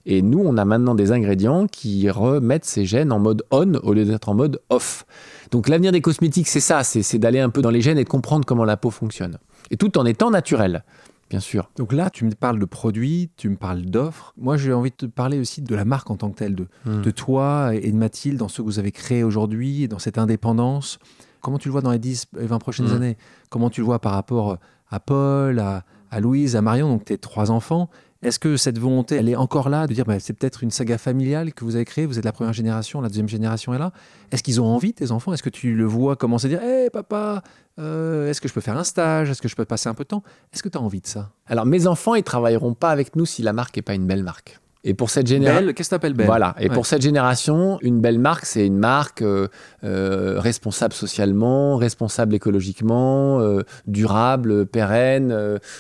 Et 0.07 0.23
nous, 0.23 0.40
on 0.45 0.57
a 0.57 0.64
maintenant 0.64 0.95
des 0.95 1.12
ingrédients 1.12 1.67
qui 1.67 2.11
remettent 2.11 2.64
ces 2.64 2.85
gènes 2.85 3.12
en 3.12 3.19
mode 3.19 3.43
on 3.51 3.75
au 3.75 3.93
lieu 3.93 4.05
d'être 4.05 4.29
en 4.29 4.35
mode 4.35 4.61
off. 4.71 5.07
Donc 5.51 5.69
l'avenir 5.69 5.93
des 5.93 6.01
cosmétiques, 6.01 6.49
c'est 6.49 6.61
ça, 6.61 6.83
c'est 6.83 7.03
c'est 7.03 7.19
d'aller 7.19 7.40
un 7.40 7.51
peu 7.51 7.62
dans 7.62 7.71
les 7.71 7.81
gènes 7.81 7.99
et 7.99 8.05
de 8.05 8.09
comprendre 8.09 8.45
comment 8.45 8.64
la 8.64 8.77
peau 8.77 8.90
fonctionne. 8.90 9.38
Et 9.71 9.77
tout 9.77 9.97
en 9.99 10.05
étant 10.05 10.31
naturel, 10.31 10.85
bien 11.31 11.40
sûr. 11.40 11.71
Donc 11.77 11.93
là, 11.93 12.11
tu 12.11 12.25
me 12.25 12.33
parles 12.33 12.59
de 12.59 12.64
produits, 12.64 13.31
tu 13.37 13.49
me 13.49 13.57
parles 13.57 13.83
d'offres. 13.83 14.35
Moi, 14.37 14.57
j'ai 14.57 14.73
envie 14.73 14.90
de 14.90 14.97
te 14.97 15.07
parler 15.07 15.38
aussi 15.38 15.62
de 15.62 15.75
la 15.75 15.85
marque 15.85 16.11
en 16.11 16.17
tant 16.17 16.31
que 16.31 16.37
telle, 16.37 16.55
de, 16.55 16.67
Hmm. 16.85 17.03
de 17.03 17.11
toi 17.11 17.71
et 17.75 17.90
de 17.90 17.97
Mathilde, 17.97 18.38
dans 18.38 18.49
ce 18.49 18.59
que 18.59 18.62
vous 18.67 18.79
avez 18.79 18.93
créé 18.93 19.23
aujourd'hui, 19.23 19.85
et 19.85 19.88
dans 19.88 19.99
cette 19.99 20.19
indépendance. 20.19 20.99
Comment 21.45 21.59
tu 21.59 21.69
le 21.69 21.73
vois 21.73 21.83
dans 21.83 21.93
les 21.93 21.99
10 21.99 22.27
et 22.41 22.47
20 22.47 22.59
prochaines 22.59 22.89
Mm. 22.89 22.97
années? 22.97 23.17
Comment 23.51 23.69
tu 23.71 23.81
le 23.83 23.85
vois 23.85 23.99
par 24.01 24.13
rapport 24.13 24.57
à 24.91 24.99
Paul, 25.01 25.59
à, 25.61 25.85
à 26.11 26.21
Louise, 26.21 26.57
à 26.57 26.63
Marion, 26.63 26.89
donc 26.89 27.05
tes 27.05 27.19
trois 27.19 27.51
enfants. 27.51 27.91
Est-ce 28.23 28.39
que 28.39 28.57
cette 28.57 28.79
volonté, 28.79 29.17
elle 29.17 29.29
est 29.29 29.37
encore 29.37 29.69
là 29.69 29.87
de 29.87 29.93
dire 29.93 30.07
bah, 30.07 30.19
c'est 30.19 30.33
peut-être 30.33 30.63
une 30.63 30.71
saga 30.71 30.97
familiale 30.97 31.53
que 31.53 31.63
vous 31.63 31.77
avez 31.77 31.85
créée 31.85 32.07
Vous 32.07 32.19
êtes 32.19 32.25
la 32.25 32.33
première 32.33 32.55
génération, 32.55 33.03
la 33.03 33.09
deuxième 33.09 33.29
génération 33.29 33.75
est 33.75 33.79
là? 33.79 33.93
Est-ce 34.33 34.43
qu'ils 34.43 34.63
ont 34.63 34.67
envie, 34.67 34.95
tes 34.95 35.11
enfants? 35.11 35.35
Est-ce 35.35 35.43
que 35.43 35.51
tu 35.51 35.75
le 35.75 35.85
vois 35.85 36.17
commencer 36.17 36.47
à 36.47 36.49
dire 36.49 36.63
Hé 36.63 36.89
papa, 36.91 37.43
euh, 37.79 38.31
est-ce 38.31 38.41
que 38.41 38.49
je 38.49 38.55
peux 38.55 38.63
faire 38.63 38.79
un 38.79 38.85
stage? 38.85 39.29
Est-ce 39.29 39.43
que 39.43 39.49
je 39.49 39.55
peux 39.57 39.67
passer 39.67 39.91
un 39.91 39.95
peu 39.95 40.05
de 40.05 40.09
temps? 40.09 40.23
Est-ce 40.55 40.63
que 40.63 40.71
tu 40.71 40.79
as 40.79 40.81
envie 40.81 41.03
de 41.03 41.07
ça? 41.07 41.33
Alors 41.47 41.67
mes 41.67 41.87
enfants, 41.87 42.15
ils 42.15 42.23
travailleront 42.23 42.73
pas 42.73 42.91
avec 42.91 43.15
nous 43.15 43.27
si 43.27 43.43
la 43.43 43.53
marque 43.53 43.77
est 43.77 43.83
pas 43.83 43.95
une 43.95 44.07
belle 44.07 44.23
marque. 44.23 44.59
Et 44.87 44.94
pour 44.94 45.09
cette 45.11 45.27
génération... 45.27 45.64
Belle, 45.66 45.75
qu'est-ce 45.75 45.88
que 45.88 45.94
tu 45.94 45.97
appelles 45.97 46.12
belle? 46.14 46.27
Voilà. 46.27 46.55
Et 46.61 46.68
Ouais. 46.68 46.75
pour 46.75 46.85
cette 46.87 47.01
génération, 47.03 47.79
une 47.81 48.01
belle 48.01 48.18
marque, 48.18 48.44
c'est 48.44 48.66
une 48.66 48.77
marque 48.77 49.23
euh, 49.23 49.49
euh, 49.83 50.38
responsable 50.38 50.92
socialement, 50.92 51.77
responsable 51.77 52.35
écologiquement, 52.35 53.40
euh, 53.40 53.62
durable, 53.87 54.66
pérenne. 54.66 55.35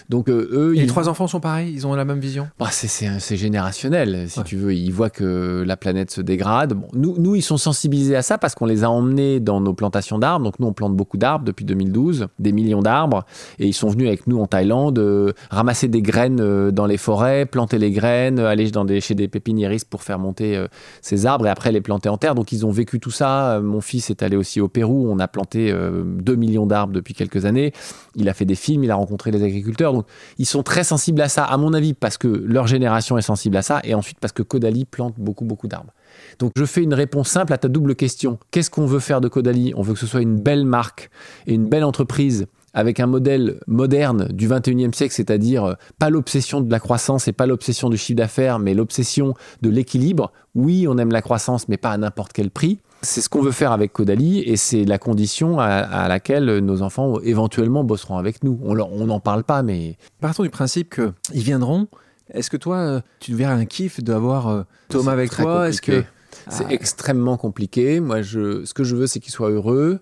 donc 0.08 0.28
eux, 0.30 0.72
Et 0.76 0.80
les 0.80 0.86
trois 0.86 1.08
enfants 1.08 1.26
sont 1.26 1.40
pareils? 1.40 1.72
Ils 1.74 1.86
ont 1.86 1.94
la 1.94 2.04
même 2.04 2.18
vision? 2.20 2.48
Bah, 2.58 2.68
c'est- 2.70 3.36
générationnel, 3.36 4.24
si 4.28 4.38
Ouais. 4.38 4.44
tu 4.44 4.56
veux. 4.56 4.72
Ils 4.74 4.90
voient 4.92 5.10
que 5.10 5.62
la 5.66 5.76
planète 5.76 6.10
se 6.10 6.20
dégrade. 6.20 6.72
Bon, 6.72 6.88
nous, 6.94 7.16
nous, 7.18 7.34
ils 7.34 7.42
sont 7.42 7.56
sensibilisés 7.58 8.16
à 8.16 8.22
ça 8.22 8.38
parce 8.38 8.54
qu'on 8.54 8.66
les 8.66 8.84
a 8.84 8.90
emmenés 8.90 9.40
dans 9.40 9.60
nos 9.60 9.74
plantations 9.74 10.18
d'arbres. 10.18 10.44
Donc, 10.44 10.58
nous, 10.60 10.66
on 10.66 10.72
plante 10.72 10.96
beaucoup 10.96 11.16
d'arbres 11.16 11.44
depuis 11.44 11.64
2012, 11.64 12.26
des 12.38 12.52
millions 12.52 12.80
d'arbres. 12.80 13.24
Et 13.58 13.66
ils 13.66 13.72
sont 13.74 13.88
venus 13.88 14.06
avec 14.08 14.26
nous 14.26 14.40
en 14.40 14.46
Thaïlande, 14.46 14.98
ramasser 15.50 15.88
des 15.88 16.00
graines 16.02 16.70
dans 16.70 16.86
les 16.86 16.96
forêts, 16.96 17.44
planter 17.46 17.78
les 17.78 17.90
graines, 17.90 18.38
aller 18.38 18.70
dans 18.70 18.84
des 18.84 18.93
chez 19.00 19.14
des 19.14 19.28
pépiniéristes 19.28 19.88
pour 19.88 20.02
faire 20.02 20.18
monter 20.18 20.56
euh, 20.56 20.68
ces 21.02 21.26
arbres 21.26 21.46
et 21.46 21.50
après 21.50 21.72
les 21.72 21.80
planter 21.80 22.08
en 22.08 22.18
terre. 22.18 22.34
Donc 22.34 22.52
ils 22.52 22.66
ont 22.66 22.70
vécu 22.70 23.00
tout 23.00 23.10
ça. 23.10 23.60
Mon 23.62 23.80
fils 23.80 24.10
est 24.10 24.22
allé 24.22 24.36
aussi 24.36 24.60
au 24.60 24.68
Pérou. 24.68 25.06
On 25.10 25.18
a 25.18 25.28
planté 25.28 25.72
2 25.72 26.36
millions 26.36 26.66
d'arbres 26.66 26.92
depuis 26.92 27.14
quelques 27.14 27.44
années. 27.44 27.72
Il 28.14 28.28
a 28.28 28.34
fait 28.34 28.44
des 28.44 28.54
films, 28.54 28.84
il 28.84 28.90
a 28.90 28.94
rencontré 28.94 29.30
les 29.30 29.42
agriculteurs. 29.42 29.92
Donc 29.92 30.06
ils 30.38 30.46
sont 30.46 30.62
très 30.62 30.84
sensibles 30.84 31.20
à 31.20 31.28
ça, 31.28 31.44
à 31.44 31.56
mon 31.56 31.72
avis, 31.74 31.94
parce 31.94 32.18
que 32.18 32.28
leur 32.28 32.66
génération 32.66 33.18
est 33.18 33.22
sensible 33.22 33.56
à 33.56 33.62
ça 33.62 33.80
et 33.84 33.94
ensuite 33.94 34.18
parce 34.20 34.32
que 34.32 34.42
Caudalie 34.42 34.84
plante 34.84 35.14
beaucoup, 35.18 35.44
beaucoup 35.44 35.68
d'arbres. 35.68 35.92
Donc 36.38 36.52
je 36.56 36.64
fais 36.64 36.82
une 36.82 36.94
réponse 36.94 37.28
simple 37.28 37.52
à 37.52 37.58
ta 37.58 37.68
double 37.68 37.94
question. 37.94 38.38
Qu'est-ce 38.50 38.70
qu'on 38.70 38.86
veut 38.86 39.00
faire 39.00 39.20
de 39.20 39.28
Caudalie? 39.28 39.72
On 39.76 39.82
veut 39.82 39.94
que 39.94 39.98
ce 39.98 40.06
soit 40.06 40.22
une 40.22 40.38
belle 40.38 40.64
marque 40.64 41.10
et 41.46 41.54
une 41.54 41.68
belle 41.68 41.84
entreprise 41.84 42.46
avec 42.74 43.00
un 43.00 43.06
modèle 43.06 43.60
moderne 43.66 44.28
du 44.32 44.48
21e 44.48 44.92
siècle, 44.92 45.14
c'est-à-dire 45.14 45.64
euh, 45.64 45.74
pas 45.98 46.10
l'obsession 46.10 46.60
de 46.60 46.70
la 46.70 46.80
croissance 46.80 47.28
et 47.28 47.32
pas 47.32 47.46
l'obsession 47.46 47.88
du 47.88 47.96
chiffre 47.96 48.18
d'affaires, 48.18 48.58
mais 48.58 48.74
l'obsession 48.74 49.34
de 49.62 49.70
l'équilibre. 49.70 50.32
Oui, 50.54 50.86
on 50.88 50.98
aime 50.98 51.12
la 51.12 51.22
croissance, 51.22 51.68
mais 51.68 51.76
pas 51.76 51.90
à 51.90 51.96
n'importe 51.96 52.32
quel 52.32 52.50
prix. 52.50 52.80
C'est 53.02 53.20
ce 53.20 53.28
qu'on 53.28 53.42
veut 53.42 53.52
faire 53.52 53.72
avec 53.72 53.92
Caudalie 53.92 54.40
et 54.40 54.56
c'est 54.56 54.84
la 54.84 54.98
condition 54.98 55.58
à, 55.58 56.08
laquelle 56.08 56.58
nos 56.58 56.80
enfants 56.80 57.20
éventuellement 57.20 57.84
bosseront 57.84 58.16
avec 58.16 58.42
nous. 58.42 58.58
On 58.62 59.06
n'en 59.06 59.20
parle 59.20 59.44
pas, 59.44 59.62
mais... 59.62 59.98
Partons 60.20 60.42
du 60.42 60.50
principe 60.50 60.94
qu'ils 60.94 61.42
viendront. 61.42 61.86
Est-ce 62.32 62.48
que 62.48 62.56
toi, 62.56 62.76
euh, 62.76 63.00
tu 63.20 63.34
verrais 63.34 63.52
un 63.52 63.66
kiff 63.66 64.02
d'avoir 64.02 64.48
euh, 64.48 64.62
Thomas 64.88 65.12
avec 65.12 65.30
toi? 65.30 65.68
Est-ce 65.68 65.82
que 65.82 66.02
c'est 66.48 66.64
ah. 66.66 66.72
extrêmement 66.72 67.36
compliqué 67.36 68.00
Moi, 68.00 68.22
je, 68.22 68.64
ce 68.64 68.72
que 68.72 68.84
je 68.84 68.96
veux, 68.96 69.06
c'est 69.06 69.20
qu'il 69.20 69.32
soit 69.32 69.50
heureux, 69.50 70.00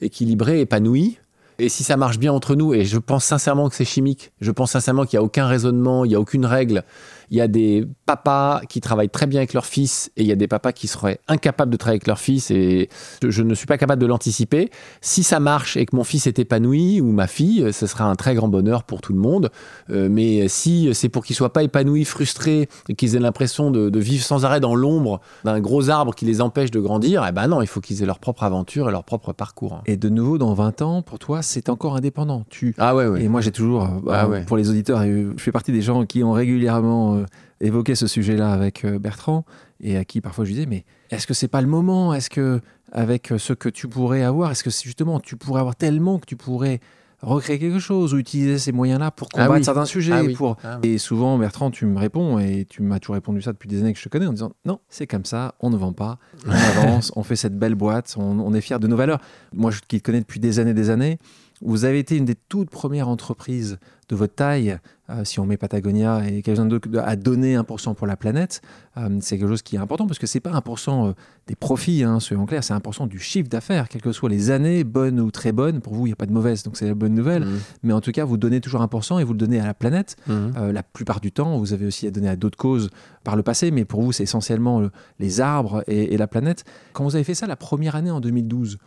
équilibré, 0.00 0.60
épanoui. 0.60 1.18
Et 1.62 1.68
si 1.68 1.84
ça 1.84 1.96
marche 1.96 2.18
bien 2.18 2.32
entre 2.32 2.56
nous, 2.56 2.74
et 2.74 2.84
je 2.84 2.98
pense 2.98 3.24
sincèrement 3.24 3.68
que 3.68 3.76
c'est 3.76 3.84
chimique, 3.84 4.32
je 4.40 4.50
pense 4.50 4.72
sincèrement 4.72 5.04
qu'il 5.04 5.16
n'y 5.16 5.22
a 5.22 5.24
aucun 5.24 5.46
raisonnement, 5.46 6.04
il 6.04 6.08
n'y 6.08 6.16
a 6.16 6.20
aucune 6.20 6.44
règle, 6.44 6.82
il 7.30 7.36
y 7.36 7.40
a 7.40 7.48
des 7.48 7.86
papas 8.06 8.60
qui 8.68 8.80
travaillent 8.80 9.08
très 9.08 9.26
bien 9.26 9.40
avec 9.40 9.54
leur 9.54 9.66
fils 9.66 10.10
et 10.16 10.22
il 10.22 10.28
y 10.28 10.32
a 10.32 10.36
des 10.36 10.48
papas 10.48 10.72
qui 10.72 10.86
seraient 10.86 11.20
incapables 11.28 11.70
de 11.70 11.76
travailler 11.76 11.96
avec 11.96 12.06
leur 12.06 12.18
fils 12.18 12.50
et 12.50 12.88
je 13.26 13.42
ne 13.42 13.54
suis 13.54 13.66
pas 13.66 13.78
capable 13.78 14.00
de 14.00 14.06
l'anticiper. 14.06 14.70
Si 15.00 15.22
ça 15.22 15.40
marche 15.40 15.76
et 15.76 15.86
que 15.86 15.96
mon 15.96 16.04
fils 16.04 16.26
est 16.26 16.38
épanoui 16.38 17.00
ou 17.00 17.12
ma 17.12 17.26
fille, 17.26 17.72
ce 17.72 17.86
sera 17.86 18.04
un 18.04 18.14
très 18.14 18.34
grand 18.34 18.48
bonheur 18.48 18.84
pour 18.84 19.00
tout 19.00 19.12
le 19.12 19.18
monde. 19.18 19.50
Euh, 19.90 20.08
mais 20.10 20.48
si 20.48 20.90
c'est 20.94 21.08
pour 21.08 21.24
qu'ils 21.24 21.36
soient 21.36 21.52
pas 21.52 21.62
épanouis, 21.62 22.04
frustrés 22.04 22.68
et 22.88 22.94
qu'ils 22.94 23.16
aient 23.16 23.20
l'impression 23.20 23.70
de, 23.70 23.98
vivre 23.98 24.24
sans 24.24 24.44
arrêt 24.44 24.60
dans 24.60 24.74
l'ombre 24.74 25.20
d'un 25.44 25.60
gros 25.60 25.88
arbre 25.88 26.14
qui 26.14 26.24
les 26.24 26.40
empêche 26.40 26.70
de 26.70 26.80
grandir, 26.80 27.24
eh 27.28 27.32
ben 27.32 27.46
non, 27.46 27.62
il 27.62 27.66
faut 27.66 27.80
qu'ils 27.80 28.02
aient 28.02 28.06
leur 28.06 28.18
propre 28.18 28.42
aventure 28.42 28.88
et 28.88 28.92
leur 28.92 29.04
propre 29.04 29.32
parcours. 29.32 29.82
Et 29.86 29.96
de 29.96 30.08
nouveau, 30.08 30.38
dans 30.38 30.54
20 30.54 30.82
ans, 30.82 31.02
pour 31.02 31.18
toi, 31.18 31.42
c'est 31.42 31.68
encore 31.68 31.96
indépendant. 31.96 32.44
Tu... 32.50 32.74
Ah 32.78 32.94
ouais, 32.96 33.06
ouais. 33.06 33.22
Et 33.22 33.28
moi, 33.28 33.40
j'ai 33.40 33.52
toujours, 33.52 33.88
ah 34.08 34.26
bah, 34.26 34.40
pour 34.46 34.56
les 34.56 34.70
auditeurs, 34.70 35.02
je 35.02 35.32
fais 35.36 35.52
partie 35.52 35.72
des 35.72 35.82
gens 35.82 36.04
qui 36.04 36.24
ont 36.24 36.32
régulièrement 36.32 37.11
euh, 37.14 37.26
évoqué 37.60 37.94
ce 37.94 38.06
sujet-là 38.06 38.52
avec 38.52 38.84
euh, 38.84 38.98
Bertrand 38.98 39.44
et 39.80 39.96
à 39.96 40.04
qui 40.04 40.20
parfois 40.20 40.44
je 40.44 40.52
disais 40.52 40.66
mais 40.66 40.84
est-ce 41.10 41.26
que 41.26 41.34
c'est 41.34 41.48
pas 41.48 41.60
le 41.60 41.68
moment? 41.68 42.14
Est-ce 42.14 42.30
que 42.30 42.60
avec 42.92 43.32
ce 43.38 43.52
que 43.52 43.68
tu 43.68 43.88
pourrais 43.88 44.22
avoir, 44.22 44.50
est-ce 44.50 44.64
que 44.64 44.70
justement 44.70 45.20
tu 45.20 45.36
pourrais 45.36 45.60
avoir 45.60 45.76
tellement 45.76 46.18
que 46.18 46.26
tu 46.26 46.36
pourrais 46.36 46.80
recréer 47.22 47.58
quelque 47.58 47.78
chose 47.78 48.14
ou 48.14 48.18
utiliser 48.18 48.58
ces 48.58 48.72
moyens-là 48.72 49.10
pour 49.12 49.28
ah 49.34 49.46
combattre 49.46 49.64
certains 49.64 49.84
sujets 49.84 50.12
ah 50.12 50.36
pour... 50.36 50.56
Ah 50.64 50.80
et 50.82 50.98
souvent 50.98 51.38
Bertrand 51.38 51.70
tu 51.70 51.86
me 51.86 51.98
réponds 51.98 52.38
et 52.38 52.66
tu 52.68 52.82
m'as 52.82 52.98
toujours 52.98 53.14
répondu 53.14 53.40
ça 53.40 53.52
depuis 53.52 53.68
des 53.68 53.80
années 53.80 53.92
que 53.92 53.98
je 53.98 54.04
te 54.04 54.08
connais 54.08 54.26
en 54.26 54.32
disant 54.32 54.52
non 54.64 54.80
c'est 54.88 55.06
comme 55.06 55.24
ça 55.24 55.54
on 55.60 55.70
ne 55.70 55.76
vend 55.76 55.92
pas 55.92 56.18
on 56.46 56.50
avance 56.80 57.12
on 57.14 57.22
fait 57.22 57.36
cette 57.36 57.56
belle 57.56 57.76
boîte 57.76 58.14
on, 58.18 58.40
on 58.40 58.52
est 58.54 58.60
fier 58.60 58.80
de 58.80 58.88
nos 58.88 58.96
valeurs. 58.96 59.20
Moi 59.52 59.70
je, 59.70 59.80
qui 59.86 60.00
te 60.00 60.04
connais 60.04 60.20
depuis 60.20 60.40
des 60.40 60.58
années 60.58 60.74
des 60.74 60.90
années 60.90 61.18
vous 61.62 61.84
avez 61.84 61.98
été 61.98 62.16
une 62.16 62.24
des 62.24 62.34
toutes 62.34 62.70
premières 62.70 63.08
entreprises 63.08 63.78
de 64.08 64.16
votre 64.16 64.34
taille, 64.34 64.78
euh, 65.10 65.24
si 65.24 65.40
on 65.40 65.46
met 65.46 65.56
Patagonia 65.56 66.28
et 66.28 66.42
quelqu'un 66.42 66.66
d'autre, 66.66 66.88
à 66.98 67.16
donner 67.16 67.56
1% 67.56 67.94
pour 67.94 68.06
la 68.06 68.16
planète. 68.16 68.60
Euh, 68.96 69.08
c'est 69.20 69.38
quelque 69.38 69.48
chose 69.48 69.62
qui 69.62 69.76
est 69.76 69.78
important 69.78 70.06
parce 70.06 70.18
que 70.18 70.26
c'est 70.26 70.40
pas 70.40 70.50
1% 70.50 71.08
euh, 71.08 71.12
des 71.46 71.54
profits, 71.54 72.02
hein, 72.02 72.20
soyons 72.20 72.44
clairs, 72.44 72.64
c'est 72.64 72.74
1% 72.74 73.08
du 73.08 73.18
chiffre 73.18 73.48
d'affaires, 73.48 73.88
quelles 73.88 74.02
que 74.02 74.12
soient 74.12 74.28
les 74.28 74.50
années, 74.50 74.84
bonnes 74.84 75.20
ou 75.20 75.30
très 75.30 75.52
bonnes. 75.52 75.80
Pour 75.80 75.94
vous, 75.94 76.06
il 76.06 76.10
n'y 76.10 76.14
a 76.14 76.16
pas 76.16 76.26
de 76.26 76.32
mauvaise, 76.32 76.62
donc 76.62 76.76
c'est 76.76 76.86
la 76.86 76.94
bonne 76.94 77.14
nouvelle. 77.14 77.44
Mmh. 77.44 77.58
Mais 77.84 77.92
en 77.92 78.00
tout 78.00 78.12
cas, 78.12 78.24
vous 78.24 78.36
donnez 78.36 78.60
toujours 78.60 78.82
1% 78.82 79.20
et 79.20 79.24
vous 79.24 79.32
le 79.32 79.38
donnez 79.38 79.60
à 79.60 79.66
la 79.66 79.74
planète. 79.74 80.16
Mmh. 80.26 80.70
la 80.72 80.82
plupart 80.82 81.20
du 81.20 81.32
temps, 81.32 81.58
vous 81.58 81.72
avez 81.72 81.86
aussi 81.86 82.06
à 82.06 82.10
donner 82.10 82.28
à 82.28 82.36
d'autres 82.36 82.58
causes 82.58 82.90
par 83.24 83.36
le 83.36 83.42
passé, 83.42 83.70
mais 83.70 83.84
pour 83.84 84.02
vous, 84.02 84.12
c'est 84.12 84.24
essentiellement 84.24 84.82
les 85.18 85.40
arbres 85.40 85.84
et, 85.86 86.12
et 86.12 86.16
la 86.16 86.26
planète. 86.26 86.64
Quand 86.92 87.04
vous 87.04 87.14
avez 87.14 87.24
fait 87.24 87.34
ça 87.34 87.46
la 87.46 87.56
première 87.56 87.96
année 87.96 88.10
en 88.10 88.20
2012, 88.20 88.78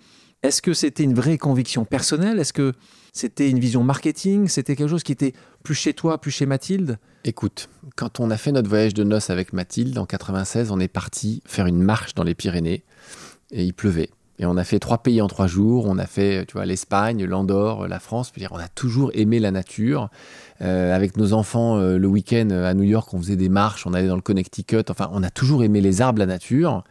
est-ce 0.46 0.62
que 0.62 0.74
c'était 0.74 1.04
une 1.04 1.14
vraie 1.14 1.38
conviction 1.38 1.86
personnelle? 1.86 2.40
Est-ce 2.40 2.54
que 2.54 2.74
c'était 3.14 3.50
une 3.50 3.60
vision 3.60 3.84
marketing? 3.84 4.48
C'était 4.48 4.76
quelque 4.76 4.90
chose 4.90 5.04
qui 5.04 5.12
était 5.12 5.34
plus 5.64 5.76
chez 5.76 5.94
toi, 5.94 6.20
plus 6.20 6.32
chez 6.32 6.46
Mathilde? 6.46 7.00
Écoute, 7.24 7.70
quand 7.96 8.20
on 8.20 8.30
a 8.30 8.38
fait 8.38 8.52
notre 8.52 8.70
voyage 8.70 8.94
de 8.94 9.04
noces 9.04 9.30
avec 9.30 9.54
Mathilde 9.54 9.98
en 9.98 10.06
96, 10.06 10.70
on 10.72 10.80
est 10.80 10.88
parti 10.88 11.42
faire 11.46 11.66
une 11.66 11.82
marche 11.82 12.14
dans 12.14 12.24
les 12.24 12.36
Pyrénées 12.36 12.84
et 13.52 13.64
il 13.64 13.74
pleuvait. 13.74 14.10
Et 14.38 14.46
on 14.46 14.58
a 14.58 14.64
fait 14.64 14.80
trois 14.80 14.98
pays 14.98 15.22
en 15.22 15.28
trois 15.28 15.48
jours. 15.48 15.86
On 15.88 15.98
a 15.98 16.06
fait, 16.06 16.46
tu 16.46 16.54
vois, 16.54 16.66
l'Espagne, 16.66 17.24
l'Andorre, 17.24 17.88
la 17.88 18.00
France. 18.00 18.34
on 18.52 18.58
a 18.58 18.68
toujours 18.68 19.12
aimé 19.14 19.40
la 19.40 19.52
nature. 19.52 20.10
Euh, 20.62 20.94
avec 20.94 21.16
nos 21.16 21.34
enfants, 21.34 21.78
euh, 21.78 21.98
le 21.98 22.08
week-end 22.08 22.50
à 22.50 22.74
New 22.74 22.84
York, 22.84 23.14
on 23.14 23.20
faisait 23.20 23.38
des 23.38 23.50
marches. 23.50 23.88
On 23.88 23.94
allait 23.94 24.10
dans 24.10 24.16
le 24.18 24.22
Connecticut. 24.22 24.84
Enfin, 24.90 25.10
on 25.14 25.24
a 25.24 25.30
toujours 25.30 25.64
aimé 25.64 25.80
les 25.80 26.02
arbres, 26.02 26.20
la 26.20 26.26
nature. 26.26 26.84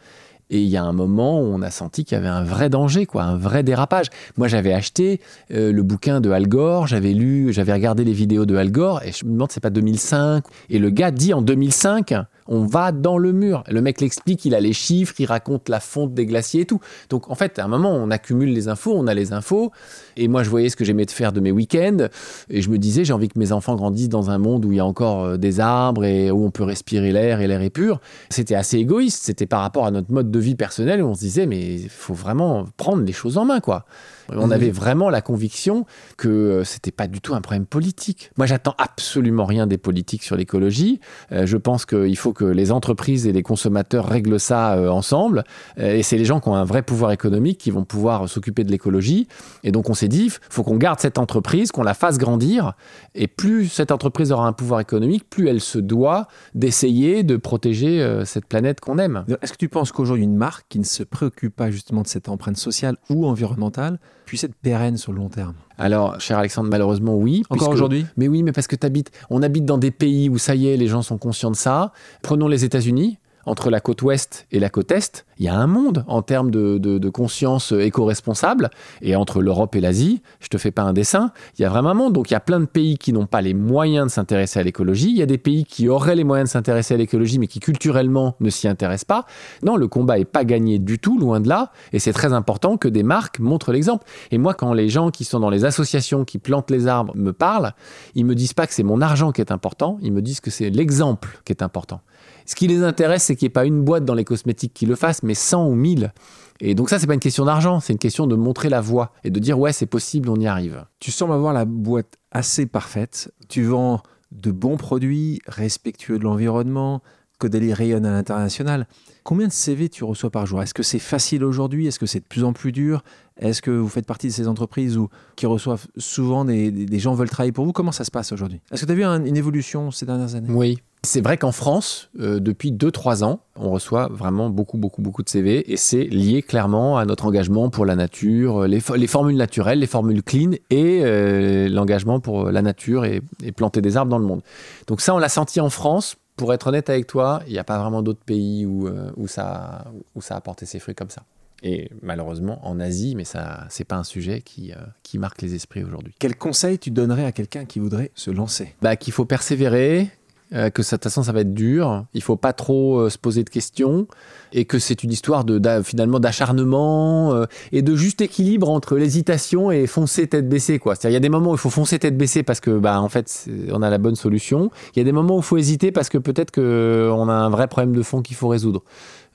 Et 0.49 0.61
il 0.61 0.67
y 0.67 0.77
a 0.77 0.83
un 0.83 0.93
moment 0.93 1.41
où 1.41 1.45
on 1.45 1.61
a 1.61 1.71
senti 1.71 2.05
qu'il 2.05 2.15
y 2.15 2.19
avait 2.19 2.27
un 2.27 2.43
vrai 2.43 2.69
danger, 2.69 3.05
quoi, 3.05 3.23
un 3.23 3.37
vrai 3.37 3.63
dérapage. 3.63 4.07
Moi, 4.37 4.47
j'avais 4.47 4.73
acheté 4.73 5.19
euh, 5.51 5.71
le 5.71 5.83
bouquin 5.83 6.21
de 6.21 6.29
Al 6.29 6.47
Gore, 6.47 6.87
j'avais 6.87 7.13
lu, 7.13 7.51
j'avais 7.51 7.73
regardé 7.73 8.03
les 8.03 8.13
vidéos 8.13 8.45
de 8.45 8.55
Al 8.55 8.71
Gore, 8.71 9.01
et 9.03 9.11
je 9.11 9.25
me 9.25 9.31
demande, 9.31 9.51
c'est 9.51 9.59
pas 9.59 9.71
2005. 9.71 10.43
Et 10.69 10.79
le 10.79 10.89
gars 10.91 11.11
dit 11.11 11.33
en 11.33 11.41
2005, 11.41 12.13
on 12.47 12.65
va 12.65 12.91
dans 12.91 13.17
le 13.17 13.31
mur. 13.31 13.63
Le 13.67 13.81
mec 13.81 14.01
l'explique, 14.01 14.45
il 14.45 14.53
a 14.53 14.59
les 14.59 14.73
chiffres, 14.73 15.13
il 15.19 15.25
raconte 15.25 15.69
la 15.69 15.79
fonte 15.79 16.13
des 16.13 16.25
glaciers 16.25 16.61
et 16.61 16.65
tout. 16.65 16.79
Donc 17.09 17.29
en 17.29 17.35
fait, 17.35 17.59
à 17.59 17.65
un 17.65 17.67
moment, 17.67 17.91
on 17.91 18.11
accumule 18.11 18.53
les 18.53 18.67
infos, 18.67 18.93
on 18.95 19.07
a 19.07 19.13
les 19.13 19.33
infos. 19.33 19.71
Et 20.17 20.27
moi, 20.27 20.43
je 20.43 20.49
voyais 20.49 20.69
ce 20.69 20.75
que 20.75 20.85
j'aimais 20.85 21.05
de 21.05 21.11
faire 21.11 21.31
de 21.31 21.39
mes 21.39 21.51
week-ends. 21.51 22.07
Et 22.49 22.61
je 22.61 22.69
me 22.69 22.77
disais, 22.77 23.03
j'ai 23.03 23.13
envie 23.13 23.29
que 23.29 23.39
mes 23.39 23.51
enfants 23.51 23.75
grandissent 23.75 24.09
dans 24.09 24.29
un 24.29 24.37
monde 24.37 24.65
où 24.65 24.71
il 24.71 24.77
y 24.77 24.79
a 24.79 24.85
encore 24.85 25.23
euh, 25.23 25.37
des 25.37 25.59
arbres 25.59 26.05
et 26.05 26.31
où 26.31 26.45
on 26.45 26.51
peut 26.51 26.63
respirer 26.63 27.11
l'air 27.11 27.41
et 27.41 27.47
l'air 27.47 27.61
est 27.61 27.69
pur. 27.69 27.99
C'était 28.29 28.55
assez 28.55 28.77
égoïste. 28.77 29.23
C'était 29.23 29.47
par 29.47 29.61
rapport 29.61 29.85
à 29.85 29.91
notre 29.91 30.11
mode 30.11 30.31
de 30.31 30.39
vie 30.39 30.55
personnel 30.55 31.01
où 31.01 31.07
on 31.07 31.15
se 31.15 31.21
disait, 31.21 31.45
mais 31.45 31.75
il 31.75 31.89
faut 31.89 32.13
vraiment 32.13 32.65
prendre 32.77 33.03
les 33.03 33.13
choses 33.13 33.37
en 33.37 33.45
main, 33.45 33.59
quoi. 33.59 33.85
On 34.29 34.51
avait 34.51 34.71
vraiment 34.71 35.09
la 35.09 35.21
conviction 35.21 35.85
que 36.17 36.27
euh, 36.27 36.63
c'était 36.63 36.91
pas 36.91 37.07
du 37.07 37.21
tout 37.21 37.35
un 37.35 37.41
problème 37.41 37.65
politique. 37.65 38.31
Moi, 38.37 38.45
j'attends 38.45 38.75
absolument 38.77 39.45
rien 39.45 39.67
des 39.67 39.77
politiques 39.77 40.23
sur 40.23 40.35
l'écologie. 40.35 40.99
Euh, 41.31 41.45
je 41.45 41.57
pense 41.57 41.85
qu'il 41.85 42.17
faut 42.17 42.33
que 42.33 42.45
les 42.45 42.71
entreprises 42.71 43.27
et 43.27 43.31
les 43.31 43.43
consommateurs 43.43 44.05
règlent 44.05 44.39
ça 44.39 44.75
euh, 44.75 44.89
ensemble. 44.89 45.43
et 45.77 46.03
c'est 46.03 46.17
les 46.17 46.25
gens 46.25 46.39
qui 46.39 46.49
ont 46.49 46.55
un 46.55 46.63
vrai 46.63 46.81
pouvoir 46.81 47.11
économique 47.11 47.57
qui 47.57 47.71
vont 47.71 47.85
pouvoir 47.85 48.27
s'occuper 48.29 48.63
de 48.63 48.71
l'écologie. 48.71 49.27
Et 49.63 49.71
donc, 49.71 49.89
on 49.89 49.93
s'est 49.93 50.07
dit, 50.07 50.25
il 50.25 50.53
faut 50.53 50.63
qu'on 50.63 50.77
garde 50.77 50.99
cette 50.99 51.17
entreprise, 51.17 51.71
qu'on 51.71 51.83
la 51.83 51.93
fasse 51.93 52.17
grandir. 52.17 52.73
Et 53.13 53.27
plus 53.27 53.67
cette 53.67 53.91
entreprise 53.91 54.31
aura 54.31 54.47
un 54.47 54.53
pouvoir 54.53 54.79
économique, 54.79 55.29
plus 55.29 55.47
elle 55.47 55.61
se 55.61 55.79
doit 55.79 56.27
d'essayer 56.53 57.23
de 57.23 57.37
protéger 57.37 58.23
cette 58.25 58.45
planète 58.45 58.79
qu'on 58.79 58.97
aime. 58.97 59.25
Est-ce 59.41 59.53
que 59.53 59.57
tu 59.57 59.69
penses 59.69 59.91
qu'aujourd'hui, 59.91 60.23
une 60.23 60.35
marque 60.35 60.65
qui 60.69 60.79
ne 60.79 60.83
se 60.83 61.03
préoccupe 61.03 61.55
pas 61.55 61.71
justement 61.71 62.01
de 62.01 62.07
cette 62.07 62.29
empreinte 62.29 62.57
sociale 62.57 62.97
ou 63.09 63.25
environnementale 63.25 63.99
puisse 64.25 64.43
être 64.43 64.55
pérenne 64.55 64.97
sur 64.97 65.11
le 65.11 65.19
long 65.19 65.29
terme 65.29 65.55
alors, 65.77 66.19
cher 66.21 66.37
Alexandre, 66.37 66.69
malheureusement, 66.69 67.17
oui. 67.17 67.43
Encore 67.49 67.69
aujourd'hui? 67.69 68.05
Mais 68.15 68.27
oui, 68.27 68.43
mais 68.43 68.51
parce 68.51 68.67
que 68.67 68.75
habites, 68.85 69.11
on 69.29 69.43
habite 69.43 69.65
dans 69.65 69.77
des 69.77 69.91
pays 69.91 70.29
où 70.29 70.37
ça 70.37 70.55
y 70.55 70.67
est, 70.67 70.77
les 70.77 70.87
gens 70.87 71.01
sont 71.01 71.17
conscients 71.17 71.51
de 71.51 71.55
ça. 71.55 71.91
Prenons 72.21 72.47
les 72.47 72.63
États-Unis 72.63 73.19
entre 73.45 73.69
la 73.69 73.79
côte 73.79 74.01
ouest 74.01 74.47
et 74.51 74.59
la 74.59 74.69
côte 74.69 74.91
est, 74.91 75.25
il 75.37 75.45
y 75.45 75.49
a 75.49 75.55
un 75.55 75.67
monde 75.67 76.03
en 76.07 76.21
termes 76.21 76.51
de, 76.51 77.09
conscience 77.09 77.71
éco-responsable. 77.71 78.69
Et 79.01 79.15
entre 79.15 79.41
l'Europe 79.41 79.75
et 79.75 79.81
l'Asie, 79.81 80.21
je 80.39 80.47
te 80.47 80.57
fais 80.57 80.71
pas 80.71 80.81
un 80.81 80.93
dessin, 80.93 81.31
il 81.57 81.61
y 81.61 81.65
a 81.65 81.69
vraiment 81.69 81.91
un 81.91 81.93
monde. 81.93 82.13
Donc 82.13 82.31
il 82.31 82.33
y 82.33 82.37
a 82.37 82.41
plein 82.41 82.59
de 82.59 82.65
pays 82.65 82.97
qui 82.97 83.13
n'ont 83.13 83.25
pas 83.25 83.41
les 83.41 83.53
moyens 83.53 84.07
de 84.07 84.11
s'intéresser 84.11 84.59
à 84.59 84.63
l'écologie. 84.63 85.09
Il 85.09 85.17
y 85.17 85.21
a 85.21 85.25
des 85.25 85.37
pays 85.37 85.65
qui 85.65 85.87
auraient 85.87 86.15
les 86.15 86.23
moyens 86.23 86.49
de 86.49 86.51
s'intéresser 86.51 86.93
à 86.93 86.97
l'écologie, 86.97 87.39
mais 87.39 87.47
qui 87.47 87.59
culturellement 87.59 88.35
ne 88.39 88.49
s'y 88.49 88.67
intéressent 88.67 89.05
pas. 89.05 89.25
Non, 89.63 89.75
le 89.75 89.87
combat 89.87 90.19
est 90.19 90.25
pas 90.25 90.45
gagné 90.45 90.79
du 90.79 90.99
tout, 90.99 91.19
loin 91.19 91.39
de 91.39 91.49
là. 91.49 91.71
Et 91.93 91.99
c'est 91.99 92.13
très 92.13 92.33
important 92.33 92.77
que 92.77 92.87
des 92.87 93.03
marques 93.03 93.39
montrent 93.39 93.71
l'exemple. 93.71 94.05
Et 94.31 94.37
moi, 94.37 94.53
quand 94.53 94.73
les 94.73 94.89
gens 94.89 95.11
qui 95.11 95.23
sont 95.23 95.39
dans 95.39 95.49
les 95.49 95.65
associations 95.65 96.25
qui 96.25 96.37
plantent 96.37 96.71
les 96.71 96.87
arbres 96.87 97.15
me 97.15 97.33
parlent, 97.33 97.73
ils 98.15 98.25
me 98.25 98.35
disent 98.35 98.53
pas 98.53 98.67
que 98.67 98.73
c'est 98.73 98.83
mon 98.83 99.01
argent 99.01 99.31
qui 99.31 99.41
est 99.41 99.51
important, 99.51 99.97
ils 100.01 100.11
me 100.11 100.21
disent 100.21 100.39
que 100.39 100.51
c'est 100.51 100.69
l'exemple 100.69 101.39
qui 101.45 101.51
est 101.51 101.61
important. 101.61 102.01
Ce 102.45 102.55
qui 102.55 102.67
les 102.67 102.83
intéresse, 102.83 103.23
c'est 103.23 103.35
qu'il 103.35 103.45
n'y 103.45 103.51
ait 103.51 103.53
pas 103.53 103.65
une 103.65 103.83
boîte 103.83 104.05
dans 104.05 104.13
les 104.13 104.23
cosmétiques 104.23 104.73
qui 104.73 104.85
le 104.85 104.95
fasse, 104.95 105.23
mais 105.23 105.33
100 105.33 105.67
ou 105.67 105.75
1000. 105.75 106.13
Et 106.61 106.75
donc 106.75 106.89
ça, 106.89 106.99
c'est 106.99 107.07
pas 107.07 107.13
une 107.13 107.19
question 107.19 107.45
d'argent, 107.45 107.79
c'est 107.79 107.93
une 107.93 107.99
question 107.99 108.27
de 108.27 108.35
montrer 108.35 108.69
la 108.69 108.81
voie 108.81 109.11
et 109.23 109.29
de 109.29 109.39
dire 109.39 109.59
ouais, 109.59 109.73
c'est 109.73 109.85
possible, 109.85 110.29
on 110.29 110.37
y 110.37 110.47
arrive. 110.47 110.85
Tu 110.99 111.11
sembles 111.11 111.33
avoir 111.33 111.53
la 111.53 111.65
boîte 111.65 112.15
assez 112.31 112.65
parfaite. 112.65 113.33
Tu 113.49 113.63
vends 113.63 114.01
de 114.31 114.51
bons 114.51 114.77
produits, 114.77 115.41
respectueux 115.47 116.17
de 116.17 116.23
l'environnement, 116.23 117.01
Caudalie 117.37 117.73
rayonne 117.73 118.05
à 118.05 118.11
l'international. 118.11 118.87
Combien 119.23 119.47
de 119.47 119.51
CV 119.51 119.89
tu 119.89 120.03
reçois 120.03 120.29
par 120.29 120.45
jour? 120.45 120.61
Est-ce 120.61 120.73
que 120.73 120.83
c'est 120.83 120.99
facile 120.99 121.43
aujourd'hui? 121.43 121.87
Est-ce 121.87 121.99
que 121.99 122.05
c'est 122.05 122.21
de 122.21 122.25
plus 122.25 122.43
en 122.43 122.53
plus 122.53 122.71
dur? 122.71 123.03
Est-ce 123.37 123.61
que 123.61 123.71
vous 123.71 123.89
faites 123.89 124.05
partie 124.05 124.27
de 124.27 124.31
ces 124.31 124.47
entreprises 124.47 124.97
où, 124.97 125.09
qui 125.35 125.45
reçoivent 125.45 125.87
souvent 125.97 126.45
des, 126.45 126.71
des 126.71 126.99
gens 126.99 127.13
veulent 127.13 127.29
travailler 127.29 127.51
pour 127.51 127.65
vous? 127.65 127.73
Comment 127.73 127.91
ça 127.91 128.05
se 128.05 128.11
passe 128.11 128.31
aujourd'hui? 128.31 128.61
Est-ce 128.71 128.81
que 128.81 128.85
tu 128.85 128.91
as 128.93 128.95
vu 128.95 129.03
une 129.03 129.35
évolution 129.35 129.91
ces 129.91 130.05
dernières 130.05 130.35
années? 130.35 130.47
Oui, 130.49 130.77
C'est 131.05 131.21
vrai 131.21 131.37
qu'en 131.37 131.51
France, 131.51 132.09
euh, 132.19 132.39
depuis 132.39 132.71
2-3 132.71 133.23
ans, 133.23 133.39
on 133.55 133.69
reçoit 133.69 134.09
vraiment 134.11 134.49
beaucoup, 134.49 134.77
beaucoup, 134.77 135.01
beaucoup 135.01 135.23
de 135.23 135.29
CV 135.29 135.71
et 135.71 135.77
c'est 135.77 136.03
lié 136.03 136.41
clairement 136.41 136.97
à 136.97 137.05
notre 137.05 137.25
engagement 137.25 137.69
pour 137.69 137.85
la 137.85 137.95
nature, 137.95 138.67
les, 138.67 138.81
les 138.95 139.07
formules 139.07 139.37
naturelles, 139.37 139.79
les 139.79 139.87
formules 139.87 140.23
clean 140.23 140.51
et 140.69 141.01
euh, 141.03 141.69
l'engagement 141.69 142.19
pour 142.19 142.51
la 142.51 142.61
nature 142.61 143.05
et, 143.05 143.21
et 143.43 143.51
planter 143.51 143.81
des 143.81 143.97
arbres 143.97 144.09
dans 144.11 144.19
le 144.19 144.25
monde. 144.25 144.41
Donc 144.87 144.99
ça, 144.99 145.15
on 145.15 145.17
l'a 145.17 145.29
senti 145.29 145.61
en 145.61 145.69
France. 145.69 146.17
Pour 146.35 146.53
être 146.53 146.67
honnête 146.67 146.89
avec 146.89 147.07
toi, 147.07 147.41
il 147.47 147.53
n'y 147.53 147.59
a 147.59 147.63
pas 147.63 147.79
vraiment 147.79 148.01
d'autres 148.01 148.23
pays 148.25 148.65
où, 148.65 148.87
euh, 148.87 149.11
où, 149.15 149.27
ça, 149.27 149.85
où 150.15 150.21
ça 150.21 150.35
a 150.35 150.41
porté 150.41 150.65
ses 150.65 150.79
fruits 150.79 150.95
comme 150.95 151.09
ça. 151.09 151.23
Et 151.63 151.89
malheureusement 152.01 152.59
en 152.67 152.79
Asie, 152.79 153.15
mais 153.15 153.23
ça, 153.23 153.65
c'est 153.69 153.85
pas 153.85 153.95
un 153.95 154.03
sujet 154.03 154.41
qui, 154.41 154.73
euh, 154.73 154.75
qui 155.03 155.17
marque 155.17 155.41
les 155.41 155.55
esprits 155.55 155.83
aujourd'hui. 155.83 156.13
Quel 156.19 156.35
conseil 156.35 156.77
tu 156.77 156.91
donnerais 156.91 157.25
à 157.25 157.31
quelqu'un 157.31 157.63
qui 157.63 157.79
voudrait 157.79 158.11
se 158.15 158.31
lancer? 158.31 158.75
Bah, 158.81 158.97
qu'il 158.97 159.13
faut 159.13 159.25
persévérer, 159.25 160.09
euh, 160.53 160.69
que 160.69 160.83
de 160.83 160.87
toute 160.87 161.03
façon 161.03 161.23
ça 161.23 161.31
va 161.31 161.41
être 161.41 161.53
dur, 161.55 162.05
il 162.13 162.21
faut 162.21 162.35
pas 162.35 162.53
trop 162.53 162.99
euh, 162.99 163.09
se 163.09 163.17
poser 163.17 163.43
de 163.43 163.49
questions, 163.49 164.07
et 164.53 164.65
que 164.65 164.77
c'est 164.77 165.03
une 165.03 165.11
histoire 165.11 165.43
de, 165.43 165.59
finalement 165.81 166.19
d'acharnement 166.19 167.33
euh, 167.33 167.45
et 167.71 167.81
de 167.81 167.95
juste 167.95 168.21
équilibre 168.21 168.69
entre 168.69 168.95
l'hésitation 168.95 169.71
et 169.71 169.87
foncer 169.87 170.27
tête 170.27 170.47
baissée. 170.47 170.77
Quoi. 170.77 170.93
Il 171.03 171.11
y 171.11 171.15
a 171.15 171.19
des 171.19 171.29
moments 171.29 171.51
où 171.51 171.55
il 171.55 171.59
faut 171.59 171.71
foncer 171.71 171.97
tête 171.97 172.15
baissée 172.15 172.43
parce 172.43 172.59
que 172.59 172.77
bah, 172.77 173.01
en 173.01 173.09
fait 173.09 173.47
on 173.71 173.81
a 173.81 173.89
la 173.89 173.97
bonne 173.97 174.15
solution, 174.15 174.69
il 174.95 174.99
y 174.99 175.01
a 175.01 175.03
des 175.05 175.11
moments 175.11 175.35
où 175.35 175.39
il 175.39 175.43
faut 175.43 175.57
hésiter 175.57 175.91
parce 175.91 176.09
que 176.09 176.19
peut-être 176.19 176.51
qu'on 176.51 177.29
a 177.29 177.33
un 177.33 177.49
vrai 177.49 177.67
problème 177.67 177.95
de 177.95 178.03
fond 178.03 178.21
qu'il 178.21 178.35
faut 178.35 178.47
résoudre. 178.47 178.83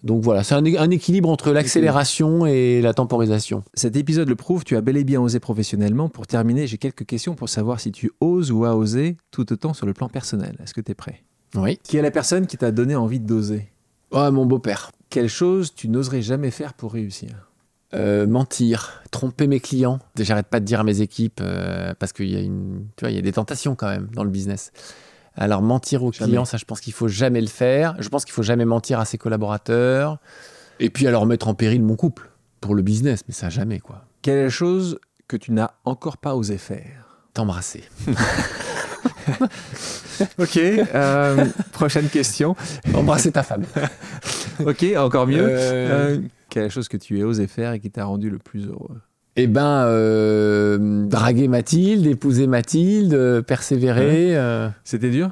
Donc 0.02 0.22
voilà, 0.22 0.42
c'est 0.42 0.54
un, 0.54 0.90
équilibre 0.90 1.28
entre 1.28 1.52
l'accélération 1.52 2.46
et 2.46 2.80
la 2.80 2.94
temporisation. 2.94 3.64
Cet 3.74 3.96
épisode 3.96 4.28
le 4.28 4.36
prouve, 4.36 4.64
tu 4.64 4.76
as 4.76 4.80
bel 4.80 4.96
et 4.96 5.04
bien 5.04 5.20
osé 5.20 5.40
professionnellement. 5.40 6.08
Pour 6.08 6.26
terminer, 6.26 6.66
j'ai 6.66 6.78
quelques 6.78 7.04
questions 7.04 7.34
pour 7.34 7.48
savoir 7.48 7.80
si 7.80 7.92
tu 7.92 8.10
oses 8.20 8.50
ou 8.50 8.64
as 8.64 8.74
osé 8.76 9.16
tout 9.30 9.52
autant 9.52 9.74
sur 9.74 9.86
le 9.86 9.92
plan 9.92 10.08
personnel. 10.08 10.56
Est-ce 10.62 10.74
que 10.74 10.80
tu 10.80 10.92
es 10.92 10.94
prêt? 10.94 11.22
Oui. 11.54 11.78
Qui 11.82 11.96
est 11.96 12.02
la 12.02 12.10
personne 12.10 12.46
qui 12.46 12.56
t'a 12.56 12.70
donné 12.70 12.94
envie 12.94 13.20
d'oser? 13.20 13.68
Oh, 14.10 14.30
mon 14.30 14.46
beau-père. 14.46 14.90
Quelle 15.10 15.28
chose 15.28 15.74
tu 15.74 15.88
n'oserais 15.88 16.22
jamais 16.22 16.50
faire 16.50 16.74
pour 16.74 16.92
réussir? 16.92 17.50
Euh, 17.92 18.26
mentir, 18.26 19.02
tromper 19.10 19.48
mes 19.48 19.58
clients. 19.58 19.98
J'arrête 20.16 20.46
pas 20.46 20.60
de 20.60 20.64
dire 20.64 20.80
à 20.80 20.84
mes 20.84 21.00
équipes 21.00 21.40
euh, 21.42 21.92
parce 21.98 22.12
qu'il 22.12 22.30
y 22.30 22.36
a 22.36 22.40
une, 22.40 22.86
tu 22.96 23.04
vois, 23.04 23.10
il 23.10 23.16
y 23.16 23.18
a 23.18 23.22
des 23.22 23.32
tentations 23.32 23.74
quand 23.74 23.88
même 23.88 24.08
dans 24.14 24.22
le 24.22 24.30
business. 24.30 24.70
Alors 25.40 25.62
mentir 25.62 26.04
aux 26.04 26.12
Jamais. 26.12 26.28
clients, 26.30 26.44
ça, 26.44 26.56
je 26.58 26.64
pense 26.64 26.80
qu'il 26.80 26.92
faut 26.92 27.08
jamais 27.08 27.40
le 27.40 27.46
faire. 27.48 27.96
Je 27.98 28.08
pense 28.08 28.24
qu'il 28.24 28.32
faut 28.34 28.42
jamais 28.42 28.64
mentir 28.66 29.00
à 29.00 29.04
ses 29.04 29.18
collaborateurs. 29.18 30.18
Et 30.78 30.90
puis 30.90 31.06
alors 31.06 31.26
mettre 31.26 31.48
en 31.48 31.54
péril 31.54 31.82
mon 31.82 31.96
couple 31.96 32.30
pour 32.60 32.74
le 32.74 32.82
business, 32.82 33.22
mais 33.26 33.34
ça 33.34 33.48
jamais 33.48 33.80
quoi. 33.80 34.04
Quelle 34.22 34.36
est 34.38 34.44
la 34.44 34.50
chose 34.50 34.98
que 35.28 35.36
tu 35.36 35.50
n'as 35.52 35.70
encore 35.84 36.18
pas 36.18 36.36
osé 36.36 36.58
faire? 36.58 37.18
T'embrasser. 37.34 37.84
Ok, 40.38 40.56
euh, 40.58 41.46
prochaine 41.72 42.08
question. 42.08 42.54
Embrasser 42.94 43.32
ta 43.32 43.42
femme. 43.42 43.64
Ok, 44.66 44.84
encore 44.98 45.26
mieux. 45.26 45.40
Euh, 45.42 46.16
Euh, 46.16 46.20
quelle 46.50 46.64
est 46.64 46.66
la 46.66 46.70
chose 46.70 46.88
que 46.88 46.98
tu 46.98 47.22
as 47.22 47.24
osé 47.24 47.46
faire 47.46 47.72
et 47.72 47.80
qui 47.80 47.90
t'a 47.90 48.04
rendu 48.04 48.28
le 48.28 48.36
plus 48.38 48.66
heureux? 48.66 49.00
Eh 49.36 49.46
ben, 49.46 49.84
euh, 49.86 51.06
draguer 51.06 51.48
Mathilde, 51.48 52.06
épouser 52.06 52.46
Mathilde, 52.46 53.14
euh, 53.14 53.42
persévérer. 53.42 54.36
euh. 54.36 54.68
C'était 54.84 55.10
dur? 55.10 55.30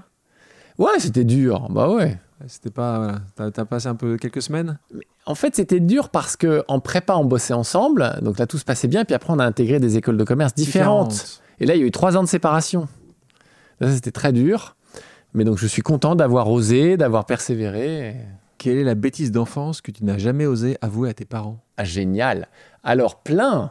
Ouais, 0.79 0.99
c'était 0.99 1.25
dur. 1.25 1.69
Bah 1.71 1.91
ouais. 1.91 2.19
C'était 2.47 2.71
pas. 2.71 2.99
Voilà. 2.99 3.19
T'as, 3.35 3.51
t'as 3.51 3.65
passé 3.65 3.89
un 3.89 3.97
peu 3.97 4.17
quelques 4.17 4.43
semaines? 4.43 4.79
En 5.27 5.35
fait, 5.35 5.57
c'était 5.57 5.81
dur 5.81 6.09
parce 6.09 6.37
que 6.37 6.63
en 6.69 6.79
prépa, 6.81 7.15
on 7.17 7.25
bossait 7.25 7.53
ensemble, 7.53 8.15
donc 8.23 8.39
là 8.39 8.47
tout 8.47 8.59
se 8.59 8.65
passait 8.65 8.89
bien. 8.89 9.05
Puis 9.05 9.15
après, 9.15 9.33
on 9.33 9.41
a 9.41 9.45
intégré 9.45 9.81
des 9.81 9.97
écoles 9.97 10.17
de 10.17 10.25
commerce 10.25 10.55
différentes. 10.55 11.41
Et 11.59 11.67
là, 11.67 11.75
il 11.75 11.81
y 11.81 11.83
a 11.83 11.87
eu 11.87 11.91
trois 11.91 12.17
ans 12.17 12.23
de 12.23 12.29
séparation. 12.29 12.87
Là, 13.81 13.91
c'était 13.93 14.13
très 14.13 14.33
dur. 14.33 14.77
Mais 15.35 15.45
donc, 15.45 15.59
je 15.59 15.67
suis 15.67 15.83
content 15.83 16.15
d'avoir 16.15 16.49
osé, 16.51 16.97
d'avoir 16.97 17.27
persévéré. 17.27 18.17
Quelle 18.57 18.79
est 18.79 18.85
la 18.85 18.95
bêtise 18.95 19.31
d'enfance 19.33 19.81
que 19.81 19.91
tu 19.91 20.05
n'as 20.05 20.19
jamais 20.19 20.47
osé 20.47 20.79
avouer 20.81 21.11
à 21.11 21.15
tes 21.15 21.25
parents? 21.25 21.59
Ah, 21.77 21.85
génial. 21.85 22.49
Alors, 22.83 23.17
plein, 23.23 23.71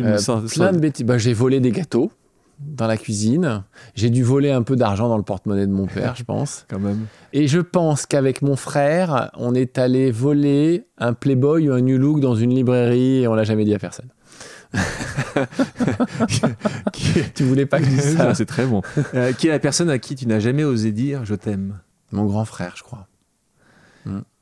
euh, 0.00 0.18
plein 0.52 0.72
de 0.72 0.78
bêtises. 0.78 1.06
Bah, 1.06 1.18
j'ai 1.18 1.32
volé 1.32 1.60
des 1.60 1.72
gâteaux 1.72 2.10
dans 2.58 2.86
la 2.86 2.96
cuisine. 2.96 3.64
J'ai 3.94 4.10
dû 4.10 4.22
voler 4.22 4.50
un 4.50 4.62
peu 4.62 4.76
d'argent 4.76 5.08
dans 5.08 5.16
le 5.16 5.22
porte-monnaie 5.22 5.66
de 5.66 5.72
mon 5.72 5.86
père, 5.86 6.14
je 6.16 6.24
pense. 6.24 6.64
quand 6.70 6.78
même. 6.78 7.06
Et 7.32 7.48
je 7.48 7.60
pense 7.60 8.06
qu'avec 8.06 8.42
mon 8.42 8.56
frère, 8.56 9.30
on 9.36 9.54
est 9.54 9.78
allé 9.78 10.10
voler 10.10 10.86
un 10.98 11.12
Playboy 11.12 11.68
ou 11.68 11.72
un 11.72 11.80
New 11.80 11.98
Look 11.98 12.20
dans 12.20 12.34
une 12.34 12.54
librairie 12.54 13.22
et 13.22 13.28
on 13.28 13.34
l'a 13.34 13.44
jamais 13.44 13.64
dit 13.64 13.74
à 13.74 13.78
personne. 13.78 14.08
tu 17.34 17.44
voulais 17.44 17.66
pas 17.66 17.78
que 17.78 17.84
je 17.84 17.90
dise 17.90 18.16
ça 18.16 18.34
c'est 18.38 18.46
très 18.46 18.66
bon. 18.66 18.82
Euh, 19.14 19.32
qui 19.32 19.46
est 19.46 19.50
la 19.50 19.60
personne 19.60 19.88
à 19.88 19.98
qui 19.98 20.16
tu 20.16 20.26
n'as 20.26 20.40
jamais 20.40 20.64
osé 20.64 20.92
dire 20.92 21.24
je 21.24 21.34
t'aime 21.34 21.78
Mon 22.12 22.26
grand 22.26 22.44
frère, 22.44 22.74
je 22.76 22.82
crois. 22.82 23.06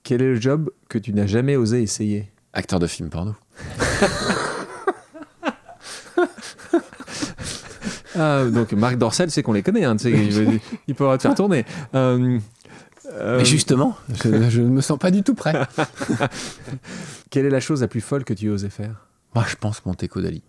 Quel 0.03 0.21
est 0.23 0.35
le 0.35 0.41
job 0.41 0.71
que 0.89 0.99
tu 0.99 1.13
n'as 1.15 1.27
jamais 1.27 1.57
osé 1.57 1.83
essayer 1.83 2.31
Acteur 2.53 2.79
de 2.79 2.87
film 2.87 3.09
porno. 3.11 3.35
Ah, 8.17 8.45
donc 8.45 8.73
Marc 8.73 8.97
Dorcel, 8.97 9.31
c'est 9.31 9.43
qu'on 9.43 9.53
les 9.53 9.63
connaît. 9.63 9.85
Hein, 9.85 9.97
il, 10.05 10.61
il 10.89 10.95
pourra 10.95 11.17
te 11.17 11.23
faire 11.23 11.35
tourner. 11.35 11.65
Euh, 11.95 12.39
euh, 13.13 13.39
Mais 13.39 13.45
justement, 13.45 13.97
je, 14.23 14.29
ne 14.61 14.69
me 14.69 14.81
sens 14.81 14.99
pas 14.99 15.11
du 15.11 15.23
tout 15.23 15.35
prêt. 15.35 15.55
Quelle 17.31 17.47
est 17.47 17.51
la 17.51 17.61
chose 17.61 17.81
la 17.81 17.89
plus 17.89 18.01
folle 18.01 18.25
que 18.25 18.35
tu 18.35 18.49
osé 18.49 18.71
faire? 18.71 19.07
Moi, 19.35 19.45
je 19.49 19.57
pense 19.57 19.85
Monteco 19.85 20.21
Dali. 20.21 20.43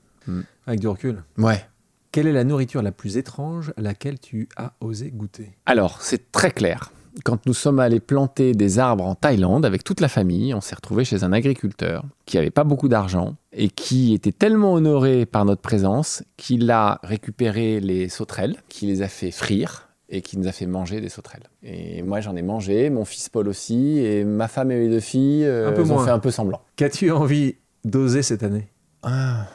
Avec 0.65 0.79
du 0.79 0.87
recul. 0.87 1.23
Ouais. 1.37 1.65
Quelle 2.11 2.27
est 2.27 2.33
la 2.33 2.43
nourriture 2.43 2.81
la 2.81 2.91
plus 2.91 3.17
étrange 3.17 3.73
à 3.77 3.81
laquelle 3.81 4.19
tu 4.19 4.47
as 4.55 4.73
osé 4.79 5.11
goûter? 5.11 5.51
Alors, 5.65 6.01
c'est 6.01 6.31
très 6.31 6.51
clair. 6.51 6.91
Quand 7.23 7.45
nous 7.45 7.53
sommes 7.53 7.79
allés 7.79 7.99
planter 7.99 8.53
des 8.53 8.77
arbres 8.79 9.05
en 9.05 9.15
Thaïlande 9.15 9.65
avec 9.65 9.83
toute 9.83 10.01
la 10.01 10.07
famille, 10.09 10.53
on 10.53 10.61
s'est 10.61 10.75
retrouvé 10.75 11.05
chez 11.05 11.23
un 11.23 11.31
agriculteur 11.31 12.03
qui 12.25 12.37
n'avait 12.37 12.51
pas 12.51 12.63
beaucoup 12.63 12.89
d'argent 12.89 13.35
et 13.53 13.69
qui 13.69 14.13
était 14.13 14.31
tellement 14.33 14.73
honoré 14.73 15.25
par 15.25 15.45
notre 15.45 15.61
présence 15.61 16.23
qu'il 16.37 16.69
a 16.71 16.99
récupéré 17.03 17.79
les 17.79 18.09
sauterelles, 18.09 18.57
qui 18.67 18.85
les 18.85 19.01
a 19.01 19.07
fait 19.07 19.31
frire 19.31 19.89
et 20.09 20.21
qui 20.21 20.37
nous 20.37 20.47
a 20.47 20.51
fait 20.51 20.65
manger 20.65 21.01
des 21.01 21.09
sauterelles. 21.09 21.49
Et 21.63 22.03
moi, 22.03 22.19
j'en 22.19 22.35
ai 22.35 22.41
mangé, 22.41 22.89
mon 22.89 23.05
fils 23.05 23.29
Paul 23.29 23.47
aussi, 23.47 23.99
et 23.99 24.23
ma 24.23 24.47
femme 24.47 24.71
et 24.71 24.77
mes 24.79 24.89
deux 24.89 24.99
filles 24.99 25.45
euh, 25.45 25.69
Un 25.69 25.71
peu 25.71 25.81
elles 25.81 25.93
ont 25.93 25.99
fait 25.99 26.11
un 26.11 26.19
peu 26.19 26.31
semblant. 26.31 26.61
Qu'as-tu 26.75 27.09
envie 27.11 27.55
d'oser 27.85 28.21
cette 28.21 28.43
année? 28.43 28.67
Ah, 29.03 29.47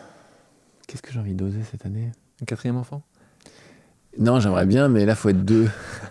Qu'est-ce 0.89 1.03
que 1.03 1.13
j'ai 1.13 1.21
envie 1.21 1.35
d'oser 1.35 1.61
cette 1.71 1.87
année? 1.87 2.11
Un 2.43 2.45
quatrième 2.47 2.77
enfant? 2.77 3.03
Non, 4.19 4.41
j'aimerais 4.41 4.67
bien, 4.67 4.89
mais 4.89 5.05
là, 5.07 5.15
faut 5.15 5.29
être 5.29 5.45
deux. 5.45 5.69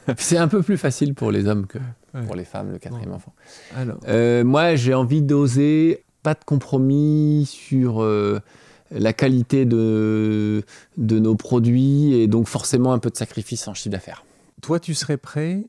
c'est 0.18 0.38
un 0.38 0.48
peu 0.48 0.62
plus 0.64 0.78
facile 0.78 1.14
pour 1.14 1.32
les 1.32 1.48
hommes 1.48 1.68
que 1.68 1.78
Ouais. 2.16 2.26
pour 2.26 2.34
les 2.36 2.44
femmes, 2.46 2.72
le 2.72 2.80
quatrième 2.80 3.12
enfant. 3.12 3.34
Alors, 3.76 4.00
Euh, 4.08 4.44
moi, 4.44 4.76
j'ai 4.76 4.96
envie 4.96 5.22
d'oser 5.22 6.06
pas 6.24 6.34
de 6.34 6.44
compromis 6.44 7.46
sur 7.48 8.02
euh, 8.02 8.40
la 8.90 9.14
qualité 9.14 9.66
de, 9.66 10.64
de 10.98 11.20
nos 11.20 11.36
produits 11.36 12.16
et 12.16 12.28
donc 12.28 12.48
forcément 12.48 12.94
un 12.94 13.00
peu 13.00 13.12
de 13.12 13.16
sacrifice 13.16 13.68
en 13.68 13.76
chiffre 13.76 13.92
d'affaires. 13.92 14.26
toi, 14.64 14.80
tu 14.80 14.96
serais 14.96 15.18
prêt 15.18 15.68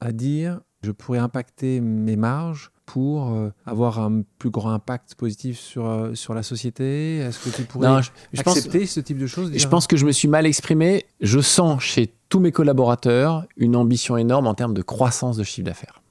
à 0.00 0.10
dire 0.10 0.60
je 0.82 0.90
pourrais 0.90 1.18
impacter 1.20 1.80
mes 1.80 2.16
marges 2.16 2.72
pour 2.86 3.32
euh, 3.32 3.50
avoir 3.66 3.98
un 3.98 4.22
plus 4.38 4.50
grand 4.50 4.70
impact 4.70 5.16
positif 5.16 5.58
sur, 5.58 5.86
euh, 5.86 6.14
sur 6.14 6.32
la 6.32 6.42
société? 6.42 7.18
Est-ce 7.18 7.38
que 7.38 7.54
tu 7.54 7.62
pourrais 7.64 7.88
Non, 7.88 8.00
je, 8.00 8.10
je 8.32 8.42
pense, 8.42 8.56
accepter 8.56 8.86
ce 8.86 9.00
type 9.00 9.18
de 9.18 9.26
choses 9.26 9.52
je 9.54 9.68
pense 9.68 9.86
que 9.86 9.96
je 9.96 10.06
me 10.06 10.12
suis 10.12 10.28
mal 10.28 10.46
exprimé. 10.46 11.04
Je 11.20 11.40
sens 11.40 11.82
chez 11.82 12.14
tous 12.28 12.40
mes 12.40 12.52
collaborateurs 12.52 13.44
une 13.56 13.76
ambition 13.76 14.16
énorme 14.16 14.46
en 14.46 14.54
termes 14.54 14.74
de 14.74 14.82
croissance 14.82 15.36
de 15.36 15.44
chiffre 15.44 15.66
d'affaires. 15.66 16.02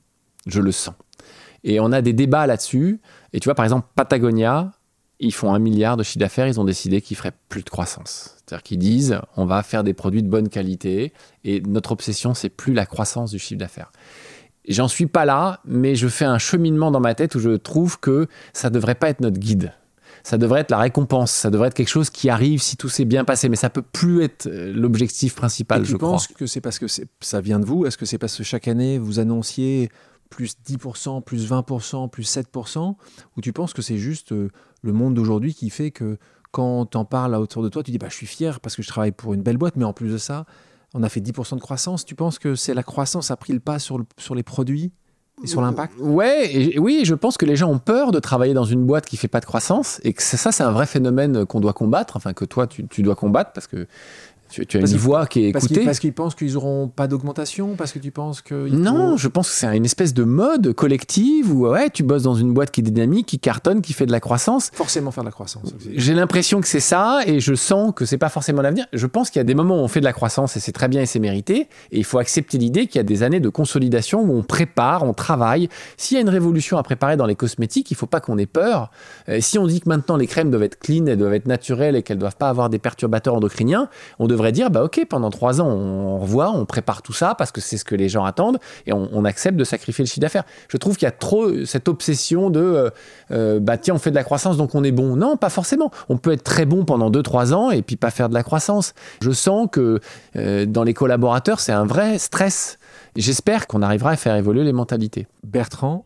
Je 0.46 0.62
le 0.62 0.72
sens. 0.72 0.96
Et 1.64 1.80
on 1.80 1.92
a 1.92 2.02
des 2.02 2.14
débats 2.14 2.46
là-dessus. 2.46 3.02
Et 3.34 3.40
tu 3.40 3.46
vois, 3.46 3.56
par 3.56 3.66
exemple, 3.66 3.88
Patagonia, 3.96 4.74
ils 5.20 5.34
font 5.34 5.54
un 5.54 5.60
milliard 5.60 5.98
de 5.98 6.04
chiffre 6.04 6.20
d'affaires, 6.20 6.48
ils 6.48 6.60
ont 6.60 6.66
décidé 6.66 7.02
qu'ils 7.02 7.18
feraient 7.18 7.34
plus 7.50 7.64
de 7.64 7.70
croissance. 7.70 8.36
C'est-à-dire 8.38 8.64
qu'ils 8.64 8.78
disent, 8.78 9.20
on 9.38 9.46
va 9.46 9.64
faire 9.64 9.84
des 9.84 9.94
produits 9.94 10.22
de 10.22 10.28
bonne 10.28 10.50
qualité, 10.50 11.14
et 11.44 11.62
notre 11.62 11.92
obsession, 11.92 12.34
c'est 12.34 12.50
plus 12.50 12.74
la 12.74 12.86
croissance 12.86 13.32
du 13.32 13.40
chiffre 13.40 13.60
d'affaires. 13.60 13.92
J'en 14.68 14.88
suis 14.88 15.05
pas 15.05 15.26
là, 15.26 15.59
mais 15.66 15.95
je 15.95 16.07
fais 16.07 16.26
un 16.26 16.38
cheminement 16.38 16.91
dans 16.91 16.99
ma 16.99 17.13
tête 17.16 17.36
où 17.36 17.39
je 17.39 17.51
trouve 17.51 17.99
que 17.99 18.28
ça 18.53 18.70
devrait 18.70 18.95
pas 18.95 19.09
être 19.09 19.22
notre 19.22 19.38
guide. 19.39 19.74
Ça 20.24 20.39
devrait 20.39 20.61
être 20.61 20.72
la 20.72 20.80
récompense, 20.80 21.32
ça 21.32 21.51
devrait 21.51 21.68
être 21.68 21.76
quelque 21.76 21.89
chose 21.89 22.09
qui 22.09 22.30
arrive 22.32 22.59
si 22.59 22.78
tout 22.78 22.89
s'est 22.89 23.05
bien 23.05 23.26
passé, 23.26 23.47
mais 23.47 23.55
ça 23.55 23.70
peut 23.70 23.84
plus 23.84 24.24
être 24.24 24.47
euh, 24.47 24.74
l'objectif 24.74 25.36
principal, 25.36 25.82
Et 25.82 25.86
tu 25.86 25.91
je 25.91 25.97
crois. 25.97 26.11
penses 26.13 26.28
que 26.28 26.47
c'est 26.47 26.61
parce 26.61 26.80
que 26.80 26.88
ça 27.20 27.41
vient 27.41 27.59
de 27.59 27.66
vous? 27.66 27.86
Est-ce 27.86 27.97
que 27.97 28.07
c'est 28.07 28.18
parce 28.18 28.36
que 28.36 28.43
chaque 28.43 28.68
année, 28.68 28.97
vous 28.97 29.20
annonciez 29.20 29.89
plus 30.32 30.55
10%, 30.68 31.22
plus 31.24 31.47
20%, 31.51 32.09
plus 32.09 32.24
7% 32.24 32.95
Ou 33.38 33.41
tu 33.41 33.53
penses 33.53 33.74
que 33.74 33.84
c'est 33.84 33.97
juste 33.97 34.32
euh, 34.32 34.49
le 34.82 34.93
monde 34.93 35.13
d'aujourd'hui 35.13 35.53
qui 35.53 35.70
fait 35.70 35.91
que 35.91 36.18
quand 36.51 36.88
t'en 36.88 37.05
parles 37.05 37.36
autour 37.36 37.61
de 37.61 37.70
toi, 37.70 37.84
tu 37.84 37.91
dis 37.91 37.99
bah, 37.99 38.07
je 38.09 38.16
suis 38.16 38.26
fier 38.26 38.59
parce 38.61 38.76
que 38.76 38.82
je 38.82 38.88
travaille 38.88 39.11
pour 39.11 39.36
une 39.36 39.43
belle 39.43 39.57
boîte, 39.57 39.76
mais 39.76 39.86
en 39.86 39.93
plus 39.93 40.09
de 40.11 40.18
ça, 40.18 40.45
on 40.98 41.04
a 41.04 41.10
fait 41.10 41.20
10% 41.20 41.56
de 41.56 41.62
croissance. 41.62 42.06
Tu 42.06 42.16
penses 42.16 42.39
que 42.39 42.56
c'est 42.56 42.74
la 42.74 42.82
croissance 42.84 43.30
a 43.30 43.36
pris 43.36 43.54
le 43.54 43.60
pas 43.60 43.78
sur, 43.80 43.98
le- 43.98 44.06
sur 44.18 44.34
les 44.34 44.43
produits 44.43 44.91
et 45.43 45.48
sur 45.48 45.62
l'impact? 45.62 45.93
Ouais, 46.00 46.74
oui, 46.80 47.02
je 47.04 47.14
pense 47.14 47.38
que 47.38 47.46
les 47.46 47.58
gens 47.58 47.70
ont 47.70 47.78
peur 47.80 48.12
de 48.14 48.20
travailler 48.20 48.54
dans 48.54 48.64
une 48.64 48.86
boîte 48.86 49.06
qui 49.06 49.18
fait 49.18 49.28
pas 49.28 49.41
de 49.41 49.46
croissance 49.46 50.00
et 50.06 50.14
que 50.14 50.24
ça, 50.24 50.52
c'est 50.54 50.64
un 50.64 50.72
vrai 50.72 50.86
phénomène 50.86 51.46
qu'on 51.46 51.60
doit 51.60 51.74
combattre, 51.74 52.16
enfin 52.16 52.32
que 52.34 52.46
toi, 52.46 52.66
tu 52.68 53.04
dois 53.04 53.16
combattre 53.16 53.52
parce 53.54 53.68
que 53.68 53.88
Tu, 54.56 54.66
tu 54.66 54.78
as 54.78 54.80
Parce 54.80 54.91
une 54.93 54.97
voix 54.97 55.26
qui 55.28 55.47
est 55.47 55.51
Parce 55.51 55.66
écoutée. 55.66 55.84
parce 55.84 55.99
qu'ils 55.99 56.14
pensent 56.14 56.34
qu'ils 56.34 56.53
n'auront 56.53 56.88
pas 56.88 57.08
d'augmentation 57.08 57.76
Parce 57.76 57.91
que 57.91 57.99
tu 57.99 58.12
penses 58.12 58.41
que. 58.41 58.70
Non, 58.70 59.12
faut- 59.12 59.18
je 59.18 59.28
pense 59.28 59.49
que 59.49 59.56
c'est 59.56 59.76
une 59.76 59.84
espèce 59.84 60.14
de 60.14 60.24
mode 60.24 60.72
collective 60.74 61.51
où 61.53 61.68
ouais, 61.68 61.89
tu 61.89 62.03
bosses 62.03 62.24
dans 62.24 62.36
une 62.36 62.53
boîte 62.53 62.72
qui 62.72 62.80
est 62.80 62.84
dynamique, 62.84 63.26
qui 63.26 63.38
cartonne, 63.39 63.82
qui 63.82 63.91
fait 63.91 64.06
de 64.06 64.14
la 64.14 64.22
croissance. 64.22 64.72
Forcément 64.74 65.12
faire 65.12 65.24
de 65.24 65.28
la 65.28 65.34
croissance. 65.34 65.74
J'ai 65.93 66.14
l'impression 66.14 66.62
que 66.62 66.68
c'est 66.70 66.80
ça 66.80 67.20
et 67.26 67.41
je 67.41 67.53
sens 67.53 67.91
que 67.93 68.06
c'est 68.06 68.18
pas 68.18 68.30
forcément 68.30 68.62
l'avenir. 68.62 68.86
Je 68.93 69.08
pense 69.08 69.30
qu'il 69.30 69.39
y 69.39 69.41
a 69.41 69.43
des 69.43 69.56
moments 69.56 69.76
où 69.82 69.84
on 69.84 69.89
fait 69.89 69.99
de 69.99 70.06
la 70.06 70.14
croissance 70.14 70.56
et 70.56 70.62
c'est 70.62 70.72
très 70.72 70.88
bien 70.88 71.01
et 71.01 71.06
c'est 71.06 71.20
mérité. 71.20 71.68
Et 71.91 71.97
il 71.97 72.06
faut 72.06 72.18
accepter 72.20 72.58
l'idée 72.58 72.88
qu'il 72.88 72.95
y 72.99 73.01
a 73.01 73.03
des 73.03 73.24
années 73.24 73.41
de 73.41 73.49
consolidation 73.49 74.22
où 74.22 74.32
on 74.38 74.43
prépare, 74.43 75.03
on 75.03 75.14
travaille. 75.14 75.68
S'il 75.97 76.16
y 76.16 76.18
a 76.18 76.22
une 76.22 76.30
révolution 76.30 76.78
à 76.78 76.84
préparer 76.84 77.18
dans 77.18 77.26
les 77.26 77.36
cosmétiques, 77.36 77.91
il 77.91 77.95
faut 77.97 78.06
pas 78.08 78.22
qu'on 78.22 78.38
ait 78.38 78.45
peur. 78.45 78.89
Euh, 79.28 79.39
si 79.41 79.60
on 79.60 79.68
dit 79.68 79.82
que 79.82 79.89
maintenant 79.89 80.16
les 80.16 80.28
crèmes 80.28 80.49
doivent 80.49 80.64
être 80.64 80.80
clean, 80.80 81.06
elles 81.08 81.18
doivent 81.18 81.34
être 81.34 81.47
naturelles 81.47 81.97
et 81.97 82.03
qu'elles 82.03 82.18
doivent 82.20 82.38
pas 82.38 82.47
avoir 82.47 82.70
des 82.70 82.80
perturbateurs 82.80 83.34
endocriniens, 83.36 83.89
on 84.20 84.28
devrait 84.28 84.45
dire 84.52 84.70
bah 84.70 84.84
ok 84.84 85.06
pendant 85.10 85.30
trois 85.30 85.62
ans 85.62 85.68
on 85.68 86.20
revoit, 86.20 86.52
on 86.52 86.66
prépare 86.66 87.02
tout 87.02 87.14
ça 87.14 87.36
parce 87.36 87.52
que 87.52 87.62
c'est 87.62 87.78
ce 87.78 87.86
que 87.86 87.96
les 87.96 88.10
gens 88.10 88.26
attendent 88.26 88.60
et 88.86 88.93
on, 88.93 89.26
accepte 89.26 89.58
de 89.58 89.64
sacrifier 89.64 90.04
le 90.04 90.08
chiffre 90.08 90.20
d'affaires. 90.20 90.43
Je 90.68 90.78
trouve 90.78 90.98
qu'il 90.98 91.06
y 91.06 91.10
a 91.10 91.12
trop 91.12 91.66
cette 91.66 91.88
obsession 91.88 92.50
de 92.52 92.60
euh, 92.60 92.89
euh, 93.32 93.60
bah 93.60 93.78
tiens 93.78 93.96
on 93.96 93.98
fait 93.98 94.12
de 94.12 94.16
la 94.16 94.24
croissance 94.24 94.58
donc 94.58 94.76
on 94.76 94.84
est 94.84 94.91
bon. 94.91 95.16
Non 95.16 95.36
pas 95.36 95.50
forcément. 95.50 95.91
On 96.10 96.18
peut 96.18 96.32
être 96.32 96.43
très 96.43 96.66
bon 96.66 96.86
pendant 96.86 97.10
deux 97.10 97.24
trois 97.24 97.54
ans 97.54 97.72
et 97.72 97.82
puis 97.82 97.96
pas 97.96 98.12
faire 98.12 98.30
de 98.30 98.36
la 98.36 98.43
croissance. 98.43 98.93
Je 99.22 99.32
sens 99.32 99.68
que 99.72 100.00
euh, 100.36 100.66
dans 100.66 100.84
les 100.84 100.93
collaborateurs 100.93 101.60
c'est 101.60 101.72
un 101.72 101.86
vrai 101.86 102.20
stress. 102.20 102.78
J'espère 103.16 103.68
qu'on 103.68 103.82
arrivera 103.82 104.12
à 104.12 104.16
faire 104.16 104.36
évoluer 104.36 104.64
les 104.64 104.74
mentalités. 104.74 105.28
Bertrand, 105.43 106.06